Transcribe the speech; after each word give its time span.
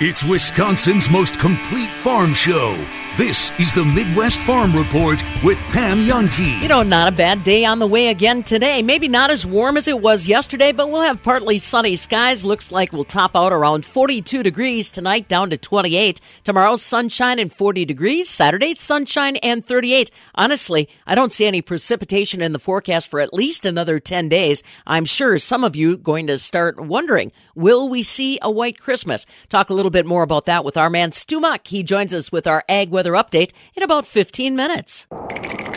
It's 0.00 0.24
Wisconsin's 0.24 1.08
most 1.08 1.38
complete 1.38 1.88
farm 1.88 2.32
show. 2.32 2.76
This 3.16 3.52
is 3.60 3.72
the 3.72 3.84
Midwest 3.84 4.40
Farm 4.40 4.76
Report 4.76 5.22
with 5.44 5.56
Pam 5.70 5.98
Jahnke. 5.98 6.60
You 6.60 6.66
know, 6.66 6.82
not 6.82 7.06
a 7.06 7.12
bad 7.12 7.44
day 7.44 7.64
on 7.64 7.78
the 7.78 7.86
way 7.86 8.08
again 8.08 8.42
today. 8.42 8.82
Maybe 8.82 9.06
not 9.06 9.30
as 9.30 9.46
warm 9.46 9.76
as 9.76 9.86
it 9.86 10.00
was 10.00 10.26
yesterday, 10.26 10.72
but 10.72 10.90
we'll 10.90 11.02
have 11.02 11.22
partly 11.22 11.58
sunny 11.60 11.94
skies. 11.94 12.44
Looks 12.44 12.72
like 12.72 12.92
we'll 12.92 13.04
top 13.04 13.36
out 13.36 13.52
around 13.52 13.86
42 13.86 14.42
degrees 14.42 14.90
tonight, 14.90 15.28
down 15.28 15.48
to 15.50 15.56
28. 15.56 16.20
Tomorrow, 16.42 16.74
sunshine 16.74 17.38
and 17.38 17.52
40 17.52 17.84
degrees. 17.84 18.28
Saturday, 18.28 18.74
sunshine 18.74 19.36
and 19.36 19.64
38. 19.64 20.10
Honestly, 20.34 20.88
I 21.06 21.14
don't 21.14 21.32
see 21.32 21.46
any 21.46 21.62
precipitation 21.62 22.42
in 22.42 22.52
the 22.52 22.58
forecast 22.58 23.08
for 23.08 23.20
at 23.20 23.32
least 23.32 23.64
another 23.64 24.00
10 24.00 24.28
days. 24.28 24.64
I'm 24.88 25.04
sure 25.04 25.38
some 25.38 25.62
of 25.62 25.76
you 25.76 25.96
going 25.98 26.26
to 26.26 26.38
start 26.40 26.80
wondering, 26.80 27.30
will 27.54 27.88
we 27.88 28.02
see 28.02 28.40
a 28.42 28.50
white 28.50 28.80
Christmas? 28.80 29.24
Talk 29.48 29.70
a 29.70 29.74
little 29.74 29.83
bit 29.90 30.04
more 30.04 30.24
about 30.24 30.46
that 30.46 30.64
with 30.64 30.76
our 30.76 30.90
man 30.90 31.12
Stu 31.12 31.38
Muck. 31.38 31.68
He 31.68 31.84
joins 31.84 32.12
us 32.12 32.32
with 32.32 32.46
our 32.46 32.64
ag 32.68 32.90
weather 32.90 33.04
weather 33.04 33.12
update 33.12 33.52
in 33.74 33.82
about 33.82 34.06
15 34.06 34.56
minutes. 34.56 35.06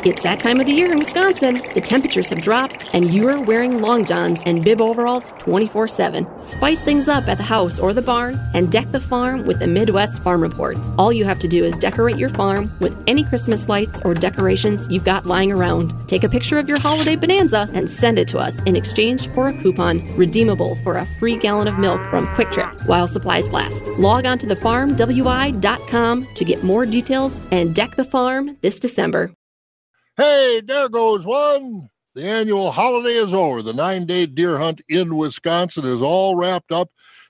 It's 0.06 0.24
that 0.24 0.40
time 0.40 0.60
of 0.60 0.68
the 0.68 0.74
year 0.74 0.92
in 0.92 1.00
Wisconsin. 1.00 1.56
The 1.74 1.82
temperatures 1.82 2.30
have 2.30 2.40
dropped, 2.40 2.90
and 2.94 3.14
you're 3.14 3.42
wearing 3.44 3.82
long 3.82 4.06
johns 4.06 4.40
and 4.46 4.64
bib 4.64 4.80
overalls 4.80 5.34
24 5.40 5.88
7. 5.88 6.42
Spice 6.42 6.82
things 6.82 7.08
up 7.08 7.28
at 7.28 7.38
the 7.38 7.44
house 7.44 7.80
or 7.80 7.94
the 7.94 8.02
barn 8.02 8.40
and 8.54 8.72
deck 8.72 8.90
the 8.92 9.00
farm 9.00 9.46
with 9.46 9.60
the 9.60 9.68
Midwest 9.68 10.22
Farm 10.24 10.42
Report. 10.42 10.78
All 10.98 11.12
you 11.12 11.26
have 11.26 11.40
to 11.40 11.48
do 11.48 11.66
is 11.66 11.78
decorate 11.78 12.18
your 12.18 12.30
farm 12.30 12.72
with 12.80 12.96
any 13.08 13.24
Christmas 13.24 13.68
lights 13.68 14.00
or 14.06 14.14
decorations 14.14 14.88
you've 14.90 15.04
got 15.04 15.26
lying 15.26 15.52
around. 15.52 15.92
Take 16.08 16.24
a 16.24 16.30
picture 16.30 16.60
of 16.60 16.70
your 16.70 16.80
holiday 16.80 17.16
bonanza 17.16 17.68
and 17.74 17.90
send 17.90 18.18
it 18.18 18.28
to 18.30 18.38
us 18.38 18.62
in 18.62 18.76
exchange 18.76 19.28
for 19.30 19.50
a 19.50 19.62
coupon 19.62 20.16
redeemable 20.16 20.78
for 20.84 20.96
a 20.96 21.06
free 21.20 21.38
gallon 21.38 21.68
of 21.68 21.80
milk 21.80 22.00
from 22.10 22.28
Kwik 22.36 22.52
Trip 22.52 22.70
while 22.88 23.08
supplies 23.08 23.50
last. 23.50 23.90
Log 23.98 24.28
on 24.28 24.38
to 24.40 24.48
thefarmwi.com 24.48 26.28
to 26.36 26.46
get 26.46 26.64
more 26.64 26.86
details 26.86 27.42
and 27.52 27.74
deck 27.74 27.96
the 27.96 28.04
farm 28.04 28.58
this 28.62 28.80
December. 28.80 29.32
Hey, 30.16 30.62
there 30.66 30.88
goes 30.88 31.26
one. 31.26 31.90
The 32.14 32.24
annual 32.24 32.72
holiday 32.72 33.16
is 33.16 33.34
over. 33.34 33.62
The 33.62 33.74
nine 33.74 34.06
day 34.06 34.26
deer 34.26 34.58
hunt 34.58 34.82
in 34.88 35.18
Wisconsin 35.18 35.86
is 35.86 36.02
all 36.02 36.36
wrapped 36.36 36.72
up. 36.72 36.90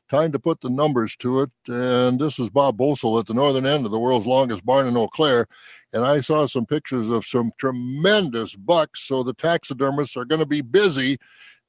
Time 0.09 0.31
to 0.31 0.39
put 0.39 0.61
the 0.61 0.69
numbers 0.69 1.15
to 1.17 1.41
it. 1.41 1.51
And 1.67 2.19
this 2.19 2.39
is 2.39 2.49
Bob 2.49 2.77
Bosold 2.77 3.19
at 3.19 3.27
the 3.27 3.33
northern 3.33 3.65
end 3.65 3.85
of 3.85 3.91
the 3.91 3.99
world's 3.99 4.25
longest 4.25 4.65
barn 4.65 4.87
in 4.87 4.95
Eau 4.95 5.07
Claire. 5.07 5.47
And 5.93 6.05
I 6.05 6.21
saw 6.21 6.47
some 6.47 6.65
pictures 6.65 7.09
of 7.09 7.25
some 7.25 7.51
tremendous 7.57 8.55
bucks. 8.55 9.07
So 9.07 9.23
the 9.23 9.33
taxidermists 9.33 10.15
are 10.15 10.25
going 10.25 10.39
to 10.39 10.45
be 10.45 10.61
busy. 10.61 11.17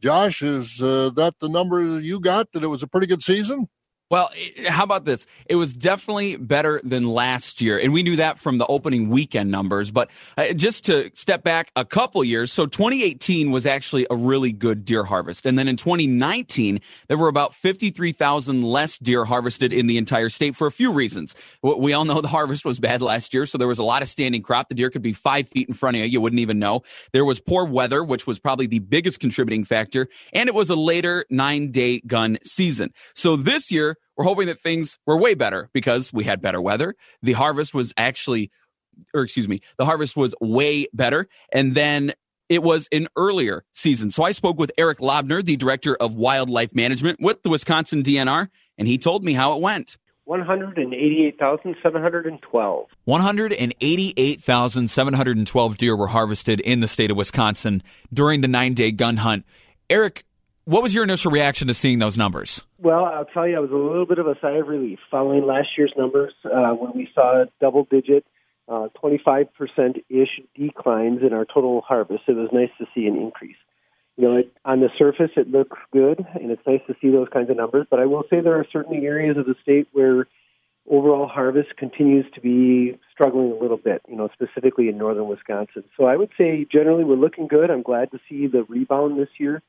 Josh, 0.01 0.43
is 0.43 0.81
uh, 0.81 1.11
that 1.17 1.35
the 1.41 1.49
number 1.49 2.01
you 2.01 2.21
got 2.21 2.53
that 2.53 2.63
it 2.63 2.69
was 2.69 2.85
a 2.85 2.89
pretty 2.89 3.09
good 3.09 3.23
season? 3.23 3.69
Well, 4.11 4.31
how 4.67 4.84
about 4.84 5.05
this? 5.05 5.27
It 5.45 5.56
was 5.56 5.75
definitely 5.75 6.37
better 6.37 6.81
than 6.83 7.05
last 7.05 7.61
year. 7.61 7.78
And 7.78 7.92
we 7.92 8.03
knew 8.03 8.17
that 8.17 8.39
from 8.39 8.56
the 8.56 8.64
opening 8.67 9.11
weekend 9.11 9.51
numbers. 9.51 9.91
But 9.91 10.11
uh, 10.39 10.55
just 10.55 10.87
to 10.87 11.11
step 11.12 11.42
back 11.42 11.70
a 11.77 11.84
couple 11.84 12.25
years, 12.25 12.51
so 12.51 12.64
2018 12.64 13.51
was 13.51 13.67
actually 13.67 14.06
a 14.11 14.17
really 14.17 14.51
good 14.51 14.86
deer 14.86 15.05
harvest. 15.05 15.45
And 15.45 15.59
then 15.59 15.69
in 15.69 15.77
2019, 15.77 16.81
there 17.09 17.19
were 17.19 17.29
about 17.29 17.53
53,000 17.53 18.62
less 18.62 18.97
deer 18.97 19.27
harvested 19.27 19.75
in 19.75 19.89
the 19.89 19.98
entire 19.98 20.30
state 20.30 20.57
for 20.57 20.67
a 20.67 20.73
few 20.73 20.90
reasons. 20.90 21.35
We 21.63 21.92
all 21.92 22.07
know 22.07 22.23
the 22.23 22.29
harvest 22.39 22.64
was 22.64 22.80
bad 22.80 23.02
last 23.02 23.35
year, 23.35 23.45
so 23.45 23.58
there 23.58 23.69
was 23.69 23.79
a 23.79 23.85
lot 23.85 24.01
of 24.01 24.08
standing 24.08 24.40
crop. 24.40 24.70
The 24.70 24.75
deer 24.75 24.89
could 24.89 25.02
be 25.02 25.13
five 25.13 25.48
feet 25.48 25.69
in 25.69 25.75
front 25.75 25.98
of 25.98 26.02
you. 26.02 26.08
You 26.08 26.23
wouldn't 26.23 26.40
even 26.40 26.58
know. 26.58 26.83
There 27.13 27.27
was 27.27 27.40
poor 27.40 27.67
weather, 27.67 28.02
which 28.02 28.27
was 28.27 28.39
probably 28.39 28.69
the 28.69 28.79
biggest 28.79 29.20
contributing 29.20 29.64
factor. 29.64 30.08
And 30.33 30.48
it 30.48 30.55
was 30.55 30.70
a 30.70 30.77
later 30.77 31.27
nine 31.29 31.73
day 31.73 32.01
gun 32.01 32.39
season. 32.42 32.95
So 33.14 33.36
this 33.36 33.70
year, 33.70 33.98
we're 34.17 34.25
hoping 34.25 34.47
that 34.47 34.61
things 34.61 34.98
were 35.07 35.17
way 35.17 35.35
better 35.35 35.70
because 35.73 36.13
we 36.13 36.25
had 36.25 36.41
better 36.41 36.61
weather. 36.61 36.95
The 37.23 37.35
harvest 37.35 37.75
was 37.75 37.95
actually, 37.97 38.51
or 39.14 39.23
excuse 39.23 39.48
me, 39.48 39.61
the 39.77 39.85
harvest 39.85 40.17
was 40.17 40.35
way 40.41 40.89
better. 40.92 41.29
And 41.53 41.75
then 41.75 42.13
it 42.48 42.63
was 42.63 42.89
an 42.92 43.08
earlier 43.17 43.64
season. 43.73 44.11
So 44.11 44.25
I 44.25 44.33
spoke 44.33 44.58
with 44.58 44.73
Eric 44.79 44.98
Lobner, 44.98 45.45
the 45.45 45.57
director 45.57 45.95
of 45.97 46.14
wildlife 46.14 46.75
management 46.75 47.20
with 47.20 47.42
the 47.42 47.51
Wisconsin 47.51 48.03
DNR, 48.03 48.48
and 48.77 48.89
he 48.89 48.98
told 48.98 49.25
me 49.25 49.35
how 49.35 49.55
it 49.55 49.61
went. 49.61 49.98
188,712. 50.25 52.87
188,712 53.05 55.77
deer 55.79 55.97
were 55.97 56.08
harvested 56.08 56.61
in 56.61 56.81
the 56.81 56.87
state 56.87 57.11
of 57.11 57.17
Wisconsin 57.17 57.83
during 58.13 58.42
the 58.42 58.48
nine 58.48 58.75
day 58.75 58.91
gun 58.91 59.17
hunt. 59.17 59.47
Eric, 59.89 60.27
what 60.64 60.83
was 60.83 60.95
your 60.95 61.05
initial 61.05 61.33
reaction 61.33 61.69
to 61.69 61.75
seeing 61.75 61.98
those 61.98 62.19
numbers? 62.19 62.63
Well, 62.80 63.05
I'll 63.05 63.24
tell 63.24 63.46
you, 63.46 63.56
I 63.56 63.61
was 63.61 63.72
a 63.72 63.74
little 63.74 64.06
bit 64.06 64.20
of 64.20 64.28
a 64.28 64.36
sigh 64.40 64.52
of 64.52 64.68
relief 64.68 65.00
following 65.11 65.44
last 65.44 65.68
year's 65.77 65.92
numbers 65.96 66.33
uh, 66.44 66.70
when 66.70 66.92
we 66.94 67.11
saw 67.12 67.44
double 67.61 67.89
digit, 67.90 68.24
uh, 68.68 68.89
25% 69.02 69.48
ish 70.08 70.40
declines 70.55 71.22
in 71.22 71.33
our 71.33 71.44
total 71.44 71.80
harvest. 71.80 72.22
It 72.28 72.36
was 72.36 72.50
nice 72.52 72.70
to 72.78 72.86
see 72.94 73.06
an 73.06 73.16
increase. 73.16 73.56
You 74.16 74.24
know, 74.24 74.36
it, 74.36 74.52
on 74.64 74.78
the 74.78 74.90
surface, 74.96 75.33
it 75.36 75.50
looks 75.50 75.77
good, 75.92 76.24
and 76.34 76.52
it's 76.52 76.62
nice 76.66 76.80
to 76.86 76.94
see 77.00 77.11
those 77.11 77.28
kinds 77.33 77.50
of 77.50 77.56
numbers. 77.56 77.89
But 77.90 77.98
I 77.98 78.06
will 78.06 78.22
say 78.30 78.40
there 78.40 78.58
are 78.58 78.66
certainly 78.72 79.06
areas 79.06 79.36
of 79.36 79.46
the 79.46 79.56
state 79.60 79.89
where 79.92 80.28
overall 80.89 81.27
harvest 81.27 81.77
continues 81.77 82.27
to 82.34 82.40
be 82.40 82.96
struggling 83.12 83.50
a 83.50 83.60
little 83.60 83.77
bit, 83.77 84.02
you 84.08 84.14
know, 84.14 84.28
specifically 84.33 84.89
in 84.89 84.98
northern 84.98 85.27
Wisconsin. 85.27 85.83
So 85.96 86.05
I 86.05 86.16
would 86.16 86.30
say 86.39 86.64
generally 86.70 87.02
we're 87.02 87.16
looking 87.16 87.48
good. 87.48 87.70
I'm 87.70 87.83
glad 87.83 88.12
to 88.12 88.20
see 88.28 88.46
the 88.46 88.62
rebound 88.68 89.18
this 89.18 89.28
year 89.39 89.62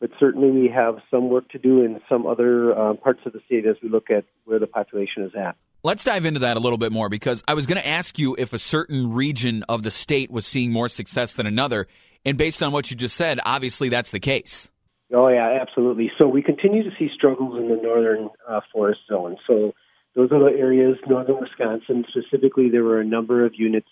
but 0.00 0.10
certainly 0.18 0.50
we 0.50 0.68
have 0.68 0.96
some 1.10 1.28
work 1.28 1.48
to 1.50 1.58
do 1.58 1.82
in 1.82 2.00
some 2.08 2.26
other 2.26 2.76
uh, 2.76 2.94
parts 2.94 3.20
of 3.26 3.32
the 3.32 3.40
state 3.46 3.66
as 3.66 3.76
we 3.82 3.88
look 3.88 4.10
at 4.10 4.24
where 4.44 4.58
the 4.58 4.66
population 4.66 5.22
is 5.24 5.32
at. 5.38 5.56
Let's 5.82 6.04
dive 6.04 6.24
into 6.24 6.40
that 6.40 6.56
a 6.56 6.60
little 6.60 6.78
bit 6.78 6.92
more 6.92 7.08
because 7.08 7.42
I 7.46 7.54
was 7.54 7.66
going 7.66 7.80
to 7.80 7.86
ask 7.86 8.18
you 8.18 8.34
if 8.38 8.52
a 8.52 8.58
certain 8.58 9.12
region 9.12 9.62
of 9.68 9.82
the 9.82 9.90
state 9.90 10.30
was 10.30 10.46
seeing 10.46 10.72
more 10.72 10.88
success 10.88 11.34
than 11.34 11.46
another. 11.46 11.86
And 12.24 12.36
based 12.36 12.62
on 12.62 12.72
what 12.72 12.90
you 12.90 12.96
just 12.96 13.16
said, 13.16 13.40
obviously 13.44 13.88
that's 13.88 14.10
the 14.10 14.20
case. 14.20 14.70
Oh, 15.12 15.28
yeah, 15.28 15.58
absolutely. 15.60 16.10
So 16.18 16.28
we 16.28 16.42
continue 16.42 16.82
to 16.82 16.90
see 16.98 17.08
struggles 17.14 17.58
in 17.58 17.68
the 17.68 17.76
northern 17.82 18.28
uh, 18.48 18.60
forest 18.72 19.00
zone. 19.08 19.36
So 19.46 19.72
those 20.14 20.30
are 20.32 20.38
the 20.38 20.56
areas, 20.56 20.96
northern 21.08 21.40
Wisconsin 21.40 22.04
specifically, 22.08 22.68
there 22.70 22.84
were 22.84 23.00
a 23.00 23.04
number 23.04 23.44
of 23.44 23.54
units 23.56 23.88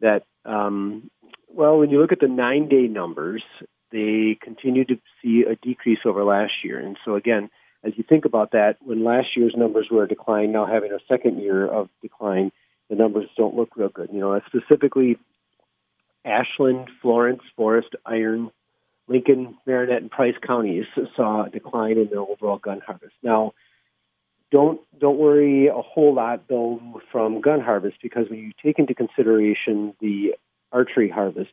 that, 0.00 0.24
um, 0.44 1.10
well, 1.48 1.78
when 1.78 1.90
you 1.90 2.00
look 2.00 2.12
at 2.12 2.20
the 2.20 2.28
nine 2.28 2.68
day 2.68 2.86
numbers, 2.86 3.42
they 3.90 4.38
continue 4.42 4.84
to 4.84 4.98
see 5.22 5.44
a 5.44 5.56
decrease 5.56 6.00
over 6.04 6.24
last 6.24 6.52
year. 6.64 6.78
And 6.78 6.96
so, 7.04 7.14
again, 7.14 7.50
as 7.84 7.92
you 7.96 8.04
think 8.06 8.24
about 8.24 8.52
that, 8.52 8.76
when 8.80 9.04
last 9.04 9.28
year's 9.36 9.54
numbers 9.56 9.88
were 9.90 10.04
a 10.04 10.08
decline, 10.08 10.52
now 10.52 10.66
having 10.66 10.92
a 10.92 10.98
second 11.08 11.40
year 11.40 11.66
of 11.66 11.88
decline, 12.02 12.50
the 12.90 12.96
numbers 12.96 13.26
don't 13.36 13.54
look 13.54 13.76
real 13.76 13.88
good. 13.88 14.10
You 14.12 14.20
know, 14.20 14.40
specifically 14.46 15.18
Ashland, 16.24 16.88
Florence, 17.00 17.42
Forest, 17.56 17.94
Iron, 18.04 18.50
Lincoln, 19.06 19.56
Marinette, 19.66 20.02
and 20.02 20.10
Price 20.10 20.34
counties 20.46 20.84
saw 21.16 21.46
a 21.46 21.50
decline 21.50 21.98
in 21.98 22.08
their 22.10 22.20
overall 22.20 22.58
gun 22.58 22.80
harvest. 22.84 23.14
Now, 23.22 23.54
don't 24.50 24.80
don't 24.98 25.18
worry 25.18 25.68
a 25.68 25.74
whole 25.74 26.14
lot 26.14 26.48
though 26.48 26.80
from 27.12 27.40
gun 27.40 27.60
harvest 27.60 27.98
because 28.02 28.28
when 28.30 28.38
you 28.38 28.52
take 28.62 28.78
into 28.78 28.94
consideration 28.94 29.94
the 30.00 30.34
archery 30.72 31.10
harvest, 31.10 31.50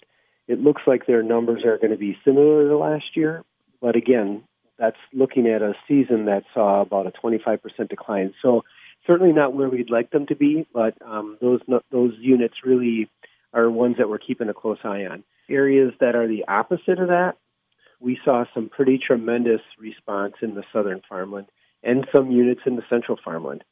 it 0.48 0.62
looks 0.62 0.84
like 0.86 1.06
their 1.06 1.24
numbers 1.24 1.64
are 1.66 1.78
going 1.78 1.92
to 1.92 1.98
be 1.98 2.18
similar 2.24 2.68
to 2.68 2.78
last 2.78 3.16
year. 3.16 3.44
But 3.82 3.96
again, 3.96 4.44
that's 4.78 4.98
looking 5.14 5.48
at 5.48 5.62
a 5.62 5.74
season 5.88 6.26
that 6.26 6.44
saw 6.54 6.82
about 6.82 7.08
a 7.08 7.12
25% 7.12 7.60
decline. 7.90 8.34
So 8.42 8.64
certainly 9.08 9.34
not 9.34 9.54
where 9.54 9.70
we'd 9.70 9.90
like 9.90 10.12
them 10.12 10.26
to 10.28 10.36
be, 10.36 10.68
but 10.74 10.96
um, 11.06 11.38
those 11.42 11.62
those 11.92 12.14
units 12.20 12.56
really 12.64 13.10
are 13.54 13.70
ones 13.70 13.98
that 13.98 14.10
we're 14.10 14.18
keeping 14.18 14.50
a 14.50 14.54
close 14.54 14.80
eye 14.84 15.06
on. 15.06 15.24
Areas 15.50 15.94
that 16.00 16.16
are 16.16 16.28
the 16.28 16.46
opposite 16.48 17.00
of 17.00 17.08
that, 17.08 17.34
we 18.00 18.20
saw 18.26 18.46
some 18.54 18.70
pretty 18.70 18.98
tremendous 18.98 19.62
response 19.80 20.34
in 20.42 20.56
the 20.56 20.64
southern 20.74 21.02
farmland 21.08 21.48
and 21.84 22.06
some 22.12 22.32
units 22.32 22.62
in 22.66 22.76
the 22.76 22.84
central 22.90 23.18
farmland. 23.24 23.64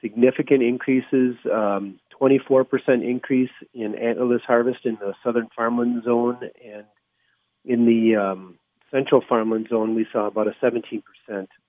Significant 0.00 0.62
increases, 0.62 1.36
um, 1.52 1.98
24% 2.20 2.66
increase 3.02 3.50
in 3.74 3.94
antlerless 3.94 4.42
harvest 4.42 4.80
in 4.84 4.96
the 5.00 5.14
southern 5.24 5.48
farmland 5.54 6.04
zone, 6.04 6.38
and 6.64 6.84
in 7.64 7.84
the 7.84 8.16
um, 8.16 8.58
central 8.90 9.22
farmland 9.28 9.68
zone, 9.68 9.94
we 9.94 10.06
saw 10.12 10.26
about 10.26 10.46
a 10.46 10.54
17% 10.62 11.02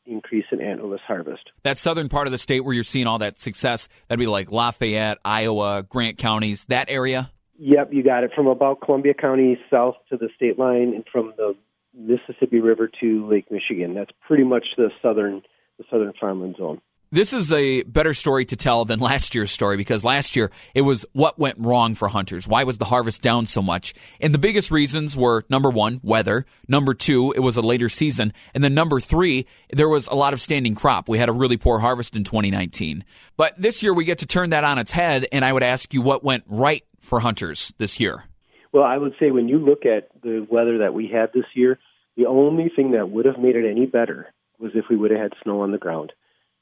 increase 0.05 0.45
in 0.51 0.59
antlerless 0.59 1.01
harvest. 1.01 1.49
That 1.63 1.77
southern 1.77 2.09
part 2.09 2.27
of 2.27 2.31
the 2.31 2.37
state 2.37 2.61
where 2.61 2.73
you're 2.73 2.83
seeing 2.83 3.07
all 3.07 3.19
that 3.19 3.39
success, 3.39 3.89
that'd 4.07 4.19
be 4.19 4.27
like 4.27 4.51
Lafayette, 4.51 5.17
Iowa, 5.25 5.83
Grant 5.83 6.17
counties, 6.17 6.65
that 6.65 6.89
area? 6.89 7.31
Yep, 7.57 7.93
you 7.93 8.03
got 8.03 8.23
it. 8.23 8.31
From 8.35 8.47
about 8.47 8.81
Columbia 8.81 9.13
County 9.13 9.59
south 9.69 9.95
to 10.09 10.17
the 10.17 10.29
state 10.35 10.57
line, 10.57 10.93
and 10.95 11.03
from 11.11 11.33
the 11.35 11.55
Mississippi 11.93 12.59
River 12.59 12.89
to 13.01 13.27
Lake 13.27 13.51
Michigan. 13.51 13.93
That's 13.93 14.11
pretty 14.25 14.43
much 14.43 14.65
the 14.77 14.89
southern 15.01 15.41
the 15.77 15.85
southern 15.89 16.13
farmland 16.19 16.55
zone. 16.57 16.81
This 17.11 17.33
is 17.33 17.51
a 17.51 17.81
better 17.81 18.13
story 18.13 18.45
to 18.45 18.55
tell 18.55 18.85
than 18.85 18.99
last 18.99 19.33
year's 19.33 19.49
story 19.49 19.77
because 19.77 20.05
last 20.05 20.35
year 20.35 20.51
it 20.75 20.81
was 20.81 21.07
what 21.13 21.39
went 21.39 21.55
wrong 21.57 21.95
for 21.95 22.07
hunters. 22.07 22.47
Why 22.47 22.63
was 22.65 22.77
the 22.77 22.85
harvest 22.85 23.23
down 23.23 23.47
so 23.47 23.63
much? 23.63 23.95
And 24.21 24.31
the 24.31 24.37
biggest 24.37 24.69
reasons 24.69 25.17
were 25.17 25.43
number 25.49 25.71
one, 25.71 26.01
weather. 26.03 26.45
Number 26.67 26.93
two, 26.93 27.31
it 27.31 27.39
was 27.39 27.57
a 27.57 27.61
later 27.61 27.89
season. 27.89 28.31
And 28.53 28.63
then 28.63 28.75
number 28.75 28.99
three, 28.99 29.47
there 29.73 29.89
was 29.89 30.05
a 30.05 30.13
lot 30.13 30.33
of 30.33 30.41
standing 30.41 30.75
crop. 30.75 31.09
We 31.09 31.17
had 31.17 31.29
a 31.29 31.33
really 31.33 31.57
poor 31.57 31.79
harvest 31.79 32.15
in 32.15 32.23
2019. 32.23 33.03
But 33.37 33.59
this 33.59 33.81
year 33.81 33.91
we 33.91 34.05
get 34.05 34.19
to 34.19 34.27
turn 34.27 34.51
that 34.51 34.63
on 34.63 34.77
its 34.77 34.91
head. 34.91 35.25
And 35.31 35.43
I 35.43 35.51
would 35.51 35.63
ask 35.63 35.91
you 35.95 36.03
what 36.03 36.23
went 36.23 36.43
right 36.45 36.83
for 36.99 37.21
hunters 37.21 37.73
this 37.79 37.99
year. 37.99 38.25
Well, 38.71 38.83
I 38.83 38.97
would 38.97 39.15
say 39.19 39.31
when 39.31 39.47
you 39.47 39.57
look 39.57 39.83
at 39.83 40.09
the 40.21 40.45
weather 40.47 40.77
that 40.77 40.93
we 40.93 41.07
had 41.07 41.33
this 41.33 41.45
year, 41.55 41.79
the 42.17 42.27
only 42.27 42.69
thing 42.75 42.91
that 42.91 43.09
would 43.09 43.25
have 43.25 43.39
made 43.39 43.55
it 43.55 43.67
any 43.67 43.87
better 43.87 44.31
was 44.59 44.73
if 44.75 44.85
we 44.91 44.95
would 44.95 45.09
have 45.09 45.19
had 45.19 45.33
snow 45.41 45.61
on 45.61 45.71
the 45.71 45.79
ground 45.79 46.13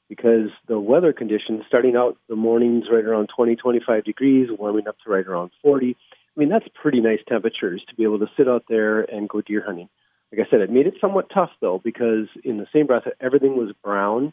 because 0.08 0.50
the 0.66 0.78
weather 0.78 1.12
conditions 1.12 1.62
starting 1.66 1.96
out 1.96 2.16
the 2.28 2.36
mornings 2.36 2.84
right 2.90 3.04
around 3.04 3.28
20 3.34 3.56
25 3.56 4.04
degrees 4.04 4.48
warming 4.56 4.88
up 4.88 4.96
to 5.04 5.10
right 5.10 5.26
around 5.26 5.50
40 5.62 5.96
i 6.36 6.40
mean 6.40 6.48
that's 6.48 6.66
pretty 6.80 7.00
nice 7.00 7.20
temperatures 7.28 7.82
to 7.88 7.94
be 7.94 8.04
able 8.04 8.18
to 8.18 8.30
sit 8.36 8.48
out 8.48 8.64
there 8.68 9.02
and 9.02 9.28
go 9.28 9.40
deer 9.40 9.62
hunting. 9.64 9.88
Like 10.32 10.46
i 10.46 10.50
said 10.50 10.60
it 10.60 10.70
made 10.70 10.86
it 10.86 10.94
somewhat 11.00 11.30
tough 11.32 11.50
though 11.60 11.80
because 11.82 12.26
in 12.44 12.58
the 12.58 12.66
same 12.72 12.86
breath 12.86 13.04
everything 13.20 13.56
was 13.56 13.74
brown 13.82 14.32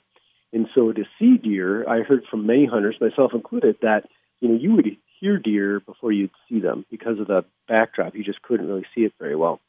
and 0.53 0.67
so 0.73 0.91
to 0.91 1.03
see 1.19 1.37
deer 1.37 1.87
i 1.89 2.01
heard 2.01 2.23
from 2.29 2.45
many 2.45 2.65
hunters 2.65 2.95
myself 2.99 3.33
included 3.33 3.77
that 3.81 4.05
you 4.39 4.49
know 4.49 4.55
you 4.55 4.75
would 4.75 4.97
hear 5.19 5.37
deer 5.37 5.79
before 5.79 6.11
you'd 6.11 6.31
see 6.49 6.59
them 6.59 6.85
because 6.91 7.19
of 7.19 7.27
the 7.27 7.45
backdrop. 7.67 8.15
You 8.15 8.23
just 8.23 8.41
couldn't 8.41 8.67
really 8.67 8.85
see 8.93 9.01
it 9.01 9.13
very 9.19 9.35
well. 9.35 9.59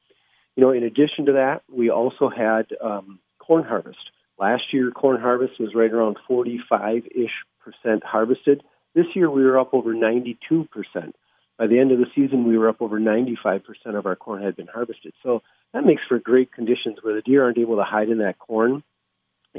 You 0.56 0.62
know 0.62 0.70
in 0.70 0.82
addition 0.82 1.26
to 1.26 1.32
that 1.32 1.62
we 1.70 1.90
also 1.90 2.28
had 2.28 2.66
um, 2.82 3.18
corn 3.38 3.64
harvest 3.64 4.10
Last 4.38 4.72
year, 4.72 4.90
corn 4.90 5.20
harvest 5.20 5.58
was 5.58 5.74
right 5.74 5.92
around 5.92 6.18
45 6.26 7.06
ish 7.06 7.30
percent 7.60 8.04
harvested. 8.04 8.62
This 8.94 9.06
year, 9.14 9.30
we 9.30 9.44
were 9.44 9.58
up 9.58 9.72
over 9.72 9.94
92 9.94 10.68
percent. 10.70 11.16
By 11.58 11.66
the 11.68 11.78
end 11.78 11.90
of 11.90 11.98
the 11.98 12.06
season, 12.14 12.46
we 12.46 12.58
were 12.58 12.68
up 12.68 12.82
over 12.82 12.98
95 13.00 13.64
percent 13.64 13.96
of 13.96 14.06
our 14.06 14.16
corn 14.16 14.42
had 14.42 14.56
been 14.56 14.66
harvested. 14.66 15.14
So 15.22 15.42
that 15.72 15.84
makes 15.84 16.02
for 16.08 16.18
great 16.18 16.52
conditions 16.52 16.98
where 17.02 17.14
the 17.14 17.22
deer 17.22 17.44
aren't 17.44 17.58
able 17.58 17.76
to 17.76 17.84
hide 17.84 18.08
in 18.08 18.18
that 18.18 18.38
corn. 18.38 18.82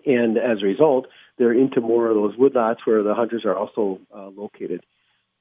And 0.06 0.38
as 0.38 0.62
a 0.62 0.66
result, 0.66 1.08
they're 1.38 1.54
into 1.54 1.82
more 1.82 2.08
of 2.08 2.16
those 2.16 2.36
woodlots 2.36 2.86
where 2.86 3.02
the 3.02 3.16
hunters 3.16 3.46
are 3.46 3.56
also 3.56 4.00
uh, 4.16 4.28
located. 4.28 4.86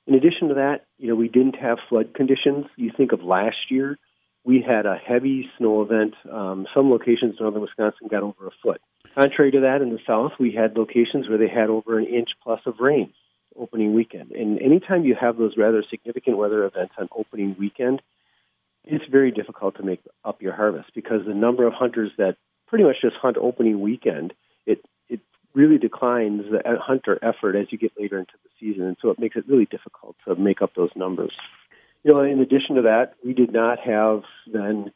In 0.06 0.14
addition 0.14 0.48
to 0.48 0.54
that, 0.54 0.86
you 0.98 1.08
know, 1.08 1.14
we 1.14 1.28
didn't 1.28 1.56
have 1.56 1.78
flood 1.88 2.14
conditions. 2.14 2.66
You 2.76 2.90
think 2.96 3.12
of 3.12 3.22
last 3.22 3.70
year, 3.70 3.98
we 4.46 4.62
had 4.62 4.87
a 4.87 4.96
heavy 4.96 5.50
snow 5.58 5.82
event. 5.82 6.14
Um, 6.31 6.66
some 6.72 6.88
locations 6.88 7.34
in 7.37 7.37
northern 7.40 7.60
Wisconsin 7.60 8.06
got 8.08 8.22
over 8.22 8.46
a 8.46 8.52
foot. 8.62 8.81
Contrary 9.14 9.50
to 9.50 9.60
that, 9.60 9.82
in 9.82 9.90
the 9.90 9.98
south, 10.06 10.32
we 10.38 10.52
had 10.52 10.76
locations 10.76 11.28
where 11.28 11.37
they 11.37 11.48
had 11.48 11.69
over 11.69 11.98
an 11.98 12.06
inch 12.06 12.31
plus 12.43 12.60
of 12.64 12.78
rain 12.78 13.12
opening 13.58 13.93
weekend. 13.93 14.31
And 14.31 14.60
anytime 14.60 15.04
you 15.04 15.16
have 15.20 15.37
those 15.37 15.56
rather 15.56 15.82
significant 15.90 16.37
weather 16.37 16.64
events 16.64 16.94
on 16.98 17.08
opening 17.16 17.56
weekend, 17.58 18.02
it's 18.84 19.04
very 19.10 19.32
difficult 19.32 19.76
to 19.76 19.82
make 19.82 20.00
up 20.25 20.40
your 20.40 20.54
harvest 20.54 20.90
because 20.94 21.22
the 21.26 21.34
number 21.34 21.66
of 21.66 21.72
hunters 21.72 22.12
that 22.19 22.37
pretty 22.69 22.84
much 22.84 22.96
just 23.02 23.16
hunt 23.16 23.37
opening 23.37 23.81
weekend, 23.81 24.32
it 24.64 24.84
it 25.08 25.20
really 25.54 25.78
declines 25.78 26.42
the 26.50 26.60
hunter 26.81 27.19
effort 27.22 27.56
as 27.56 27.66
you 27.70 27.78
get 27.78 27.92
later 27.99 28.19
into 28.19 28.34
the 28.44 28.50
season, 28.60 28.84
and 28.87 28.96
so 29.02 29.10
it 29.10 29.19
makes 29.19 29.34
it 29.34 29.49
really 29.49 29.66
difficult 29.66 30.14
to 30.26 30.37
make 30.37 30.62
up 30.62 30.72
those 30.76 30.90
numbers. 30.94 31.32
You 32.06 32.12
know, 32.12 32.20
in 32.22 32.38
addition 32.38 32.76
to 32.76 32.82
that, 32.82 33.14
we 33.24 33.34
did 33.34 33.52
not 33.52 33.80
have 33.80 34.22
then 34.46 34.92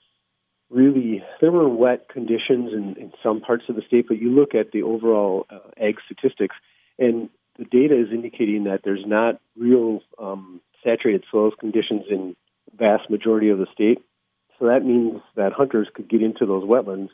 really 0.70 1.24
there 1.40 1.50
were 1.50 1.68
wet 1.68 2.08
conditions 2.08 2.72
in, 2.72 2.94
in 3.00 3.12
some 3.20 3.40
parts 3.40 3.64
of 3.68 3.74
the 3.74 3.82
state, 3.82 4.06
but 4.06 4.18
you 4.18 4.30
look 4.30 4.54
at 4.54 4.70
the 4.70 4.82
overall 4.82 5.44
uh, 5.50 5.58
ag 5.76 5.96
statistics, 6.04 6.54
and 7.00 7.28
the 7.58 7.64
data 7.64 8.00
is 8.00 8.12
indicating 8.12 8.62
that 8.62 8.82
there's 8.84 9.02
not 9.04 9.40
real 9.58 10.02
um, 10.20 10.60
saturated 10.84 11.24
soils 11.32 11.52
conditions 11.58 12.04
in 12.08 12.36
vast 12.78 13.10
majority 13.10 13.48
of 13.48 13.58
the 13.58 13.66
state. 13.72 13.98
So 14.60 14.66
that 14.66 14.84
means 14.84 15.20
that 15.34 15.52
hunters 15.52 15.88
could 15.92 16.08
get 16.08 16.22
into 16.22 16.46
those 16.46 16.62
wetlands 16.62 17.08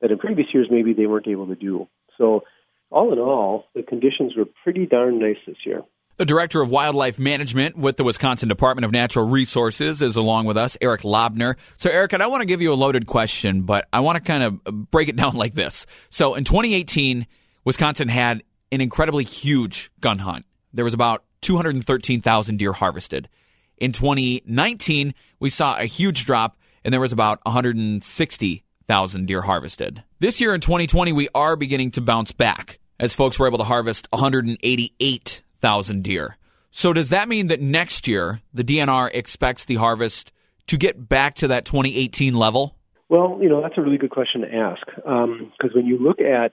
that 0.00 0.12
in 0.12 0.18
previous 0.18 0.46
years 0.54 0.68
maybe 0.70 0.92
they 0.92 1.06
weren't 1.06 1.26
able 1.26 1.48
to 1.48 1.56
do. 1.56 1.88
So 2.16 2.44
all 2.90 3.12
in 3.12 3.18
all, 3.18 3.64
the 3.74 3.82
conditions 3.82 4.36
were 4.36 4.46
pretty 4.62 4.86
darn 4.86 5.18
nice 5.18 5.38
this 5.48 5.56
year. 5.66 5.82
The 6.18 6.24
Director 6.24 6.62
of 6.62 6.70
Wildlife 6.70 7.18
Management 7.18 7.76
with 7.76 7.98
the 7.98 8.04
Wisconsin 8.04 8.48
Department 8.48 8.86
of 8.86 8.90
Natural 8.90 9.28
Resources 9.28 10.00
is 10.00 10.16
along 10.16 10.46
with 10.46 10.56
us, 10.56 10.74
Eric 10.80 11.02
Lobner. 11.02 11.56
So, 11.76 11.90
Eric, 11.90 12.14
I 12.14 12.16
don't 12.16 12.30
want 12.30 12.40
to 12.40 12.46
give 12.46 12.62
you 12.62 12.72
a 12.72 12.74
loaded 12.74 13.06
question, 13.06 13.62
but 13.62 13.86
I 13.92 14.00
want 14.00 14.16
to 14.16 14.22
kind 14.22 14.42
of 14.42 14.90
break 14.90 15.10
it 15.10 15.16
down 15.16 15.34
like 15.34 15.52
this. 15.52 15.84
So, 16.08 16.34
in 16.34 16.44
2018, 16.44 17.26
Wisconsin 17.66 18.08
had 18.08 18.42
an 18.72 18.80
incredibly 18.80 19.24
huge 19.24 19.90
gun 20.00 20.20
hunt. 20.20 20.46
There 20.72 20.86
was 20.86 20.94
about 20.94 21.22
213,000 21.42 22.56
deer 22.56 22.72
harvested. 22.72 23.28
In 23.76 23.92
2019, 23.92 25.12
we 25.38 25.50
saw 25.50 25.76
a 25.76 25.84
huge 25.84 26.24
drop, 26.24 26.56
and 26.82 26.94
there 26.94 27.00
was 27.00 27.12
about 27.12 27.40
160,000 27.42 29.26
deer 29.26 29.42
harvested. 29.42 30.02
This 30.20 30.40
year 30.40 30.54
in 30.54 30.62
2020, 30.62 31.12
we 31.12 31.28
are 31.34 31.56
beginning 31.56 31.90
to 31.90 32.00
bounce 32.00 32.32
back 32.32 32.78
as 32.98 33.14
folks 33.14 33.38
were 33.38 33.46
able 33.46 33.58
to 33.58 33.64
harvest 33.64 34.08
188 34.12 35.42
thousand 35.60 36.02
deer. 36.02 36.36
So 36.70 36.92
does 36.92 37.10
that 37.10 37.28
mean 37.28 37.46
that 37.46 37.60
next 37.60 38.06
year 38.06 38.40
the 38.52 38.64
DNR 38.64 39.10
expects 39.12 39.64
the 39.64 39.76
harvest 39.76 40.32
to 40.66 40.76
get 40.76 41.08
back 41.08 41.34
to 41.36 41.48
that 41.48 41.64
2018 41.64 42.34
level? 42.34 42.76
Well, 43.08 43.38
you 43.40 43.48
know 43.48 43.62
that's 43.62 43.78
a 43.78 43.82
really 43.82 43.98
good 43.98 44.10
question 44.10 44.42
to 44.42 44.52
ask 44.52 44.84
because 44.86 45.04
um, 45.06 45.72
when 45.74 45.86
you 45.86 45.98
look 45.98 46.20
at 46.20 46.52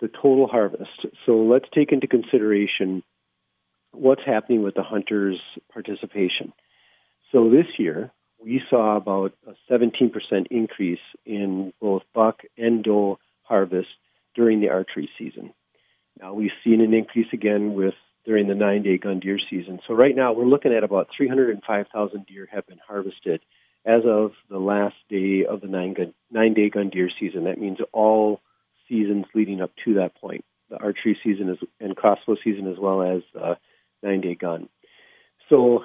the 0.00 0.08
total 0.08 0.46
harvest, 0.46 1.06
so 1.26 1.32
let's 1.32 1.64
take 1.74 1.92
into 1.92 2.06
consideration 2.06 3.02
what's 3.92 4.22
happening 4.24 4.62
with 4.62 4.74
the 4.74 4.82
hunters' 4.82 5.40
participation. 5.72 6.52
So 7.32 7.50
this 7.50 7.66
year 7.78 8.12
we 8.42 8.62
saw 8.70 8.96
about 8.96 9.32
a 9.46 9.54
17% 9.72 10.12
increase 10.50 11.00
in 11.26 11.72
both 11.80 12.02
buck 12.14 12.40
and 12.56 12.84
doe 12.84 13.18
harvest 13.42 13.88
during 14.34 14.60
the 14.60 14.68
archery 14.68 15.08
season. 15.18 15.52
Now 16.20 16.34
we've 16.34 16.50
seen 16.62 16.80
an 16.80 16.94
increase 16.94 17.26
again 17.32 17.74
with 17.74 17.94
during 18.28 18.46
the 18.46 18.54
nine 18.54 18.82
day 18.82 18.98
gun 18.98 19.20
deer 19.20 19.38
season. 19.48 19.80
So 19.88 19.94
right 19.94 20.14
now 20.14 20.34
we're 20.34 20.44
looking 20.44 20.74
at 20.74 20.84
about 20.84 21.08
305,000 21.16 22.26
deer 22.26 22.46
have 22.52 22.66
been 22.66 22.78
harvested 22.86 23.40
as 23.86 24.02
of 24.04 24.32
the 24.50 24.58
last 24.58 24.96
day 25.08 25.46
of 25.48 25.62
the 25.62 25.66
nine, 25.66 25.94
gun, 25.94 26.12
nine 26.30 26.52
day 26.52 26.68
gun 26.68 26.90
deer 26.90 27.08
season. 27.18 27.44
That 27.44 27.58
means 27.58 27.78
all 27.90 28.42
seasons 28.86 29.24
leading 29.34 29.62
up 29.62 29.70
to 29.86 29.94
that 29.94 30.14
point, 30.14 30.44
the 30.68 30.76
archery 30.76 31.18
season 31.24 31.48
is, 31.48 31.58
and 31.80 31.96
crossbow 31.96 32.36
season 32.44 32.70
as 32.70 32.78
well 32.78 33.02
as 33.02 33.22
uh, 33.34 33.54
nine 34.02 34.20
day 34.20 34.34
gun. 34.34 34.68
So 35.48 35.84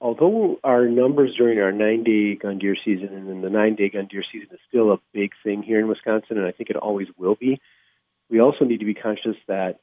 although 0.00 0.58
our 0.64 0.88
numbers 0.88 1.36
during 1.38 1.60
our 1.60 1.70
nine 1.70 2.02
day 2.02 2.34
gun 2.34 2.58
deer 2.58 2.76
season 2.84 3.14
and 3.14 3.28
then 3.28 3.40
the 3.40 3.50
nine 3.50 3.76
day 3.76 3.88
gun 3.88 4.08
deer 4.10 4.24
season 4.32 4.48
is 4.50 4.58
still 4.68 4.90
a 4.90 4.98
big 5.12 5.30
thing 5.44 5.62
here 5.62 5.78
in 5.78 5.86
Wisconsin, 5.86 6.38
and 6.38 6.46
I 6.46 6.50
think 6.50 6.70
it 6.70 6.76
always 6.76 7.06
will 7.16 7.36
be, 7.36 7.60
we 8.28 8.40
also 8.40 8.64
need 8.64 8.80
to 8.80 8.84
be 8.84 8.94
conscious 8.94 9.36
that 9.46 9.78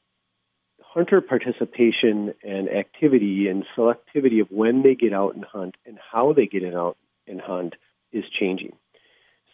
hunter 0.94 1.20
participation 1.20 2.32
and 2.44 2.68
activity 2.68 3.48
and 3.48 3.64
selectivity 3.76 4.40
of 4.40 4.46
when 4.50 4.82
they 4.82 4.94
get 4.94 5.12
out 5.12 5.34
and 5.34 5.44
hunt 5.44 5.74
and 5.84 5.98
how 6.12 6.32
they 6.32 6.46
get 6.46 6.62
out 6.72 6.96
and 7.26 7.40
hunt 7.40 7.74
is 8.12 8.22
changing. 8.38 8.76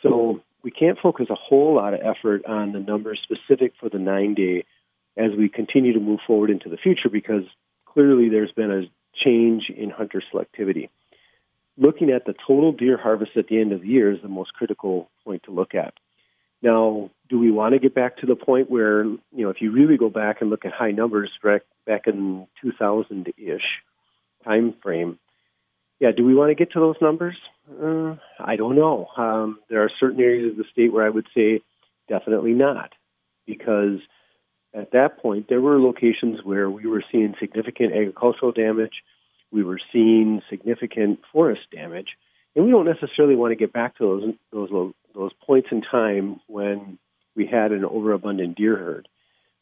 So 0.02 0.42
we 0.62 0.70
can't 0.70 0.98
focus 1.02 1.28
a 1.30 1.34
whole 1.34 1.74
lot 1.74 1.94
of 1.94 2.00
effort 2.00 2.44
on 2.44 2.72
the 2.72 2.78
numbers 2.78 3.20
specific 3.22 3.72
for 3.80 3.88
the 3.88 3.98
nine 3.98 4.34
day 4.34 4.66
as 5.16 5.30
we 5.36 5.48
continue 5.48 5.94
to 5.94 6.00
move 6.00 6.20
forward 6.26 6.50
into 6.50 6.68
the 6.68 6.76
future 6.76 7.08
because 7.10 7.44
clearly 7.86 8.28
there's 8.28 8.52
been 8.52 8.70
a 8.70 8.82
change 9.24 9.70
in 9.74 9.88
hunter 9.88 10.22
selectivity. 10.32 10.90
Looking 11.78 12.10
at 12.10 12.26
the 12.26 12.34
total 12.46 12.72
deer 12.72 12.98
harvest 12.98 13.32
at 13.36 13.46
the 13.48 13.58
end 13.58 13.72
of 13.72 13.80
the 13.80 13.88
year 13.88 14.12
is 14.12 14.20
the 14.20 14.28
most 14.28 14.52
critical 14.52 15.10
point 15.24 15.44
to 15.44 15.52
look 15.52 15.74
at. 15.74 15.94
Now, 16.62 17.10
do 17.28 17.38
we 17.38 17.50
want 17.50 17.74
to 17.74 17.78
get 17.78 17.94
back 17.94 18.18
to 18.18 18.26
the 18.26 18.36
point 18.36 18.70
where, 18.70 19.04
you 19.04 19.20
know, 19.32 19.50
if 19.50 19.60
you 19.60 19.72
really 19.72 19.96
go 19.96 20.10
back 20.10 20.40
and 20.40 20.50
look 20.50 20.64
at 20.64 20.72
high 20.72 20.90
numbers 20.90 21.30
back, 21.42 21.62
in 22.06 22.46
2000 22.62 23.32
ish 23.38 23.62
time 24.44 24.74
frame, 24.82 25.18
yeah, 26.00 26.10
do 26.16 26.24
we 26.24 26.34
want 26.34 26.50
to 26.50 26.54
get 26.54 26.72
to 26.72 26.80
those 26.80 26.96
numbers? 27.00 27.36
Uh, 27.70 28.16
I 28.38 28.56
don't 28.56 28.76
know. 28.76 29.08
Um, 29.16 29.58
there 29.68 29.82
are 29.82 29.90
certain 30.00 30.20
areas 30.20 30.52
of 30.52 30.56
the 30.56 30.64
state 30.72 30.92
where 30.92 31.04
I 31.04 31.10
would 31.10 31.26
say 31.34 31.60
definitely 32.08 32.52
not, 32.52 32.92
because 33.46 34.00
at 34.74 34.92
that 34.92 35.18
point 35.18 35.46
there 35.48 35.60
were 35.60 35.80
locations 35.80 36.42
where 36.42 36.70
we 36.70 36.86
were 36.86 37.04
seeing 37.10 37.34
significant 37.38 37.92
agricultural 37.92 38.52
damage, 38.52 39.02
we 39.52 39.62
were 39.62 39.80
seeing 39.92 40.42
significant 40.48 41.20
forest 41.32 41.62
damage, 41.72 42.16
and 42.54 42.64
we 42.64 42.70
don't 42.70 42.86
necessarily 42.86 43.36
want 43.36 43.52
to 43.52 43.56
get 43.56 43.72
back 43.72 43.96
to 43.98 44.04
those 44.04 44.34
those 44.52 44.94
those 45.14 45.32
points 45.46 45.68
in 45.70 45.82
time 45.82 46.40
when 46.46 46.98
we 47.36 47.46
had 47.46 47.72
an 47.72 47.84
overabundant 47.84 48.56
deer 48.56 48.76
herd, 48.76 49.08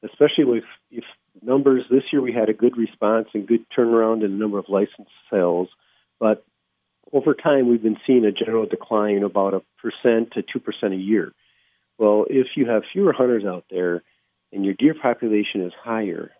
especially 0.03 0.45
with 0.45 0.65
if 0.91 1.05
numbers 1.43 1.85
this 1.91 2.05
year 2.13 2.21
we 2.21 2.33
had 2.33 2.49
a 2.49 2.55
good 2.55 2.77
response 2.77 3.29
and 3.35 3.47
good 3.47 3.65
turnaround 3.77 4.25
in 4.25 4.33
the 4.33 4.39
number 4.39 4.59
of 4.59 4.67
licensed 4.69 5.11
sales 5.31 5.69
But 6.19 6.45
over 7.13 7.35
time, 7.35 7.69
we've 7.69 7.83
been 7.83 7.99
seeing 8.07 8.25
a 8.25 8.33
general 8.33 8.67
decline 8.67 9.23
about 9.23 9.55
a 9.55 9.63
percent 9.81 10.33
to 10.33 10.43
two 10.43 10.61
percent 10.61 10.93
a 10.93 10.97
year. 10.97 11.33
Well, 11.99 12.27
if 12.29 12.49
you 12.57 12.67
have 12.67 12.83
fewer 12.93 13.13
hunters 13.13 13.45
out 13.45 13.65
there 13.71 14.03
and 14.53 14.65
your 14.65 14.75
deer 14.75 14.95
population 14.95 15.63
is 15.63 15.73
higher, 15.83 16.31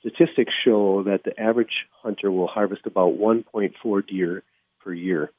statistics 0.00 0.52
show 0.64 1.02
that 1.04 1.24
the 1.24 1.38
average 1.40 1.86
hunter 2.02 2.30
will 2.30 2.46
harvest 2.46 2.82
about 2.84 3.18
1.4 3.18 4.06
deer 4.06 4.42
per 4.82 4.92
year. 4.92 5.30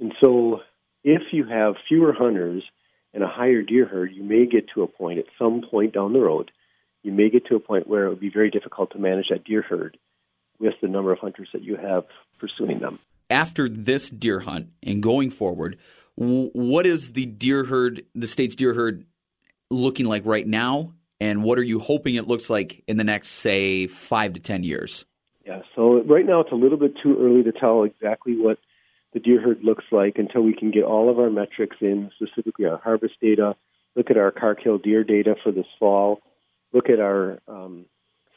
And 0.00 0.12
so, 0.20 0.60
if 1.06 1.22
you 1.32 1.44
have 1.44 1.76
fewer 1.88 2.12
hunters 2.12 2.64
and 3.14 3.22
a 3.22 3.28
higher 3.28 3.62
deer 3.62 3.86
herd, 3.86 4.12
you 4.12 4.24
may 4.24 4.44
get 4.44 4.66
to 4.74 4.82
a 4.82 4.88
point 4.88 5.20
at 5.20 5.26
some 5.38 5.62
point 5.62 5.94
down 5.94 6.12
the 6.12 6.18
road, 6.18 6.50
you 7.02 7.12
may 7.12 7.30
get 7.30 7.46
to 7.46 7.54
a 7.54 7.60
point 7.60 7.86
where 7.86 8.06
it 8.06 8.08
would 8.10 8.20
be 8.20 8.28
very 8.28 8.50
difficult 8.50 8.90
to 8.90 8.98
manage 8.98 9.28
that 9.30 9.44
deer 9.44 9.62
herd 9.62 9.96
with 10.58 10.74
the 10.82 10.88
number 10.88 11.12
of 11.12 11.20
hunters 11.20 11.48
that 11.52 11.62
you 11.62 11.76
have 11.76 12.04
pursuing 12.40 12.80
them. 12.80 12.98
After 13.30 13.68
this 13.68 14.10
deer 14.10 14.40
hunt 14.40 14.70
and 14.82 15.00
going 15.00 15.30
forward, 15.30 15.78
what 16.16 16.86
is 16.86 17.12
the 17.12 17.26
deer 17.26 17.64
herd, 17.64 18.04
the 18.14 18.26
state's 18.26 18.56
deer 18.56 18.74
herd, 18.74 19.06
looking 19.70 20.06
like 20.06 20.26
right 20.26 20.46
now? 20.46 20.92
And 21.20 21.44
what 21.44 21.58
are 21.58 21.62
you 21.62 21.78
hoping 21.78 22.16
it 22.16 22.26
looks 22.26 22.50
like 22.50 22.82
in 22.88 22.96
the 22.96 23.04
next, 23.04 23.28
say, 23.28 23.86
five 23.86 24.32
to 24.32 24.40
10 24.40 24.64
years? 24.64 25.04
Yeah, 25.46 25.62
so 25.76 26.02
right 26.02 26.26
now 26.26 26.40
it's 26.40 26.52
a 26.52 26.56
little 26.56 26.78
bit 26.78 26.94
too 27.00 27.16
early 27.20 27.44
to 27.44 27.52
tell 27.52 27.84
exactly 27.84 28.36
what 28.36 28.58
the 29.12 29.20
deer 29.20 29.40
herd 29.40 29.62
looks 29.62 29.84
like 29.90 30.18
until 30.18 30.42
we 30.42 30.54
can 30.54 30.70
get 30.70 30.84
all 30.84 31.10
of 31.10 31.18
our 31.18 31.30
metrics 31.30 31.76
in, 31.80 32.10
specifically 32.16 32.66
our 32.66 32.78
harvest 32.78 33.14
data, 33.20 33.56
look 33.94 34.10
at 34.10 34.16
our 34.16 34.30
car 34.30 34.54
kill 34.54 34.78
deer 34.78 35.04
data 35.04 35.34
for 35.42 35.52
this 35.52 35.66
fall, 35.78 36.20
look 36.72 36.90
at 36.90 37.00
our 37.00 37.40
um, 37.48 37.86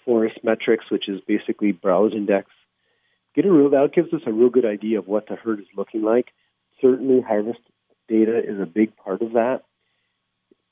forest 0.06 0.40
metrics, 0.44 0.86
which 0.90 1.10
is 1.10 1.22
basically 1.28 1.72
browse 1.72 2.14
index. 2.14 2.50
Get 3.36 3.46
a 3.46 3.52
real 3.52 3.70
that 3.70 3.94
gives 3.94 4.14
us 4.14 4.22
a 4.26 4.32
real 4.32 4.50
good 4.50 4.66
idea 4.66 5.00
of 5.00 5.08
what 5.08 5.28
the 5.28 5.36
herd 5.36 5.60
is 5.60 5.68
looking 5.76 6.02
like. 6.02 6.30
Certainly, 6.82 7.22
harvest 7.22 7.60
data 8.08 8.40
is 8.40 8.60
a 8.60 8.66
big 8.66 8.96
part 8.96 9.22
of 9.22 9.34
that. 9.34 9.64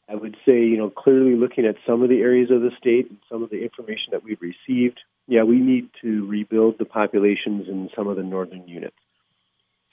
I 0.10 0.16
would 0.16 0.38
say, 0.48 0.64
you 0.64 0.78
know, 0.78 0.90
clearly 0.90 1.36
looking 1.36 1.66
at 1.66 1.76
some 1.86 2.02
of 2.02 2.10
the 2.10 2.22
areas 2.22 2.50
of 2.50 2.62
the 2.62 2.72
state 2.78 3.10
and 3.10 3.20
some 3.30 3.44
of 3.44 3.50
the 3.50 3.62
information 3.62 4.12
that 4.12 4.24
we've 4.24 4.42
received, 4.42 5.00
yeah, 5.28 5.44
we 5.44 5.60
need 5.60 5.90
to 6.02 6.26
rebuild 6.26 6.78
the 6.78 6.86
populations 6.86 7.68
in 7.68 7.90
some 7.96 8.08
of 8.08 8.16
the 8.16 8.24
northern 8.24 8.68
units. 8.68 8.96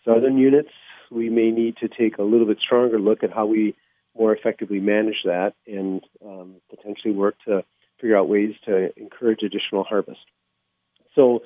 Southern 0.05 0.39
units, 0.39 0.71
we 1.11 1.31
may 1.31 1.51
need 1.51 1.77
to 1.79 1.89
take 1.89 2.19
a 2.19 2.23
little 2.23 2.47
bit 2.47 2.59
stronger 2.61 2.99
look 2.99 3.23
at 3.23 3.33
how 3.33 3.47
we 3.47 3.75
more 4.17 4.35
effectively 4.35 4.81
manage 4.81 5.23
that 5.25 5.55
and 5.67 6.03
um, 6.25 6.57
potentially 6.71 7.13
work 7.13 7.35
to 7.47 7.65
figure 8.01 8.17
out 8.17 8.29
ways 8.29 8.55
to 8.65 8.91
encourage 8.99 9.43
additional 9.43 9.85
harvest. 9.85 10.21
So, 11.15 11.43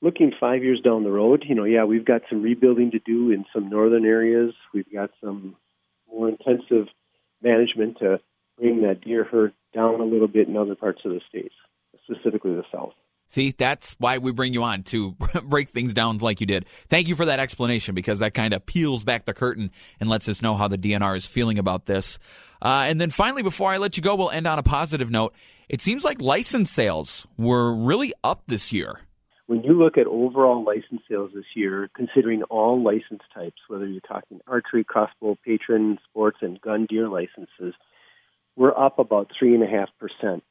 looking 0.00 0.32
five 0.38 0.62
years 0.62 0.80
down 0.80 1.04
the 1.04 1.10
road, 1.10 1.44
you 1.46 1.54
know, 1.54 1.64
yeah, 1.64 1.84
we've 1.84 2.04
got 2.04 2.22
some 2.28 2.42
rebuilding 2.42 2.92
to 2.92 2.98
do 2.98 3.30
in 3.30 3.44
some 3.52 3.68
northern 3.68 4.04
areas. 4.04 4.54
We've 4.72 4.90
got 4.92 5.10
some 5.22 5.56
more 6.10 6.28
intensive 6.28 6.88
management 7.42 7.98
to 7.98 8.20
bring 8.58 8.82
that 8.82 9.00
deer 9.00 9.24
herd 9.24 9.52
down 9.74 10.00
a 10.00 10.04
little 10.04 10.28
bit 10.28 10.48
in 10.48 10.56
other 10.56 10.74
parts 10.74 11.02
of 11.04 11.12
the 11.12 11.20
states, 11.28 11.54
specifically 12.04 12.54
the 12.54 12.64
south. 12.72 12.94
See, 13.32 13.54
that's 13.56 13.96
why 13.98 14.18
we 14.18 14.30
bring 14.30 14.52
you 14.52 14.62
on 14.62 14.82
to 14.82 15.12
break 15.44 15.70
things 15.70 15.94
down 15.94 16.18
like 16.18 16.42
you 16.42 16.46
did. 16.46 16.66
Thank 16.90 17.08
you 17.08 17.14
for 17.14 17.24
that 17.24 17.40
explanation 17.40 17.94
because 17.94 18.18
that 18.18 18.34
kind 18.34 18.52
of 18.52 18.66
peels 18.66 19.04
back 19.04 19.24
the 19.24 19.32
curtain 19.32 19.70
and 19.98 20.10
lets 20.10 20.28
us 20.28 20.42
know 20.42 20.54
how 20.54 20.68
the 20.68 20.76
DNR 20.76 21.16
is 21.16 21.24
feeling 21.24 21.56
about 21.56 21.86
this. 21.86 22.18
Uh, 22.60 22.84
and 22.86 23.00
then 23.00 23.08
finally, 23.08 23.42
before 23.42 23.72
I 23.72 23.78
let 23.78 23.96
you 23.96 24.02
go, 24.02 24.16
we'll 24.16 24.30
end 24.30 24.46
on 24.46 24.58
a 24.58 24.62
positive 24.62 25.10
note. 25.10 25.34
It 25.70 25.80
seems 25.80 26.04
like 26.04 26.20
license 26.20 26.70
sales 26.70 27.26
were 27.38 27.72
really 27.74 28.12
up 28.22 28.42
this 28.48 28.70
year. 28.70 29.00
When 29.46 29.62
you 29.62 29.72
look 29.72 29.96
at 29.96 30.06
overall 30.06 30.62
license 30.62 31.00
sales 31.08 31.30
this 31.34 31.46
year, 31.56 31.88
considering 31.96 32.42
all 32.50 32.82
license 32.82 33.22
types, 33.32 33.62
whether 33.66 33.86
you're 33.86 34.02
talking 34.02 34.40
archery, 34.46 34.84
crossbow, 34.84 35.38
patron, 35.42 35.98
sports, 36.04 36.36
and 36.42 36.60
gun 36.60 36.84
deer 36.86 37.08
licenses, 37.08 37.72
we're 38.56 38.76
up 38.76 38.98
about 38.98 39.30
3.5% 39.42 40.42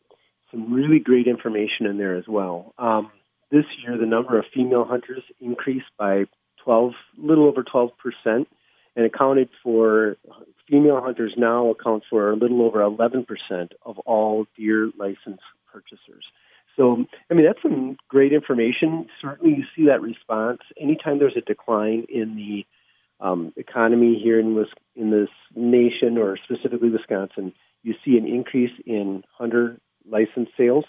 some 0.52 0.74
really 0.74 1.00
great 1.00 1.28
information 1.28 1.86
in 1.86 1.98
there 1.98 2.16
as 2.16 2.28
well. 2.28 2.74
Um, 2.78 3.12
this 3.52 3.66
year, 3.84 3.98
the 3.98 4.06
number 4.06 4.38
of 4.38 4.46
female 4.54 4.86
hunters 4.86 5.24
increased 5.40 5.92
by 5.98 6.26
12, 6.64 6.94
little 7.18 7.48
over 7.48 7.64
12 7.64 7.92
percent, 7.98 8.48
and 8.96 9.06
accounted 9.06 9.50
for 9.64 10.18
female 10.70 11.02
hunters 11.02 11.34
now 11.38 11.70
account 11.70 12.04
for 12.10 12.32
a 12.32 12.36
little 12.36 12.62
over 12.62 12.82
11 12.82 13.26
percent 13.26 13.74
of 13.86 14.00
all 14.00 14.46
deer 14.58 14.92
license 14.98 15.42
purchasers. 15.72 16.26
So, 16.78 17.06
I 17.30 17.34
mean, 17.34 17.46
that's 17.46 17.62
some 17.62 17.98
great 18.08 18.32
information. 18.32 19.08
Certainly, 19.22 19.58
you 19.58 19.64
see 19.76 19.88
that 19.88 20.02
response 20.02 20.60
anytime 20.80 21.20
there's 21.20 21.38
a 21.38 21.42
decline 21.42 22.06
in 22.10 22.36
the 22.36 22.66
um, 23.20 23.54
economy 23.58 24.20
here 24.22 24.40
in 24.40 24.56
this 24.56 24.70
in 24.96 25.12
this 25.12 25.30
nation, 25.56 26.18
or 26.18 26.38
specifically 26.38 26.90
Wisconsin. 26.90 27.54
You 27.84 27.96
see 28.06 28.18
an 28.18 28.28
increase 28.28 28.72
in 28.86 29.24
hunter 29.38 29.80
license 30.12 30.50
sales. 30.58 30.86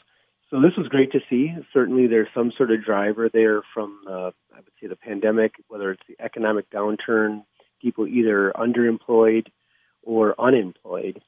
So 0.51 0.61
this 0.61 0.77
was 0.77 0.89
great 0.89 1.13
to 1.13 1.21
see. 1.31 1.55
Certainly, 1.73 2.09
there's 2.09 2.29
some 2.35 2.53
sort 2.57 2.71
of 2.71 2.85
driver 2.85 3.31
there 3.33 3.63
from, 3.73 4.01
uh, 4.07 4.31
I 4.53 4.57
would 4.57 4.73
say, 4.81 4.87
the 4.87 4.97
pandemic, 4.97 5.53
whether 5.69 5.91
it's 5.91 6.03
the 6.07 6.23
economic 6.23 6.71
downturn, 6.71 7.45
people 7.81 8.07
either 8.07 8.53
underemployed 8.55 9.47
or 10.03 10.39
unemployed 10.39 11.23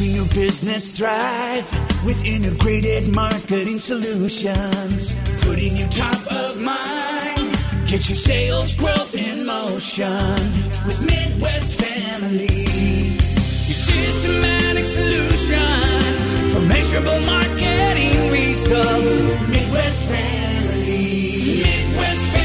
Helping 0.00 0.16
your 0.16 0.28
business 0.28 0.88
thrive 0.88 2.04
with 2.06 2.24
integrated 2.24 3.14
marketing 3.14 3.78
solutions. 3.78 5.14
Putting 5.42 5.76
you 5.76 5.86
top 5.88 6.26
of 6.32 6.58
mind. 6.58 7.52
Get 7.86 8.08
your 8.08 8.16
sales 8.16 8.74
growth 8.76 9.14
in 9.14 9.44
motion 9.44 10.08
with 10.86 10.98
Midwest 11.04 11.74
Family. 11.74 12.64
Your 13.68 13.76
systematic 13.76 14.86
solution 14.86 16.48
for 16.48 16.60
measurable 16.60 17.20
marketing 17.26 18.32
results. 18.32 19.20
Midwest 19.50 20.02
Family. 20.04 21.60
Midwest 21.60 22.24
Family. 22.24 22.40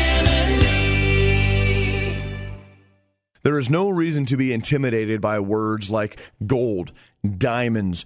There 3.44 3.58
is 3.58 3.70
no 3.70 3.88
reason 3.88 4.26
to 4.26 4.36
be 4.36 4.52
intimidated 4.52 5.22
by 5.22 5.40
words 5.40 5.90
like 5.90 6.20
gold 6.46 6.92
diamonds, 7.32 8.06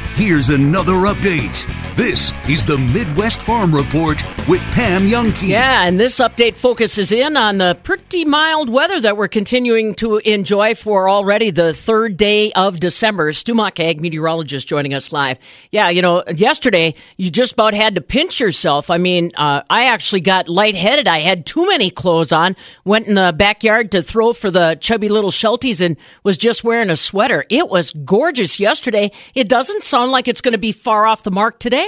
Here's 0.13 0.49
another 0.49 0.93
update. 0.93 1.80
This 1.95 2.31
is 2.47 2.65
the 2.65 2.77
Midwest 2.77 3.41
Farm 3.41 3.75
Report 3.75 4.23
with 4.47 4.61
Pam 4.71 5.09
Jahnke. 5.09 5.49
Yeah, 5.49 5.85
and 5.85 5.99
this 5.99 6.19
update 6.19 6.55
focuses 6.55 7.11
in 7.11 7.35
on 7.35 7.57
the 7.57 7.77
pretty 7.83 8.23
mild 8.23 8.69
weather 8.69 9.01
that 9.01 9.17
we're 9.17 9.27
continuing 9.27 9.93
to 9.95 10.17
enjoy 10.19 10.73
for 10.73 11.09
already 11.09 11.51
the 11.51 11.73
third 11.73 12.15
day 12.15 12.53
of 12.53 12.79
December. 12.79 13.33
Stu 13.33 13.53
Muck, 13.53 13.77
ag 13.81 13.99
meteorologist, 13.99 14.69
joining 14.69 14.93
us 14.93 15.11
live. 15.11 15.37
Yeah, 15.69 15.89
you 15.89 16.01
know, 16.01 16.23
yesterday 16.33 16.95
you 17.17 17.29
just 17.29 17.53
about 17.53 17.73
had 17.73 17.95
to 17.95 18.01
pinch 18.01 18.39
yourself. 18.39 18.89
I 18.89 18.97
mean, 18.97 19.33
uh, 19.35 19.63
I 19.69 19.87
actually 19.87 20.21
got 20.21 20.47
lightheaded. 20.47 21.09
I 21.09 21.19
had 21.19 21.45
too 21.45 21.67
many 21.67 21.89
clothes 21.89 22.31
on. 22.31 22.55
Went 22.85 23.09
in 23.09 23.15
the 23.15 23.35
backyard 23.37 23.91
to 23.91 24.01
throw 24.01 24.31
for 24.31 24.49
the 24.49 24.77
chubby 24.79 25.09
little 25.09 25.29
Shelties 25.29 25.85
and 25.85 25.97
was 26.23 26.37
just 26.37 26.63
wearing 26.63 26.89
a 26.89 26.95
sweater. 26.95 27.43
It 27.49 27.67
was 27.67 27.91
gorgeous 27.91 28.61
yesterday. 28.61 29.11
It 29.35 29.49
doesn't 29.49 29.83
sound 29.83 30.11
like 30.11 30.29
it's 30.29 30.41
going 30.41 30.53
to 30.53 30.57
be 30.57 30.71
far 30.71 31.05
off 31.05 31.23
the 31.23 31.31
mark 31.31 31.59
today. 31.59 31.80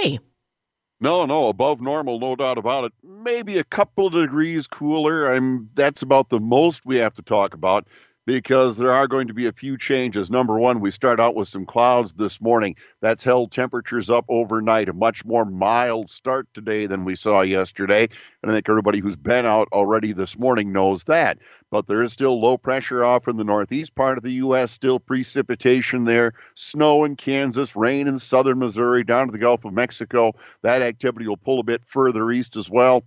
No, 1.00 1.26
no, 1.26 1.48
above 1.48 1.80
normal, 1.80 2.18
no 2.18 2.36
doubt 2.36 2.56
about 2.56 2.84
it. 2.84 2.92
Maybe 3.02 3.58
a 3.58 3.64
couple 3.64 4.06
of 4.06 4.12
degrees 4.14 4.66
cooler. 4.66 5.32
I'm 5.32 5.68
that's 5.74 6.02
about 6.02 6.30
the 6.30 6.40
most 6.40 6.86
we 6.86 6.96
have 6.96 7.14
to 7.14 7.22
talk 7.22 7.52
about 7.52 7.86
because 8.26 8.76
there 8.76 8.92
are 8.92 9.06
going 9.06 9.28
to 9.28 9.34
be 9.34 9.46
a 9.46 9.52
few 9.52 9.76
changes. 9.76 10.30
Number 10.30 10.58
one, 10.58 10.80
we 10.80 10.90
start 10.90 11.20
out 11.20 11.34
with 11.34 11.48
some 11.48 11.66
clouds 11.66 12.14
this 12.14 12.40
morning. 12.40 12.74
That's 13.00 13.22
held 13.22 13.52
temperatures 13.52 14.08
up 14.08 14.24
overnight. 14.28 14.88
A 14.88 14.94
much 14.94 15.24
more 15.24 15.44
mild 15.44 16.08
start 16.08 16.48
today 16.54 16.86
than 16.86 17.04
we 17.04 17.16
saw 17.16 17.42
yesterday. 17.42 18.08
And 18.42 18.50
I 18.50 18.54
think 18.54 18.68
everybody 18.68 19.00
who's 19.00 19.16
been 19.16 19.44
out 19.44 19.68
already 19.72 20.12
this 20.12 20.38
morning 20.38 20.72
knows 20.72 21.04
that. 21.04 21.38
But 21.70 21.86
there 21.86 22.02
is 22.02 22.12
still 22.12 22.40
low 22.40 22.56
pressure 22.56 23.04
off 23.04 23.28
in 23.28 23.36
the 23.36 23.44
northeast 23.44 23.94
part 23.94 24.16
of 24.16 24.24
the 24.24 24.32
U.S., 24.32 24.72
still 24.72 25.00
precipitation 25.00 26.04
there, 26.04 26.32
snow 26.54 27.04
in 27.04 27.16
Kansas, 27.16 27.76
rain 27.76 28.08
in 28.08 28.18
southern 28.18 28.58
Missouri, 28.58 29.04
down 29.04 29.26
to 29.26 29.32
the 29.32 29.38
Gulf 29.38 29.64
of 29.64 29.74
Mexico. 29.74 30.32
That 30.62 30.82
activity 30.82 31.26
will 31.26 31.36
pull 31.36 31.60
a 31.60 31.64
bit 31.64 31.82
further 31.84 32.30
east 32.30 32.56
as 32.56 32.70
well. 32.70 33.04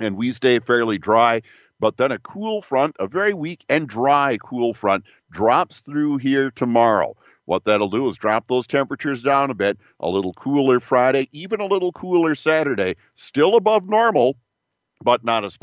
And 0.00 0.16
we 0.16 0.30
stay 0.30 0.58
fairly 0.60 0.96
dry 0.98 1.42
but 1.80 1.96
then 1.96 2.12
a 2.12 2.18
cool 2.18 2.62
front, 2.62 2.96
a 2.98 3.06
very 3.06 3.34
weak 3.34 3.64
and 3.68 3.88
dry 3.88 4.38
cool 4.42 4.74
front, 4.74 5.04
drops 5.30 5.80
through 5.80 6.18
here 6.18 6.50
tomorrow. 6.50 7.16
What 7.44 7.64
that'll 7.64 7.88
do 7.88 8.06
is 8.06 8.16
drop 8.18 8.46
those 8.48 8.66
temperatures 8.66 9.22
down 9.22 9.50
a 9.50 9.54
bit, 9.54 9.78
a 10.00 10.08
little 10.08 10.34
cooler 10.34 10.80
Friday, 10.80 11.28
even 11.32 11.60
a 11.60 11.66
little 11.66 11.92
cooler 11.92 12.34
Saturday, 12.34 12.96
still 13.14 13.56
above 13.56 13.88
normal, 13.88 14.36
but 15.02 15.24
not 15.24 15.44
as 15.44 15.56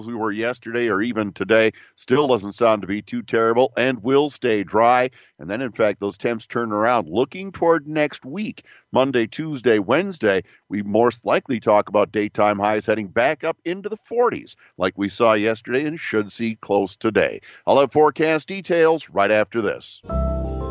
as 0.00 0.06
we 0.06 0.14
were 0.14 0.32
yesterday 0.32 0.88
or 0.88 1.00
even 1.00 1.32
today. 1.32 1.72
Still 1.94 2.26
doesn't 2.26 2.52
sound 2.52 2.82
to 2.82 2.88
be 2.88 3.02
too 3.02 3.22
terrible 3.22 3.72
and 3.76 4.02
will 4.02 4.30
stay 4.30 4.62
dry. 4.64 5.10
And 5.38 5.50
then, 5.50 5.60
in 5.60 5.72
fact, 5.72 6.00
those 6.00 6.18
temps 6.18 6.46
turn 6.46 6.72
around. 6.72 7.08
Looking 7.08 7.52
toward 7.52 7.86
next 7.86 8.24
week, 8.24 8.64
Monday, 8.92 9.26
Tuesday, 9.26 9.78
Wednesday, 9.78 10.42
we 10.68 10.82
most 10.82 11.24
likely 11.24 11.60
talk 11.60 11.88
about 11.88 12.12
daytime 12.12 12.58
highs 12.58 12.86
heading 12.86 13.08
back 13.08 13.44
up 13.44 13.58
into 13.64 13.88
the 13.88 13.98
40s, 13.98 14.56
like 14.78 14.96
we 14.96 15.08
saw 15.08 15.34
yesterday 15.34 15.84
and 15.84 16.00
should 16.00 16.32
see 16.32 16.56
close 16.56 16.96
today. 16.96 17.40
I'll 17.66 17.80
have 17.80 17.92
forecast 17.92 18.48
details 18.48 19.10
right 19.10 19.30
after 19.30 19.60
this. 19.60 20.00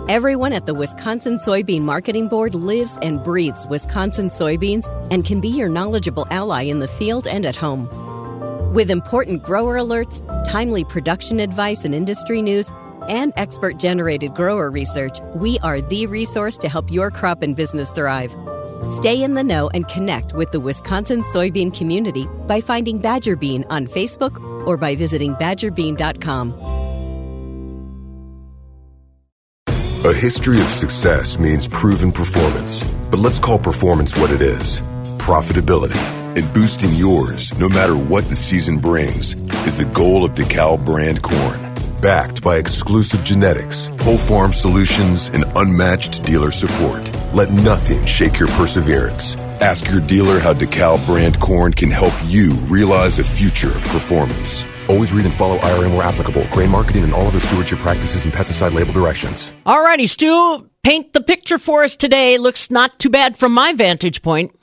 Everyone 0.09 0.53
at 0.53 0.65
the 0.65 0.73
Wisconsin 0.73 1.37
Soybean 1.37 1.81
Marketing 1.81 2.29
Board 2.29 2.55
lives 2.55 2.97
and 3.01 3.21
breathes 3.21 3.67
Wisconsin 3.67 4.29
soybeans 4.29 4.87
and 5.11 5.25
can 5.25 5.41
be 5.41 5.49
your 5.49 5.67
knowledgeable 5.67 6.25
ally 6.31 6.63
in 6.63 6.79
the 6.79 6.87
field 6.87 7.27
and 7.27 7.45
at 7.45 7.57
home. 7.57 8.06
With 8.77 8.91
important 8.91 9.41
grower 9.41 9.73
alerts, 9.77 10.21
timely 10.45 10.83
production 10.83 11.39
advice 11.39 11.83
and 11.83 11.95
industry 11.95 12.43
news, 12.43 12.69
and 13.09 13.33
expert 13.35 13.79
generated 13.79 14.35
grower 14.35 14.69
research, 14.69 15.17
we 15.33 15.57
are 15.63 15.81
the 15.81 16.05
resource 16.05 16.57
to 16.59 16.69
help 16.69 16.91
your 16.91 17.09
crop 17.09 17.41
and 17.41 17.55
business 17.55 17.89
thrive. 17.89 18.35
Stay 18.91 19.23
in 19.23 19.33
the 19.33 19.43
know 19.43 19.67
and 19.69 19.87
connect 19.87 20.33
with 20.33 20.51
the 20.51 20.59
Wisconsin 20.59 21.23
soybean 21.23 21.75
community 21.75 22.27
by 22.45 22.61
finding 22.61 22.99
Badger 22.99 23.35
Bean 23.35 23.65
on 23.71 23.87
Facebook 23.87 24.37
or 24.67 24.77
by 24.77 24.95
visiting 24.95 25.33
badgerbean.com. 25.33 26.53
A 30.05 30.13
history 30.13 30.61
of 30.61 30.67
success 30.67 31.39
means 31.39 31.67
proven 31.67 32.11
performance, 32.11 32.83
but 33.09 33.17
let's 33.19 33.39
call 33.39 33.57
performance 33.57 34.15
what 34.15 34.29
it 34.29 34.43
is 34.43 34.81
profitability. 35.17 36.26
And 36.37 36.53
boosting 36.53 36.93
yours, 36.93 37.51
no 37.57 37.67
matter 37.67 37.97
what 37.97 38.29
the 38.29 38.35
season 38.35 38.77
brings, 38.77 39.33
is 39.65 39.75
the 39.75 39.89
goal 39.91 40.23
of 40.23 40.35
DeKalb 40.35 40.85
brand 40.85 41.23
corn. 41.23 41.59
Backed 41.99 42.43
by 42.43 42.57
exclusive 42.57 43.23
genetics, 43.23 43.87
whole 44.01 44.19
farm 44.19 44.53
solutions, 44.53 45.29
and 45.29 45.45
unmatched 45.55 46.21
dealer 46.21 46.51
support. 46.51 47.11
Let 47.33 47.49
nothing 47.49 48.05
shake 48.05 48.37
your 48.37 48.49
perseverance. 48.49 49.35
Ask 49.61 49.89
your 49.89 49.99
dealer 49.99 50.37
how 50.37 50.53
DeKalb 50.53 51.03
brand 51.07 51.39
corn 51.39 51.73
can 51.73 51.89
help 51.89 52.13
you 52.27 52.53
realize 52.69 53.17
a 53.17 53.23
future 53.23 53.69
of 53.69 53.83
performance. 53.85 54.63
Always 54.87 55.11
read 55.13 55.25
and 55.25 55.33
follow 55.33 55.57
IRM 55.57 55.97
where 55.97 56.05
applicable, 56.05 56.45
grain 56.51 56.69
marketing, 56.69 57.03
and 57.03 57.15
all 57.15 57.25
other 57.25 57.39
stewardship 57.39 57.79
practices 57.79 58.25
and 58.25 58.33
pesticide 58.33 58.75
label 58.75 58.93
directions. 58.93 59.51
All 59.65 59.81
righty, 59.81 60.05
Stu, 60.05 60.69
paint 60.83 61.13
the 61.13 61.21
picture 61.21 61.57
for 61.57 61.83
us 61.83 61.95
today. 61.95 62.37
Looks 62.37 62.69
not 62.69 62.99
too 62.99 63.09
bad 63.09 63.39
from 63.39 63.53
my 63.53 63.73
vantage 63.73 64.21
point. 64.21 64.53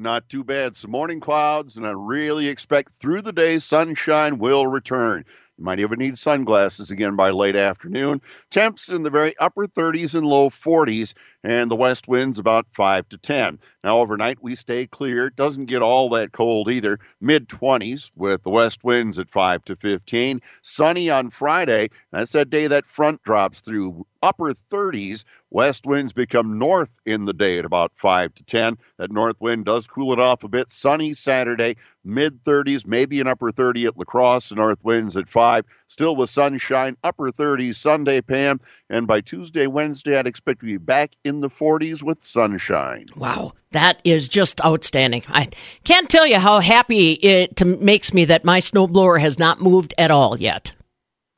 Not 0.00 0.28
too 0.28 0.44
bad. 0.44 0.76
Some 0.76 0.92
morning 0.92 1.18
clouds, 1.18 1.76
and 1.76 1.84
I 1.84 1.90
really 1.90 2.46
expect 2.46 2.94
through 2.94 3.20
the 3.22 3.32
day 3.32 3.58
sunshine 3.58 4.38
will 4.38 4.68
return. 4.68 5.24
You 5.58 5.64
might 5.64 5.80
even 5.80 5.98
need 5.98 6.16
sunglasses 6.16 6.92
again 6.92 7.16
by 7.16 7.30
late 7.30 7.56
afternoon. 7.56 8.20
Temps 8.48 8.90
in 8.90 9.02
the 9.02 9.10
very 9.10 9.36
upper 9.38 9.66
30s 9.66 10.14
and 10.14 10.24
low 10.24 10.50
40s, 10.50 11.14
and 11.44 11.70
the 11.70 11.76
west 11.76 12.08
winds 12.08 12.38
about 12.38 12.66
5 12.72 13.08
to 13.10 13.18
10. 13.18 13.58
Now, 13.84 13.98
overnight 13.98 14.42
we 14.42 14.54
stay 14.54 14.86
clear. 14.86 15.26
It 15.26 15.36
doesn't 15.36 15.66
get 15.66 15.82
all 15.82 16.10
that 16.10 16.32
cold 16.32 16.68
either. 16.68 16.98
Mid 17.20 17.48
20s 17.48 18.10
with 18.16 18.42
the 18.42 18.50
west 18.50 18.82
winds 18.82 19.18
at 19.18 19.30
5 19.30 19.64
to 19.66 19.76
15. 19.76 20.40
Sunny 20.62 21.10
on 21.10 21.30
Friday. 21.30 21.90
That's 22.12 22.32
that 22.32 22.50
day 22.50 22.66
that 22.66 22.86
front 22.86 23.22
drops 23.22 23.60
through. 23.60 24.04
Upper 24.20 24.52
30s. 24.52 25.24
West 25.50 25.86
winds 25.86 26.12
become 26.12 26.58
north 26.58 26.98
in 27.06 27.24
the 27.24 27.32
day 27.32 27.58
at 27.58 27.64
about 27.64 27.92
5 27.94 28.34
to 28.34 28.42
10. 28.44 28.76
That 28.98 29.12
north 29.12 29.40
wind 29.40 29.64
does 29.64 29.86
cool 29.86 30.12
it 30.12 30.18
off 30.18 30.42
a 30.42 30.48
bit. 30.48 30.70
Sunny 30.70 31.12
Saturday, 31.12 31.76
mid 32.04 32.42
30s, 32.44 32.84
maybe 32.84 33.20
an 33.20 33.28
upper 33.28 33.52
30 33.52 33.86
at 33.86 33.96
La 33.96 34.04
Crosse. 34.04 34.52
North 34.52 34.82
winds 34.82 35.16
at 35.16 35.28
5. 35.28 35.64
Still 35.86 36.16
with 36.16 36.30
sunshine, 36.30 36.96
upper 37.04 37.30
30s 37.30 37.76
Sunday, 37.76 38.20
Pam. 38.20 38.60
And 38.90 39.06
by 39.06 39.20
Tuesday, 39.20 39.66
Wednesday, 39.66 40.18
I'd 40.18 40.26
expect 40.26 40.60
to 40.60 40.66
be 40.66 40.78
back 40.78 41.14
in 41.22 41.40
the 41.40 41.50
40s 41.50 42.02
with 42.02 42.24
sunshine. 42.24 43.06
Wow, 43.16 43.52
that 43.72 44.00
is 44.02 44.28
just 44.28 44.64
outstanding. 44.64 45.22
I 45.28 45.48
can't 45.84 46.08
tell 46.08 46.26
you 46.26 46.38
how 46.38 46.60
happy 46.60 47.12
it 47.12 47.64
makes 47.64 48.14
me 48.14 48.24
that 48.26 48.44
my 48.44 48.60
snowblower 48.60 49.20
has 49.20 49.38
not 49.38 49.60
moved 49.60 49.92
at 49.98 50.10
all 50.10 50.38
yet. 50.38 50.72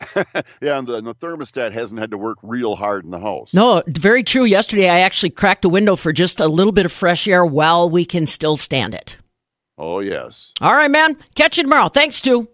yeah, 0.62 0.78
and 0.78 0.86
the, 0.86 0.96
and 0.96 1.06
the, 1.06 1.14
thermostat 1.14 1.72
hasn't 1.72 2.00
had 2.00 2.12
to 2.12 2.18
work 2.18 2.38
real 2.42 2.76
hard 2.76 3.04
in 3.04 3.10
the 3.10 3.18
house. 3.18 3.52
No, 3.52 3.82
very 3.86 4.22
true. 4.22 4.44
Yesterday, 4.44 4.88
I 4.88 5.00
actually 5.00 5.30
cracked 5.30 5.64
a 5.64 5.68
window 5.68 5.96
for 5.96 6.12
just 6.12 6.40
a 6.40 6.48
little 6.48 6.72
bit 6.72 6.86
of 6.86 6.92
fresh 6.92 7.28
air 7.28 7.44
while 7.44 7.90
we 7.90 8.04
can 8.04 8.26
still 8.26 8.56
stand 8.56 8.94
it. 8.94 9.18
Oh, 9.76 10.00
yes. 10.00 10.54
All 10.60 10.72
right, 10.72 10.90
man. 10.90 11.16
Catch 11.34 11.58
you 11.58 11.64
tomorrow. 11.64 11.88
Thanks, 11.88 12.16
Stu. 12.16 12.48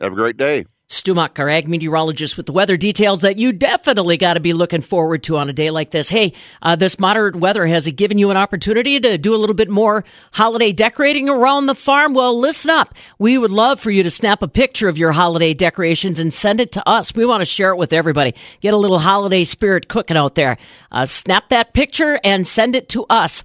Have 0.00 0.12
a 0.12 0.16
great 0.16 0.36
day. 0.36 0.66
Stu 0.88 1.14
Muck, 1.14 1.38
our 1.38 1.48
ag 1.48 1.66
meteorologist 1.66 2.36
with 2.36 2.46
the 2.46 2.52
weather 2.52 2.76
details 2.76 3.22
that 3.22 3.38
you 3.38 3.52
definitely 3.52 4.18
got 4.18 4.34
to 4.34 4.40
be 4.40 4.52
looking 4.52 4.82
forward 4.82 5.22
to 5.24 5.38
on 5.38 5.48
a 5.48 5.52
day 5.52 5.70
like 5.70 5.90
this. 5.90 6.10
Hey, 6.10 6.34
uh, 6.60 6.76
this 6.76 6.98
moderate 6.98 7.36
weather 7.36 7.66
has 7.66 7.86
it 7.86 7.92
given 7.92 8.18
you 8.18 8.30
an 8.30 8.36
opportunity 8.36 9.00
to 9.00 9.16
do 9.16 9.34
a 9.34 9.38
little 9.38 9.54
bit 9.54 9.70
more 9.70 10.04
holiday 10.32 10.72
decorating 10.72 11.28
around 11.28 11.66
the 11.66 11.74
farm? 11.74 12.12
Well, 12.12 12.38
listen 12.38 12.70
up. 12.70 12.94
We 13.18 13.38
would 13.38 13.50
love 13.50 13.80
for 13.80 13.90
you 13.90 14.02
to 14.02 14.10
snap 14.10 14.42
a 14.42 14.48
picture 14.48 14.88
of 14.88 14.98
your 14.98 15.12
holiday 15.12 15.54
decorations 15.54 16.18
and 16.18 16.32
send 16.32 16.60
it 16.60 16.72
to 16.72 16.86
us. 16.88 17.14
We 17.14 17.24
want 17.24 17.40
to 17.40 17.46
share 17.46 17.70
it 17.70 17.76
with 17.76 17.94
everybody. 17.94 18.34
Get 18.60 18.74
a 18.74 18.78
little 18.78 18.98
holiday 18.98 19.44
spirit 19.44 19.88
cooking 19.88 20.18
out 20.18 20.34
there. 20.34 20.58
Uh, 20.92 21.06
snap 21.06 21.48
that 21.48 21.72
picture 21.72 22.20
and 22.22 22.46
send 22.46 22.76
it 22.76 22.90
to 22.90 23.06
us. 23.08 23.42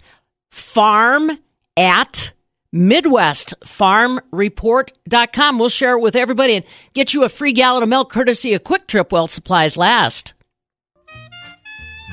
Farm 0.52 1.32
at 1.78 2.34
MidwestFarmReport.com. 2.74 5.60
We'll 5.60 5.70
share 5.70 5.98
it 5.98 6.02
with 6.02 6.16
everybody 6.16 6.56
and 6.56 6.66
get 6.94 7.14
you 7.14 7.24
a 7.24 7.30
free 7.30 7.54
gallon 7.54 7.84
of 7.84 7.90
milk 7.90 8.12
courtesy 8.12 8.54
of 8.54 8.64
Kwik 8.64 8.88
Trip 8.88 9.12
while 9.12 9.28
supplies 9.28 9.78
last. 9.78 10.34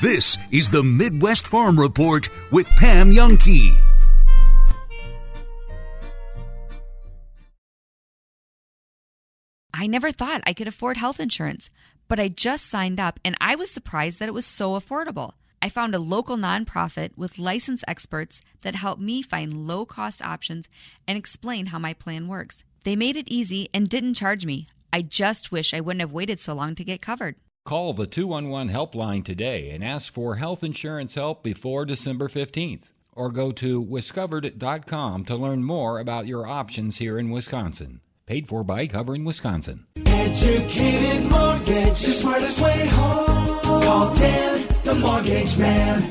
This 0.02 0.36
is 0.52 0.70
the 0.70 0.82
Midwest 0.82 1.46
Farm 1.46 1.80
Report 1.80 2.28
with 2.50 2.66
Pam 2.76 3.12
Jahnke. 3.12 3.72
I 9.72 9.86
never 9.86 10.10
thought 10.10 10.42
I 10.46 10.54
could 10.54 10.68
afford 10.68 10.96
health 10.96 11.20
insurance, 11.20 11.68
but 12.08 12.18
I 12.18 12.28
just 12.28 12.66
signed 12.66 12.98
up 12.98 13.20
and 13.24 13.36
I 13.40 13.54
was 13.56 13.70
surprised 13.70 14.18
that 14.18 14.28
it 14.28 14.34
was 14.34 14.46
so 14.46 14.78
affordable. 14.78 15.32
I 15.62 15.68
found 15.68 15.94
a 15.94 15.98
local 15.98 16.36
nonprofit 16.36 17.10
with 17.16 17.38
licensed 17.38 17.84
experts 17.88 18.40
that 18.62 18.74
helped 18.74 19.00
me 19.00 19.22
find 19.22 19.66
low 19.66 19.84
cost 19.84 20.22
options 20.22 20.68
and 21.06 21.16
explain 21.16 21.66
how 21.66 21.78
my 21.78 21.94
plan 21.94 22.28
works. 22.28 22.64
They 22.84 22.96
made 22.96 23.16
it 23.16 23.28
easy 23.28 23.68
and 23.74 23.88
didn't 23.88 24.14
charge 24.14 24.46
me. 24.46 24.66
I 24.92 25.02
just 25.02 25.50
wish 25.50 25.74
I 25.74 25.80
wouldn't 25.80 26.00
have 26.00 26.12
waited 26.12 26.40
so 26.40 26.54
long 26.54 26.74
to 26.76 26.84
get 26.84 27.02
covered. 27.02 27.36
Call 27.64 27.92
the 27.94 28.06
211 28.06 28.72
helpline 28.72 29.24
today 29.24 29.70
and 29.70 29.82
ask 29.82 30.12
for 30.12 30.36
health 30.36 30.62
insurance 30.62 31.16
help 31.16 31.42
before 31.42 31.84
December 31.84 32.28
15th. 32.28 32.84
Or 33.12 33.30
go 33.30 33.50
to 33.52 33.80
wiscovered.com 33.80 35.24
to 35.24 35.36
learn 35.36 35.64
more 35.64 35.98
about 35.98 36.26
your 36.26 36.46
options 36.46 36.98
here 36.98 37.18
in 37.18 37.30
Wisconsin. 37.30 38.00
Paid 38.26 38.46
for 38.46 38.62
by 38.62 38.86
Covering 38.86 39.24
Wisconsin. 39.24 39.86
Educated 40.04 41.30
mortgage, 41.30 42.00
the 42.00 42.12
smartest 42.12 42.60
way 42.60 42.86
home. 42.88 43.60
Call 43.62 44.14
Dan, 44.14 44.55
the 44.86 44.94
mortgage 44.94 45.58
man. 45.58 46.08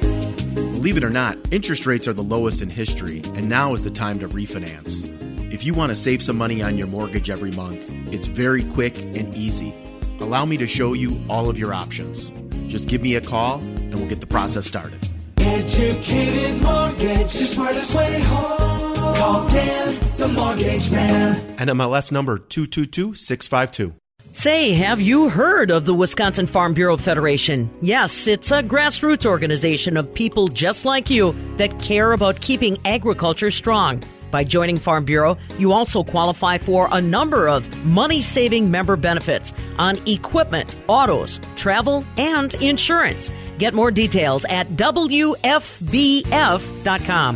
Believe 0.74 0.98
it 0.98 1.04
or 1.04 1.10
not, 1.10 1.38
interest 1.50 1.86
rates 1.86 2.10
are 2.10 2.14
the 2.14 2.22
lowest 2.22 2.62
in 2.62 2.70
history, 2.70 3.22
and 3.34 3.48
now 3.48 3.74
is 3.74 3.86
the 3.86 3.90
time 3.90 4.20
to 4.20 4.28
refinance. 4.28 5.10
If 5.52 5.64
you 5.64 5.74
want 5.74 5.94
to 5.94 5.96
save 5.96 6.22
some 6.22 6.38
money 6.38 6.62
on 6.62 6.78
your 6.78 6.88
mortgage 6.88 7.30
every 7.30 7.52
month, 7.52 7.90
it's 8.14 8.28
very 8.28 8.64
quick 8.74 8.98
and 8.98 9.34
easy. 9.34 9.74
Allow 10.20 10.44
me 10.44 10.58
to 10.58 10.68
show 10.68 10.92
you 10.92 11.18
all 11.30 11.50
of 11.50 11.58
your 11.58 11.74
options. 11.74 12.32
Just 12.68 12.90
give 12.90 13.02
me 13.02 13.16
a 13.16 13.22
call, 13.22 13.60
and 13.60 13.96
we'll 13.96 14.10
get 14.10 14.20
the 14.20 14.28
process 14.28 14.66
started. 14.66 15.08
Educated 15.38 16.62
mortgage, 16.62 17.32
the 17.32 17.46
smartest 17.46 17.96
way 17.96 18.20
home. 18.20 18.96
Call 19.16 19.48
Dan, 19.48 19.98
the 20.18 20.28
mortgage 20.28 20.92
man. 20.92 21.38
NMLS 21.56 22.12
number 22.12 22.38
222652. 22.40 23.96
Say, 24.38 24.74
have 24.74 25.00
you 25.00 25.30
heard 25.30 25.72
of 25.72 25.86
the 25.86 25.94
Wisconsin 25.94 26.46
Farm 26.46 26.74
Bureau 26.74 26.98
Federation? 26.98 27.70
Yes, 27.82 28.28
it's 28.28 28.52
a 28.52 28.62
grassroots 28.62 29.26
organization 29.26 29.96
of 29.96 30.14
people 30.14 30.50
just 30.50 30.84
like 30.84 31.10
you 31.10 31.34
that 31.56 31.80
care 31.80 32.12
about 32.12 32.42
keeping 32.42 32.78
agriculture 32.84 33.50
strong. 33.50 34.04
By 34.32 34.44
joining 34.44 34.78
Farm 34.78 35.06
Bureau, 35.06 35.38
you 35.58 35.72
also 35.72 36.04
qualify 36.04 36.58
for 36.58 36.90
a 36.92 37.00
number 37.00 37.48
of 37.48 37.74
money 37.86 38.22
saving 38.22 38.70
member 38.70 38.98
benefits 38.98 39.54
on 39.78 39.96
equipment, 40.06 40.76
autos, 40.88 41.40
travel, 41.56 42.04
and 42.18 42.56
insurance. 42.56 43.32
Get 43.58 43.74
more 43.74 43.90
details 43.90 44.44
at 44.50 44.68
WFBF.com. 44.72 45.36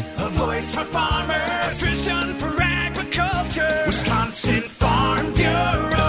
A 0.01 0.29
voice 0.31 0.75
for 0.75 0.83
farmers, 0.83 1.81
a 1.81 1.85
vision 1.85 2.33
for 2.33 2.62
agriculture. 2.62 3.83
Wisconsin 3.88 4.63
Farm 4.63 5.33
Bureau. 5.33 6.09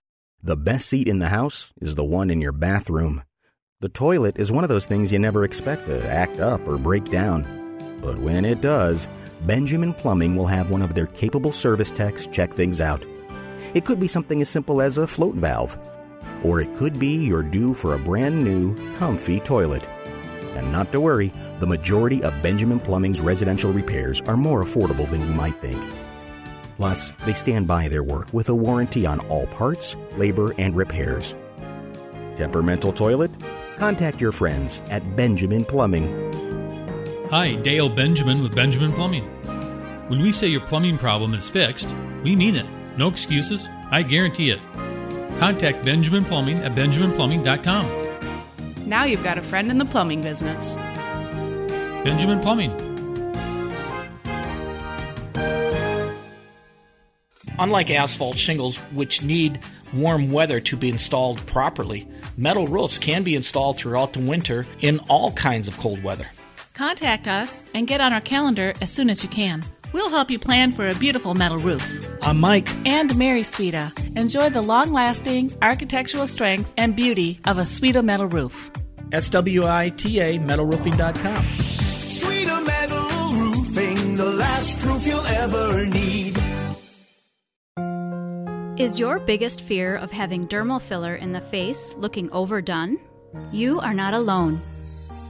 The 0.43 0.57
best 0.57 0.87
seat 0.87 1.07
in 1.07 1.19
the 1.19 1.29
house 1.29 1.71
is 1.81 1.93
the 1.93 2.03
one 2.03 2.31
in 2.31 2.41
your 2.41 2.51
bathroom. 2.51 3.21
The 3.79 3.89
toilet 3.89 4.39
is 4.39 4.51
one 4.51 4.63
of 4.63 4.69
those 4.69 4.87
things 4.87 5.11
you 5.11 5.19
never 5.19 5.43
expect 5.43 5.85
to 5.85 6.09
act 6.09 6.39
up 6.39 6.67
or 6.67 6.79
break 6.79 7.11
down. 7.11 7.45
But 8.01 8.17
when 8.17 8.43
it 8.43 8.59
does, 8.59 9.07
Benjamin 9.45 9.93
Plumbing 9.93 10.35
will 10.35 10.47
have 10.47 10.71
one 10.71 10.81
of 10.81 10.95
their 10.95 11.05
capable 11.05 11.51
service 11.51 11.91
techs 11.91 12.25
check 12.25 12.51
things 12.51 12.81
out. 12.81 13.05
It 13.75 13.85
could 13.85 13.99
be 13.99 14.07
something 14.07 14.41
as 14.41 14.49
simple 14.49 14.81
as 14.81 14.97
a 14.97 15.05
float 15.05 15.35
valve, 15.35 15.77
or 16.43 16.59
it 16.59 16.75
could 16.75 16.97
be 16.97 17.17
you're 17.17 17.43
due 17.43 17.75
for 17.75 17.93
a 17.93 17.99
brand 17.99 18.43
new, 18.43 18.75
comfy 18.97 19.41
toilet. 19.41 19.87
And 20.55 20.71
not 20.71 20.91
to 20.91 20.99
worry, 20.99 21.31
the 21.59 21.67
majority 21.67 22.23
of 22.23 22.41
Benjamin 22.41 22.79
Plumbing's 22.79 23.21
residential 23.21 23.71
repairs 23.71 24.21
are 24.21 24.37
more 24.37 24.63
affordable 24.63 25.07
than 25.07 25.21
you 25.21 25.33
might 25.35 25.61
think. 25.61 25.79
Plus, 26.77 27.11
they 27.25 27.33
stand 27.33 27.67
by 27.67 27.87
their 27.87 28.03
work 28.03 28.33
with 28.33 28.49
a 28.49 28.55
warranty 28.55 29.05
on 29.05 29.19
all 29.27 29.47
parts, 29.47 29.95
labor, 30.17 30.53
and 30.57 30.75
repairs. 30.75 31.35
Temperamental 32.35 32.93
toilet? 32.93 33.31
Contact 33.77 34.21
your 34.21 34.31
friends 34.31 34.81
at 34.89 35.15
Benjamin 35.15 35.65
Plumbing. 35.65 36.07
Hi, 37.29 37.55
Dale 37.55 37.89
Benjamin 37.89 38.43
with 38.43 38.55
Benjamin 38.55 38.91
Plumbing. 38.91 39.23
When 40.09 40.21
we 40.21 40.31
say 40.31 40.47
your 40.47 40.61
plumbing 40.61 40.97
problem 40.97 41.33
is 41.33 41.49
fixed, 41.49 41.95
we 42.23 42.35
mean 42.35 42.55
it. 42.55 42.65
No 42.97 43.07
excuses. 43.07 43.69
I 43.89 44.03
guarantee 44.03 44.49
it. 44.49 44.59
Contact 45.39 45.85
Benjamin 45.85 46.25
Plumbing 46.25 46.59
at 46.59 46.75
benjaminplumbing.com. 46.75 48.85
Now 48.85 49.05
you've 49.05 49.23
got 49.23 49.37
a 49.37 49.41
friend 49.41 49.71
in 49.71 49.77
the 49.77 49.85
plumbing 49.85 50.21
business. 50.21 50.75
Benjamin 52.03 52.41
Plumbing. 52.41 52.90
Unlike 57.61 57.91
asphalt 57.91 58.37
shingles, 58.37 58.77
which 58.91 59.21
need 59.21 59.59
warm 59.93 60.31
weather 60.31 60.59
to 60.61 60.75
be 60.75 60.89
installed 60.89 61.45
properly, 61.45 62.07
metal 62.35 62.67
roofs 62.67 62.97
can 62.97 63.21
be 63.21 63.35
installed 63.35 63.77
throughout 63.77 64.13
the 64.13 64.19
winter 64.19 64.65
in 64.79 64.97
all 65.09 65.31
kinds 65.33 65.67
of 65.67 65.77
cold 65.77 66.03
weather. 66.03 66.25
Contact 66.73 67.27
us 67.27 67.61
and 67.75 67.85
get 67.85 68.01
on 68.01 68.13
our 68.13 68.21
calendar 68.21 68.73
as 68.81 68.91
soon 68.91 69.11
as 69.11 69.21
you 69.21 69.29
can. 69.29 69.61
We'll 69.93 70.09
help 70.09 70.31
you 70.31 70.39
plan 70.39 70.71
for 70.71 70.89
a 70.89 70.95
beautiful 70.95 71.35
metal 71.35 71.59
roof. 71.59 71.83
I'm 72.23 72.39
Mike. 72.39 72.67
And 72.87 73.15
Mary 73.15 73.41
Sweda. 73.41 73.91
Enjoy 74.17 74.49
the 74.49 74.63
long 74.63 74.91
lasting 74.91 75.53
architectural 75.61 76.25
strength 76.25 76.73
and 76.77 76.95
beauty 76.95 77.41
of 77.45 77.59
a 77.59 77.63
Sweda 77.63 78.03
metal 78.03 78.25
roof. 78.25 78.71
SWITA 79.11 80.39
metalroofing.com. 80.39 81.45
Sweda 82.09 82.65
metal 82.65 83.37
roofing, 83.37 84.15
the 84.15 84.31
last 84.31 84.83
roof 84.83 85.05
you'll 85.05 85.27
ever 85.27 85.85
need. 85.85 86.20
Is 88.81 88.99
your 88.99 89.19
biggest 89.19 89.61
fear 89.61 89.95
of 89.97 90.11
having 90.11 90.47
dermal 90.47 90.81
filler 90.81 91.13
in 91.13 91.31
the 91.31 91.39
face 91.39 91.93
looking 91.99 92.31
overdone? 92.31 92.97
You 93.51 93.79
are 93.79 93.93
not 93.93 94.15
alone. 94.15 94.59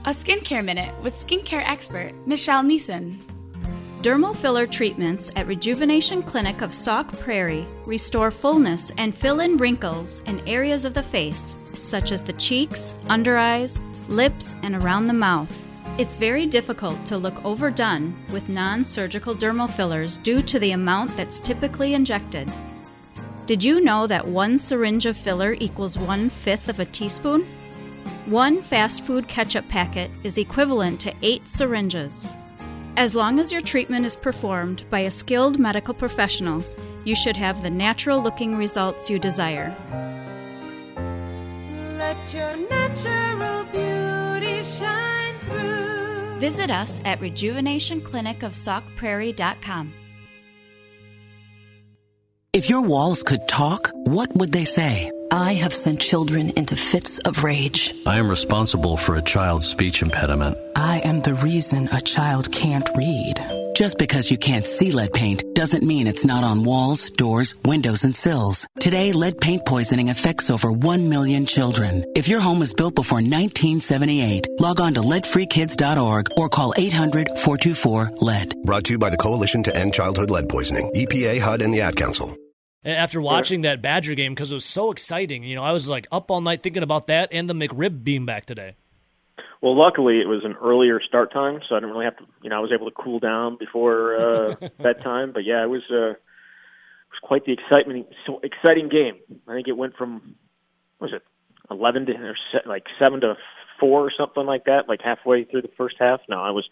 A 0.06 0.08
skincare 0.08 0.64
minute 0.64 0.90
with 1.02 1.14
skincare 1.14 1.62
expert 1.62 2.14
Michelle 2.26 2.62
Neeson. 2.62 3.18
Dermal 4.00 4.34
filler 4.34 4.64
treatments 4.64 5.30
at 5.36 5.46
Rejuvenation 5.46 6.22
Clinic 6.22 6.62
of 6.62 6.72
Sauk 6.72 7.12
Prairie 7.20 7.66
restore 7.84 8.30
fullness 8.30 8.90
and 8.96 9.14
fill 9.14 9.40
in 9.40 9.58
wrinkles 9.58 10.22
in 10.22 10.40
areas 10.48 10.86
of 10.86 10.94
the 10.94 11.02
face, 11.02 11.54
such 11.74 12.10
as 12.10 12.22
the 12.22 12.32
cheeks, 12.32 12.94
under 13.10 13.36
eyes, 13.36 13.82
lips, 14.08 14.56
and 14.62 14.74
around 14.74 15.08
the 15.08 15.12
mouth. 15.12 15.66
It's 15.98 16.16
very 16.16 16.46
difficult 16.46 17.04
to 17.04 17.18
look 17.18 17.44
overdone 17.44 18.14
with 18.32 18.48
non 18.48 18.82
surgical 18.82 19.34
dermal 19.34 19.68
fillers 19.68 20.16
due 20.16 20.40
to 20.40 20.58
the 20.58 20.72
amount 20.72 21.14
that's 21.18 21.38
typically 21.38 21.92
injected. 21.92 22.50
Did 23.44 23.64
you 23.64 23.80
know 23.80 24.06
that 24.06 24.28
one 24.28 24.56
syringe 24.56 25.04
of 25.04 25.16
filler 25.16 25.56
equals 25.58 25.98
one 25.98 26.30
fifth 26.30 26.68
of 26.68 26.78
a 26.78 26.84
teaspoon? 26.84 27.44
One 28.26 28.62
fast 28.62 29.04
food 29.04 29.26
ketchup 29.26 29.68
packet 29.68 30.12
is 30.22 30.38
equivalent 30.38 31.00
to 31.00 31.12
eight 31.22 31.48
syringes. 31.48 32.28
As 32.96 33.16
long 33.16 33.40
as 33.40 33.50
your 33.50 33.60
treatment 33.60 34.06
is 34.06 34.14
performed 34.14 34.88
by 34.90 35.00
a 35.00 35.10
skilled 35.10 35.58
medical 35.58 35.92
professional, 35.92 36.62
you 37.04 37.16
should 37.16 37.36
have 37.36 37.64
the 37.64 37.70
natural 37.70 38.22
looking 38.22 38.54
results 38.54 39.10
you 39.10 39.18
desire. 39.18 39.74
Let 41.98 42.32
your 42.32 42.56
natural 42.56 43.64
beauty 43.64 44.62
shine 44.62 45.40
through. 45.40 46.38
Visit 46.38 46.70
us 46.70 47.02
at 47.04 47.18
rejuvenationclinicofsaukprairie.com. 47.20 49.94
If 52.54 52.68
your 52.68 52.82
walls 52.82 53.22
could 53.22 53.48
talk, 53.48 53.92
what 53.94 54.36
would 54.36 54.52
they 54.52 54.66
say? 54.66 55.10
I 55.30 55.54
have 55.54 55.72
sent 55.72 56.00
children 56.00 56.50
into 56.50 56.76
fits 56.76 57.18
of 57.20 57.44
rage. 57.44 57.94
I 58.04 58.18
am 58.18 58.28
responsible 58.28 58.98
for 58.98 59.16
a 59.16 59.22
child's 59.22 59.66
speech 59.66 60.02
impediment. 60.02 60.58
I 60.76 60.98
am 60.98 61.20
the 61.20 61.32
reason 61.32 61.88
a 61.88 62.00
child 62.02 62.52
can't 62.52 62.90
read. 62.94 63.41
Just 63.74 63.96
because 63.96 64.30
you 64.30 64.36
can't 64.36 64.66
see 64.66 64.92
lead 64.92 65.14
paint 65.14 65.42
doesn't 65.54 65.82
mean 65.82 66.06
it's 66.06 66.26
not 66.26 66.44
on 66.44 66.62
walls, 66.62 67.08
doors, 67.08 67.54
windows, 67.64 68.04
and 68.04 68.14
sills. 68.14 68.66
Today, 68.78 69.12
lead 69.12 69.40
paint 69.40 69.64
poisoning 69.64 70.10
affects 70.10 70.50
over 70.50 70.70
1 70.70 71.08
million 71.08 71.46
children. 71.46 72.04
If 72.14 72.28
your 72.28 72.40
home 72.40 72.58
was 72.58 72.74
built 72.74 72.94
before 72.94 73.16
1978, 73.18 74.46
log 74.60 74.78
on 74.78 74.94
to 74.94 75.00
leadfreekids.org 75.00 76.28
or 76.36 76.48
call 76.50 76.74
800 76.76 77.28
424 77.38 78.10
lead. 78.20 78.54
Brought 78.64 78.84
to 78.84 78.92
you 78.92 78.98
by 78.98 79.08
the 79.08 79.16
Coalition 79.16 79.62
to 79.62 79.74
End 79.74 79.94
Childhood 79.94 80.30
Lead 80.30 80.50
Poisoning, 80.50 80.90
EPA, 80.94 81.40
HUD, 81.40 81.62
and 81.62 81.72
the 81.72 81.80
Ad 81.80 81.96
Council. 81.96 82.36
After 82.84 83.20
watching 83.20 83.62
that 83.62 83.80
Badger 83.80 84.16
game, 84.16 84.34
because 84.34 84.50
it 84.50 84.54
was 84.54 84.64
so 84.64 84.90
exciting, 84.90 85.44
you 85.44 85.54
know, 85.54 85.62
I 85.62 85.70
was 85.70 85.88
like 85.88 86.08
up 86.10 86.30
all 86.30 86.40
night 86.40 86.62
thinking 86.62 86.82
about 86.82 87.06
that 87.06 87.28
and 87.30 87.48
the 87.48 87.54
McRib 87.54 88.02
being 88.02 88.26
back 88.26 88.44
today. 88.44 88.74
Well, 89.62 89.78
luckily 89.78 90.20
it 90.20 90.26
was 90.26 90.42
an 90.44 90.56
earlier 90.60 91.00
start 91.00 91.32
time, 91.32 91.60
so 91.68 91.76
I 91.76 91.78
didn't 91.78 91.90
really 91.90 92.04
have 92.04 92.16
to. 92.16 92.24
You 92.42 92.50
know, 92.50 92.56
I 92.56 92.60
was 92.60 92.72
able 92.74 92.90
to 92.90 92.96
cool 92.96 93.20
down 93.20 93.56
before 93.58 94.16
uh, 94.16 94.54
bedtime. 94.82 95.32
But 95.32 95.44
yeah, 95.44 95.62
it 95.62 95.68
was 95.68 95.82
uh, 95.88 96.10
it 96.10 97.12
was 97.14 97.20
quite 97.22 97.44
the 97.46 97.52
excitement, 97.52 98.08
so 98.26 98.40
exciting 98.42 98.88
game. 98.88 99.20
I 99.46 99.54
think 99.54 99.68
it 99.68 99.76
went 99.76 99.96
from 99.96 100.34
what 100.98 101.12
was 101.12 101.14
it 101.14 101.22
eleven 101.70 102.06
to 102.06 102.12
or 102.12 102.36
se- 102.52 102.66
like 102.68 102.84
seven 103.02 103.20
to 103.20 103.36
four 103.78 104.00
or 104.00 104.10
something 104.18 104.44
like 104.44 104.64
that, 104.64 104.88
like 104.88 105.00
halfway 105.00 105.44
through 105.44 105.62
the 105.62 105.70
first 105.78 105.94
half. 105.98 106.20
No, 106.28 106.42
I 106.42 106.50
was. 106.50 106.68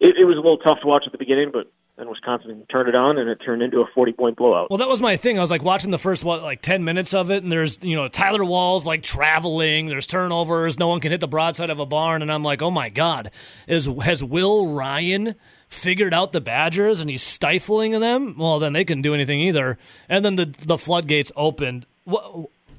It, 0.00 0.16
it 0.20 0.24
was 0.24 0.36
a 0.36 0.40
little 0.40 0.58
tough 0.58 0.80
to 0.82 0.86
watch 0.88 1.04
at 1.06 1.12
the 1.12 1.18
beginning, 1.18 1.50
but 1.52 1.72
then 1.98 2.08
Wisconsin 2.08 2.64
turned 2.70 2.88
it 2.88 2.94
on, 2.94 3.18
and 3.18 3.28
it 3.28 3.36
turned 3.44 3.60
into 3.60 3.80
a 3.80 3.86
forty-point 3.94 4.36
blowout. 4.36 4.70
Well, 4.70 4.78
that 4.78 4.88
was 4.88 5.00
my 5.00 5.16
thing. 5.16 5.36
I 5.36 5.40
was 5.40 5.50
like 5.50 5.62
watching 5.62 5.90
the 5.90 5.98
first 5.98 6.24
what, 6.24 6.42
like 6.42 6.62
ten 6.62 6.84
minutes 6.84 7.12
of 7.12 7.30
it, 7.30 7.42
and 7.42 7.50
there's 7.50 7.82
you 7.82 7.96
know 7.96 8.08
Tyler 8.08 8.40
Wahls 8.40 8.84
like 8.84 9.02
traveling. 9.02 9.86
There's 9.86 10.06
turnovers. 10.06 10.78
No 10.78 10.88
one 10.88 11.00
can 11.00 11.10
hit 11.10 11.20
the 11.20 11.28
broadside 11.28 11.70
of 11.70 11.80
a 11.80 11.86
barn, 11.86 12.22
and 12.22 12.32
I'm 12.32 12.42
like, 12.42 12.62
oh 12.62 12.70
my 12.70 12.88
god, 12.88 13.30
is 13.66 13.88
has 14.02 14.22
Will 14.22 14.72
Ryan 14.72 15.34
figured 15.68 16.14
out 16.14 16.32
the 16.32 16.40
Badgers 16.40 17.00
and 17.00 17.10
he's 17.10 17.22
stifling 17.22 17.98
them? 18.00 18.36
Well, 18.38 18.58
then 18.58 18.72
they 18.72 18.84
couldn't 18.84 19.02
do 19.02 19.14
anything 19.14 19.40
either. 19.40 19.78
And 20.08 20.24
then 20.24 20.36
the 20.36 20.46
the 20.46 20.78
floodgates 20.78 21.32
opened. 21.36 21.86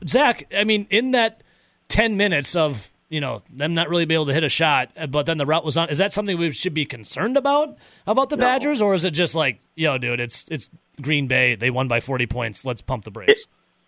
Zach, 0.07 0.47
I 0.55 0.63
mean, 0.63 0.87
in 0.89 1.11
that 1.11 1.41
ten 1.87 2.17
minutes 2.17 2.55
of 2.55 2.91
you 3.09 3.19
know 3.19 3.41
them 3.49 3.73
not 3.73 3.89
really 3.89 4.05
be 4.05 4.13
able 4.13 4.27
to 4.27 4.33
hit 4.33 4.43
a 4.43 4.49
shot, 4.49 4.91
uh, 4.95 5.07
but 5.07 5.25
then 5.25 5.37
the 5.37 5.45
route 5.45 5.65
was 5.65 5.77
on. 5.77 5.89
Is 5.89 5.97
that 5.97 6.13
something 6.13 6.37
we 6.37 6.51
should 6.51 6.73
be 6.73 6.85
concerned 6.85 7.37
about 7.37 7.77
about 8.07 8.29
the 8.29 8.37
No. 8.37 8.45
Badgers, 8.45 8.81
or 8.81 8.93
is 8.93 9.03
it 9.03 9.11
just 9.11 9.35
like, 9.35 9.59
yo, 9.75 9.97
dude, 9.97 10.19
it's 10.19 10.45
it's 10.49 10.69
Green 11.01 11.27
Bay. 11.27 11.55
They 11.55 11.69
won 11.69 11.87
by 11.87 11.99
forty 11.99 12.27
points. 12.27 12.63
Let's 12.63 12.81
pump 12.81 13.03
the 13.03 13.11
brakes. 13.11 13.43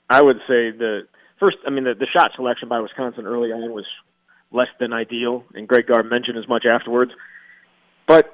I 0.09 0.21
would 0.21 0.37
say 0.47 0.71
the 0.71 1.07
first. 1.39 1.57
I 1.65 1.69
mean, 1.69 1.85
the, 1.85 1.93
the 1.93 2.07
shot 2.07 2.31
selection 2.35 2.67
by 2.67 2.79
Wisconsin 2.79 3.25
early 3.25 3.51
on 3.51 3.71
was 3.71 3.85
less 4.51 4.67
than 4.79 4.91
ideal, 4.91 5.45
and 5.53 5.67
Greg 5.67 5.87
Gard 5.87 6.09
mentioned 6.09 6.37
as 6.37 6.47
much 6.47 6.65
afterwards. 6.65 7.11
But 8.07 8.33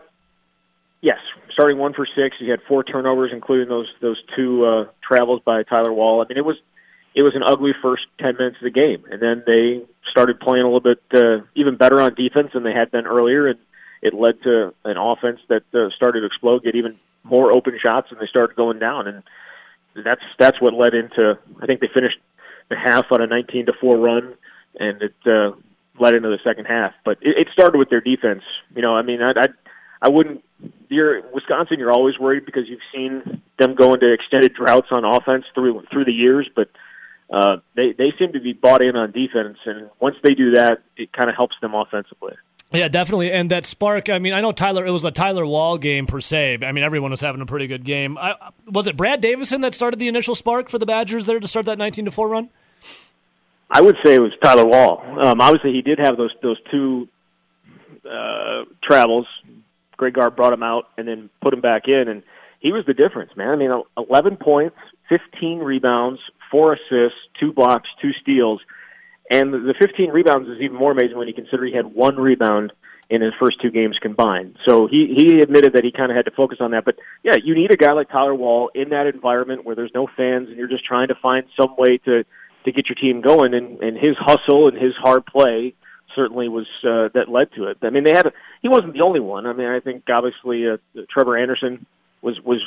yes, 1.01 1.19
starting 1.51 1.77
one 1.77 1.93
for 1.93 2.07
six, 2.15 2.37
he 2.39 2.49
had 2.49 2.59
four 2.67 2.83
turnovers, 2.83 3.31
including 3.33 3.67
those 3.67 3.87
those 4.01 4.21
two 4.35 4.65
uh, 4.65 4.85
travels 5.07 5.41
by 5.45 5.63
Tyler 5.63 5.93
Wahl. 5.93 6.21
I 6.21 6.25
mean, 6.27 6.37
it 6.37 6.45
was 6.45 6.57
it 7.15 7.23
was 7.23 7.35
an 7.35 7.43
ugly 7.43 7.71
first 7.81 8.03
ten 8.19 8.35
minutes 8.37 8.57
of 8.57 8.63
the 8.63 8.71
game, 8.71 9.03
and 9.11 9.21
then 9.21 9.43
they 9.45 9.81
started 10.11 10.39
playing 10.39 10.63
a 10.63 10.67
little 10.67 10.79
bit 10.79 11.01
uh, 11.13 11.43
even 11.55 11.75
better 11.75 12.01
on 12.01 12.13
defense 12.15 12.49
than 12.53 12.63
they 12.63 12.73
had 12.73 12.91
been 12.91 13.05
earlier, 13.05 13.47
and 13.47 13.59
it 14.01 14.13
led 14.13 14.41
to 14.43 14.73
an 14.85 14.97
offense 14.97 15.39
that 15.49 15.63
uh, 15.73 15.89
started 15.95 16.21
to 16.21 16.25
explode, 16.27 16.63
get 16.63 16.75
even 16.75 16.97
more 17.23 17.55
open 17.55 17.77
shots, 17.83 18.07
and 18.11 18.19
they 18.19 18.27
started 18.27 18.55
going 18.55 18.79
down, 18.79 19.07
and 19.07 19.23
that's 20.03 20.21
that's 20.37 20.61
what 20.61 20.73
led 20.73 20.93
into. 20.93 21.37
I 21.61 21.65
think 21.65 21.81
they 21.81 21.89
finished 21.93 22.17
the 22.69 22.75
half 22.75 23.05
on 23.11 23.21
a 23.21 23.27
19 23.27 23.67
to 23.67 23.73
four 23.79 23.97
run, 23.97 24.35
and 24.79 25.01
it 25.01 25.15
uh, 25.25 25.51
led 25.99 26.15
into 26.15 26.29
the 26.29 26.39
second 26.43 26.65
half. 26.65 26.93
But 27.03 27.17
it, 27.21 27.37
it 27.37 27.47
started 27.53 27.77
with 27.77 27.89
their 27.89 28.01
defense. 28.01 28.43
You 28.75 28.81
know, 28.81 28.95
I 28.95 29.01
mean, 29.01 29.21
I 29.21 29.31
I, 29.31 29.47
I 30.01 30.09
wouldn't. 30.09 30.43
You're 30.89 31.21
Wisconsin. 31.31 31.79
You're 31.79 31.91
always 31.91 32.17
worried 32.19 32.45
because 32.45 32.63
you've 32.67 32.79
seen 32.93 33.41
them 33.59 33.75
go 33.75 33.93
into 33.93 34.11
extended 34.11 34.53
droughts 34.53 34.87
on 34.91 35.03
offense 35.05 35.45
through 35.53 35.83
through 35.91 36.05
the 36.05 36.13
years, 36.13 36.49
but. 36.55 36.69
Uh, 37.29 37.57
they 37.75 37.93
they 37.97 38.13
seem 38.17 38.31
to 38.33 38.39
be 38.39 38.53
bought 38.53 38.81
in 38.81 38.95
on 38.95 39.11
defense, 39.11 39.57
and 39.65 39.89
once 39.99 40.15
they 40.23 40.33
do 40.33 40.51
that, 40.51 40.79
it 40.95 41.11
kind 41.11 41.29
of 41.29 41.35
helps 41.35 41.55
them 41.61 41.73
offensively. 41.73 42.33
Yeah, 42.71 42.89
definitely. 42.89 43.31
And 43.31 43.49
that 43.51 43.65
spark, 43.65 44.09
I 44.09 44.19
mean, 44.19 44.33
I 44.33 44.41
know 44.41 44.51
Tyler, 44.51 44.85
it 44.85 44.91
was 44.91 45.05
a 45.05 45.11
Tyler 45.11 45.45
Wahl 45.45 45.77
game 45.77 46.05
per 46.05 46.19
se. 46.19 46.59
I 46.63 46.71
mean, 46.73 46.83
everyone 46.83 47.11
was 47.11 47.21
having 47.21 47.39
a 47.39 47.45
pretty 47.45 47.67
good 47.67 47.85
game. 47.85 48.17
I, 48.17 48.35
was 48.69 48.87
it 48.87 48.97
Brad 48.97 49.21
Davison 49.21 49.61
that 49.61 49.73
started 49.73 49.99
the 49.99 50.09
initial 50.09 50.35
spark 50.35 50.69
for 50.69 50.77
the 50.77 50.85
Badgers 50.85 51.25
there 51.25 51.39
to 51.39 51.47
start 51.47 51.65
that 51.67 51.77
19 51.77 52.05
to 52.05 52.11
4 52.11 52.27
run? 52.27 52.49
I 53.69 53.81
would 53.81 53.95
say 54.03 54.15
it 54.15 54.21
was 54.21 54.33
Tyler 54.41 54.65
Wahl. 54.65 55.01
Um, 55.21 55.39
obviously, 55.41 55.73
he 55.73 55.81
did 55.81 55.99
have 55.99 56.17
those 56.17 56.33
those 56.41 56.57
two 56.71 57.07
uh, 58.09 58.63
travels. 58.83 59.27
Greg 59.97 60.13
Gard 60.13 60.35
brought 60.35 60.53
him 60.53 60.63
out 60.63 60.89
and 60.97 61.07
then 61.07 61.29
put 61.41 61.53
him 61.53 61.61
back 61.61 61.83
in, 61.87 62.07
and 62.07 62.23
he 62.59 62.71
was 62.71 62.85
the 62.85 62.93
difference, 62.93 63.31
man. 63.35 63.49
I 63.49 63.55
mean, 63.55 63.71
11 63.97 64.37
points, 64.37 64.77
15 65.09 65.59
rebounds, 65.59 66.19
four 66.51 66.73
assists, 66.73 67.19
two 67.39 67.53
blocks, 67.53 67.89
two 68.01 68.11
steals, 68.21 68.61
and 69.29 69.53
the 69.53 69.73
15 69.79 70.09
rebounds 70.09 70.49
is 70.49 70.57
even 70.61 70.77
more 70.77 70.91
amazing 70.91 71.17
when 71.17 71.27
you 71.27 71.33
consider 71.33 71.65
he 71.65 71.73
had 71.73 71.85
one 71.85 72.15
rebound 72.15 72.71
in 73.09 73.21
his 73.21 73.33
first 73.39 73.61
two 73.61 73.71
games 73.71 73.97
combined. 74.01 74.57
So 74.65 74.87
he 74.87 75.13
he 75.15 75.39
admitted 75.39 75.73
that 75.73 75.83
he 75.83 75.91
kind 75.91 76.11
of 76.11 76.15
had 76.15 76.25
to 76.25 76.31
focus 76.31 76.59
on 76.61 76.71
that. 76.71 76.85
But 76.85 76.97
yeah, 77.23 77.35
you 77.41 77.55
need 77.55 77.71
a 77.71 77.77
guy 77.77 77.93
like 77.93 78.09
Tyler 78.09 78.35
Wahl 78.35 78.69
in 78.73 78.89
that 78.89 79.07
environment 79.07 79.65
where 79.65 79.75
there's 79.75 79.91
no 79.93 80.07
fans 80.07 80.49
and 80.49 80.57
you're 80.57 80.67
just 80.67 80.85
trying 80.85 81.09
to 81.09 81.15
find 81.15 81.45
some 81.59 81.75
way 81.77 81.97
to 82.05 82.23
to 82.65 82.71
get 82.71 82.87
your 82.87 82.95
team 82.95 83.21
going. 83.21 83.53
And 83.53 83.79
and 83.81 83.97
his 83.97 84.15
hustle 84.19 84.67
and 84.67 84.77
his 84.77 84.93
hard 85.01 85.25
play 85.25 85.73
certainly 86.15 86.49
was 86.49 86.67
uh, 86.83 87.09
that 87.13 87.29
led 87.29 87.51
to 87.55 87.65
it. 87.65 87.77
I 87.81 87.89
mean, 87.89 88.03
they 88.03 88.13
had 88.13 88.31
he 88.61 88.67
wasn't 88.67 88.93
the 88.93 89.03
only 89.05 89.19
one. 89.19 89.45
I 89.45 89.53
mean, 89.53 89.67
I 89.67 89.79
think 89.79 90.03
obviously 90.09 90.67
uh, 90.69 90.77
Trevor 91.09 91.37
Anderson 91.37 91.85
was 92.21 92.39
was 92.43 92.61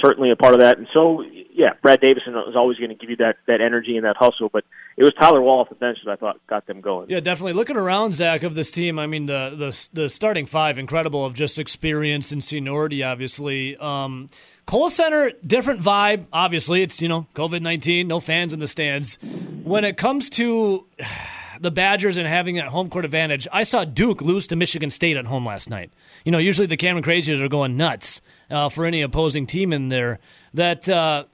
certainly 0.00 0.30
a 0.30 0.36
part 0.36 0.54
of 0.54 0.60
that. 0.60 0.78
And 0.78 0.86
so, 0.92 1.22
yeah, 1.52 1.70
Brad 1.82 2.00
Davison 2.00 2.34
was 2.34 2.54
always 2.56 2.78
going 2.78 2.90
to 2.90 2.94
give 2.94 3.10
you 3.10 3.16
that 3.16 3.36
that 3.46 3.60
energy 3.60 3.96
and 3.96 4.04
that 4.04 4.16
hustle. 4.16 4.48
But 4.52 4.64
it 4.96 5.04
was 5.04 5.12
Tyler 5.18 5.42
Wahl 5.42 5.60
off 5.60 5.68
the 5.68 5.74
bench 5.74 5.98
that 6.04 6.10
I 6.10 6.16
thought 6.16 6.40
got 6.46 6.66
them 6.66 6.80
going. 6.80 7.10
Yeah, 7.10 7.20
definitely. 7.20 7.54
Looking 7.54 7.76
around, 7.76 8.14
Zach, 8.14 8.42
of 8.42 8.54
this 8.54 8.70
team, 8.70 8.98
I 8.98 9.06
mean, 9.06 9.26
the 9.26 9.54
the 9.92 10.02
the 10.02 10.08
starting 10.08 10.46
five, 10.46 10.78
incredible 10.78 11.24
of 11.24 11.34
just 11.34 11.58
experience 11.58 12.32
and 12.32 12.42
seniority. 12.42 13.02
Obviously, 13.02 13.76
um, 13.76 14.28
Kohl 14.66 14.90
Center, 14.90 15.32
different 15.46 15.80
vibe. 15.80 16.26
Obviously, 16.32 16.82
it's 16.82 17.00
you 17.00 17.08
know 17.08 17.26
COVID 17.34 17.62
nineteen, 17.62 18.08
no 18.08 18.20
fans 18.20 18.52
in 18.52 18.60
the 18.60 18.66
stands. 18.66 19.18
When 19.64 19.84
it 19.84 19.96
comes 19.96 20.30
to 20.30 20.86
the 21.60 21.70
Badgers 21.70 22.18
and 22.18 22.26
having 22.26 22.56
that 22.56 22.68
home 22.68 22.88
court 22.88 23.04
advantage, 23.04 23.48
I 23.52 23.64
saw 23.64 23.84
Duke 23.84 24.20
lose 24.22 24.46
to 24.48 24.56
Michigan 24.56 24.90
State 24.90 25.16
at 25.16 25.26
home 25.26 25.44
last 25.44 25.68
night. 25.68 25.90
You 26.24 26.32
know, 26.32 26.38
usually 26.38 26.66
the 26.66 26.76
Cameron 26.76 27.02
Crazies 27.02 27.40
are 27.40 27.48
going 27.48 27.76
nuts 27.76 28.20
uh, 28.50 28.68
for 28.68 28.84
any 28.84 29.02
opposing 29.02 29.46
team 29.46 29.72
in 29.72 29.88
there. 29.88 30.18
That 30.54 30.88
uh, 30.88 31.24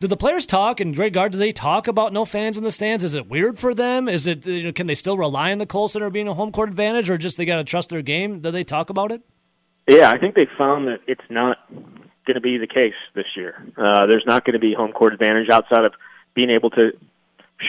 do 0.00 0.08
the 0.08 0.16
players 0.16 0.46
talk 0.46 0.80
and 0.80 0.94
Greg 0.94 1.14
Gard? 1.14 1.32
Do 1.32 1.38
they 1.38 1.52
talk 1.52 1.86
about 1.86 2.12
no 2.12 2.24
fans 2.24 2.58
in 2.58 2.64
the 2.64 2.70
stands? 2.70 3.04
Is 3.04 3.14
it 3.14 3.28
weird 3.28 3.58
for 3.58 3.74
them? 3.74 4.08
Is 4.08 4.26
it 4.26 4.44
you 4.46 4.64
know, 4.64 4.72
can 4.72 4.86
they 4.86 4.94
still 4.94 5.16
rely 5.16 5.52
on 5.52 5.58
the 5.58 5.66
Kohl 5.66 5.88
Center 5.88 6.10
being 6.10 6.28
a 6.28 6.34
home 6.34 6.52
court 6.52 6.68
advantage, 6.68 7.08
or 7.08 7.16
just 7.16 7.36
they 7.36 7.44
got 7.44 7.56
to 7.56 7.64
trust 7.64 7.90
their 7.90 8.02
game? 8.02 8.40
Do 8.40 8.50
they 8.50 8.64
talk 8.64 8.90
about 8.90 9.12
it? 9.12 9.22
Yeah, 9.88 10.10
I 10.10 10.18
think 10.18 10.34
they 10.34 10.46
found 10.56 10.88
that 10.88 11.00
it's 11.06 11.24
not 11.30 11.58
going 12.26 12.34
to 12.34 12.40
be 12.40 12.58
the 12.58 12.66
case 12.66 12.94
this 13.14 13.26
year. 13.36 13.54
Uh, 13.76 14.06
there's 14.06 14.24
not 14.26 14.44
going 14.44 14.54
to 14.54 14.58
be 14.58 14.74
home 14.74 14.92
court 14.92 15.12
advantage 15.12 15.50
outside 15.50 15.84
of 15.84 15.92
being 16.34 16.50
able 16.50 16.70
to 16.70 16.92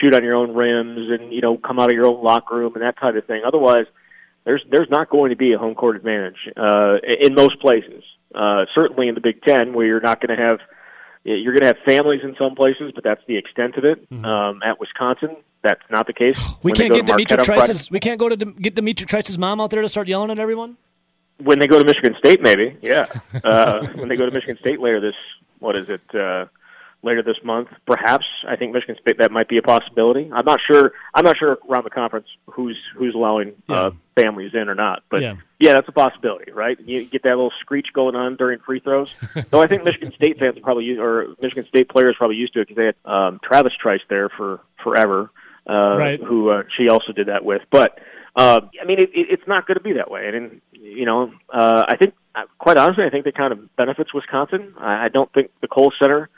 shoot 0.00 0.14
on 0.14 0.24
your 0.24 0.34
own 0.34 0.54
rims 0.54 1.10
and 1.10 1.32
you 1.32 1.40
know 1.40 1.56
come 1.56 1.78
out 1.78 1.90
of 1.90 1.94
your 1.94 2.06
own 2.06 2.22
locker 2.22 2.56
room 2.56 2.74
and 2.74 2.82
that 2.82 2.98
kind 2.98 3.16
of 3.16 3.24
thing. 3.26 3.42
Otherwise, 3.46 3.86
there's 4.44 4.64
there's 4.70 4.88
not 4.90 5.10
going 5.10 5.30
to 5.30 5.36
be 5.36 5.52
a 5.52 5.58
home 5.58 5.74
court 5.74 5.96
advantage 5.96 6.38
uh, 6.56 6.96
in 7.20 7.34
most 7.34 7.60
places. 7.60 8.02
Uh, 8.36 8.66
certainly 8.74 9.08
in 9.08 9.14
the 9.14 9.20
Big 9.20 9.42
Ten, 9.42 9.72
where 9.72 9.86
you're 9.86 10.00
not 10.00 10.20
going 10.20 10.36
to 10.36 10.42
have 10.42 10.58
you're 11.24 11.52
going 11.52 11.62
to 11.62 11.66
have 11.66 11.78
families 11.84 12.20
in 12.22 12.36
some 12.38 12.54
places, 12.54 12.92
but 12.94 13.02
that's 13.02 13.20
the 13.26 13.36
extent 13.36 13.74
of 13.76 13.84
it. 13.84 14.06
Um, 14.24 14.60
at 14.64 14.78
Wisconsin, 14.78 15.36
that's 15.62 15.80
not 15.90 16.06
the 16.06 16.12
case. 16.12 16.38
Mm-hmm. 16.40 16.60
We 16.62 16.70
When 16.72 16.74
can't 16.80 16.94
get 16.94 17.06
to 17.06 17.12
D'Mitrik 17.12 17.18
Marquette 17.18 17.38
on 17.40 17.44
Friday- 17.46 17.66
Trice's. 17.66 17.90
We 17.90 17.98
can't 18.00 18.18
go 18.20 18.28
to 18.28 18.36
Dim- 18.36 18.56
get 18.60 18.74
D'Mitrik 18.76 19.08
Trice's 19.08 19.36
mom 19.38 19.60
out 19.60 19.70
there 19.70 19.82
to 19.82 19.88
start 19.88 20.06
yelling 20.06 20.30
at 20.30 20.38
everyone. 20.38 20.76
when 21.42 21.58
they 21.58 21.66
go 21.66 21.78
to 21.78 21.84
Michigan 21.84 22.14
State, 22.18 22.40
maybe, 22.42 22.76
yeah. 22.80 23.06
Uh, 23.44 23.86
when 23.96 24.08
they 24.08 24.16
go 24.16 24.24
to 24.26 24.30
Michigan 24.32 24.56
State 24.60 24.80
later 24.80 25.00
this, 25.00 25.14
what 25.58 25.74
is 25.76 25.88
it, 25.88 26.00
uh, 26.14 26.44
later 27.06 27.22
this 27.22 27.36
month. 27.44 27.68
Perhaps 27.86 28.26
I 28.46 28.56
think 28.56 28.72
Michigan 28.74 28.96
State 29.00 29.18
that 29.18 29.30
might 29.32 29.48
be 29.48 29.56
a 29.56 29.62
possibility. 29.62 30.28
I'm 30.32 30.44
not 30.44 30.60
sure. 30.70 30.92
I'm 31.14 31.24
not 31.24 31.38
sure 31.38 31.58
around 31.70 31.84
the 31.84 31.90
conference 31.90 32.26
who's 32.46 32.76
who's 32.96 33.14
allowing 33.14 33.54
uh, 33.68 33.92
families 34.16 34.50
in 34.54 34.68
or 34.68 34.74
not. 34.74 35.02
But 35.10 35.22
Yeah. 35.22 35.34
yeah. 35.58 35.72
that's 35.74 35.88
a 35.88 35.92
possibility, 35.92 36.52
right? 36.52 36.78
You 36.84 37.04
get 37.06 37.22
that 37.22 37.36
little 37.36 37.52
screech 37.60 37.86
going 37.94 38.16
on 38.16 38.36
during 38.36 38.58
free 38.60 38.80
throws. 38.80 39.14
Though 39.50 39.62
I 39.62 39.66
think 39.68 39.84
Michigan 39.84 40.12
State 40.16 40.38
fans 40.38 40.58
are 40.58 40.60
probably 40.60 40.84
use, 40.84 40.98
or 41.00 41.28
Michigan 41.40 41.64
State 41.68 41.88
players 41.88 42.16
probably 42.18 42.36
used 42.36 42.52
to 42.54 42.60
it 42.60 42.68
because 42.68 42.76
they 42.76 42.86
had 42.86 42.96
um, 43.10 43.40
Travis 43.42 43.72
Trice 43.80 44.00
there 44.10 44.28
for 44.28 44.60
forever, 44.82 45.30
uh, 45.66 45.96
Right. 45.96 46.20
who 46.22 46.50
uh, 46.50 46.62
she 46.76 46.88
also 46.88 47.12
did 47.12 47.28
that 47.28 47.44
with. 47.44 47.62
But 47.70 47.98
uh, 48.36 48.60
I 48.80 48.84
mean, 48.84 48.98
it, 49.00 49.10
it, 49.14 49.26
it's 49.30 49.46
not 49.46 49.66
going 49.66 49.76
to 49.76 49.82
be 49.82 49.94
that 49.94 50.10
way. 50.10 50.28
And 50.28 50.60
you 50.72 51.06
know, 51.06 51.32
uh, 51.52 51.84
I 51.88 51.96
think 51.96 52.14
uh, 52.34 52.42
quite 52.58 52.76
honestly, 52.76 53.04
I 53.04 53.10
think 53.10 53.24
that 53.24 53.34
kind 53.36 53.52
of 53.52 53.74
benefits 53.76 54.12
Wisconsin. 54.12 54.74
I, 54.78 55.06
I 55.06 55.08
don't 55.08 55.32
think 55.32 55.50
the 55.62 55.68
Kohl 55.68 55.90
Center 56.00 56.28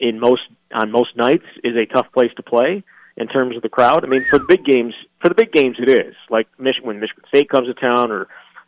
in 0.00 0.20
most 0.20 0.42
on 0.72 0.90
most 0.90 1.16
nights 1.16 1.44
is 1.62 1.76
a 1.76 1.86
tough 1.86 2.06
place 2.12 2.30
to 2.36 2.42
play 2.42 2.82
in 3.16 3.28
terms 3.28 3.56
of 3.56 3.62
the 3.62 3.68
crowd. 3.68 4.04
I 4.04 4.08
mean, 4.08 4.24
for 4.28 4.38
the 4.38 4.46
big 4.48 4.64
games, 4.64 4.94
for 5.20 5.28
the 5.28 5.34
big 5.34 5.52
games, 5.52 5.76
it 5.78 5.88
is 5.88 6.14
like 6.30 6.48
Michigan 6.58 6.88
when 6.88 7.00
Michigan 7.00 7.24
State 7.28 7.48
comes 7.48 7.68
to 7.68 7.74
town, 7.74 8.10
or 8.10 8.26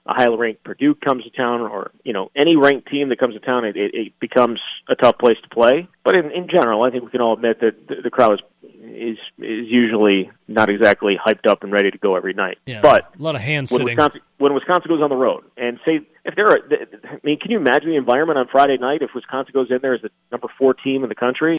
a 0.08 0.14
highly 0.14 0.36
ranked 0.36 0.64
Purdue 0.64 0.94
comes 0.94 1.24
to 1.24 1.30
town, 1.30 1.60
or 1.60 1.90
you 2.04 2.12
know 2.12 2.30
any 2.36 2.56
ranked 2.56 2.88
team 2.88 3.08
that 3.08 3.18
comes 3.18 3.34
to 3.34 3.40
town, 3.40 3.64
it, 3.64 3.76
it, 3.76 3.94
it 3.94 4.20
becomes 4.20 4.60
a 4.88 4.94
tough 4.94 5.18
place 5.18 5.36
to 5.42 5.48
play. 5.48 5.88
But 6.04 6.14
in, 6.14 6.30
in 6.30 6.48
general, 6.48 6.82
I 6.82 6.90
think 6.90 7.04
we 7.04 7.10
can 7.10 7.20
all 7.20 7.34
admit 7.34 7.60
that 7.60 7.88
the, 7.88 7.96
the 8.04 8.10
crowd 8.10 8.34
is 8.34 8.40
is 8.62 9.18
is 9.38 9.66
usually 9.68 10.30
not 10.48 10.68
exactly 10.70 11.16
hyped 11.24 11.48
up 11.48 11.62
and 11.62 11.72
ready 11.72 11.90
to 11.90 11.98
go 11.98 12.16
every 12.16 12.32
night. 12.32 12.58
Yeah, 12.66 12.80
But 12.80 13.12
a 13.18 13.22
lot 13.22 13.34
of 13.34 13.40
hand 13.40 13.68
when 13.70 13.80
sitting. 13.80 13.96
Wisconsin 13.96 14.20
when 14.38 14.54
Wisconsin 14.54 14.88
goes 14.88 15.02
on 15.02 15.10
the 15.10 15.16
road 15.16 15.44
and 15.56 15.78
say 15.84 16.00
if 16.24 16.34
there 16.34 16.46
are, 16.46 16.58
I 17.04 17.18
mean 17.22 17.38
can 17.38 17.50
you 17.50 17.58
imagine 17.58 17.90
the 17.90 17.96
environment 17.96 18.38
on 18.38 18.46
Friday 18.48 18.76
night 18.78 19.02
if 19.02 19.10
Wisconsin 19.14 19.52
goes 19.52 19.70
in 19.70 19.78
there 19.82 19.94
as 19.94 20.02
the 20.02 20.10
number 20.30 20.48
4 20.58 20.74
team 20.74 21.02
in 21.02 21.08
the 21.08 21.14
country 21.14 21.58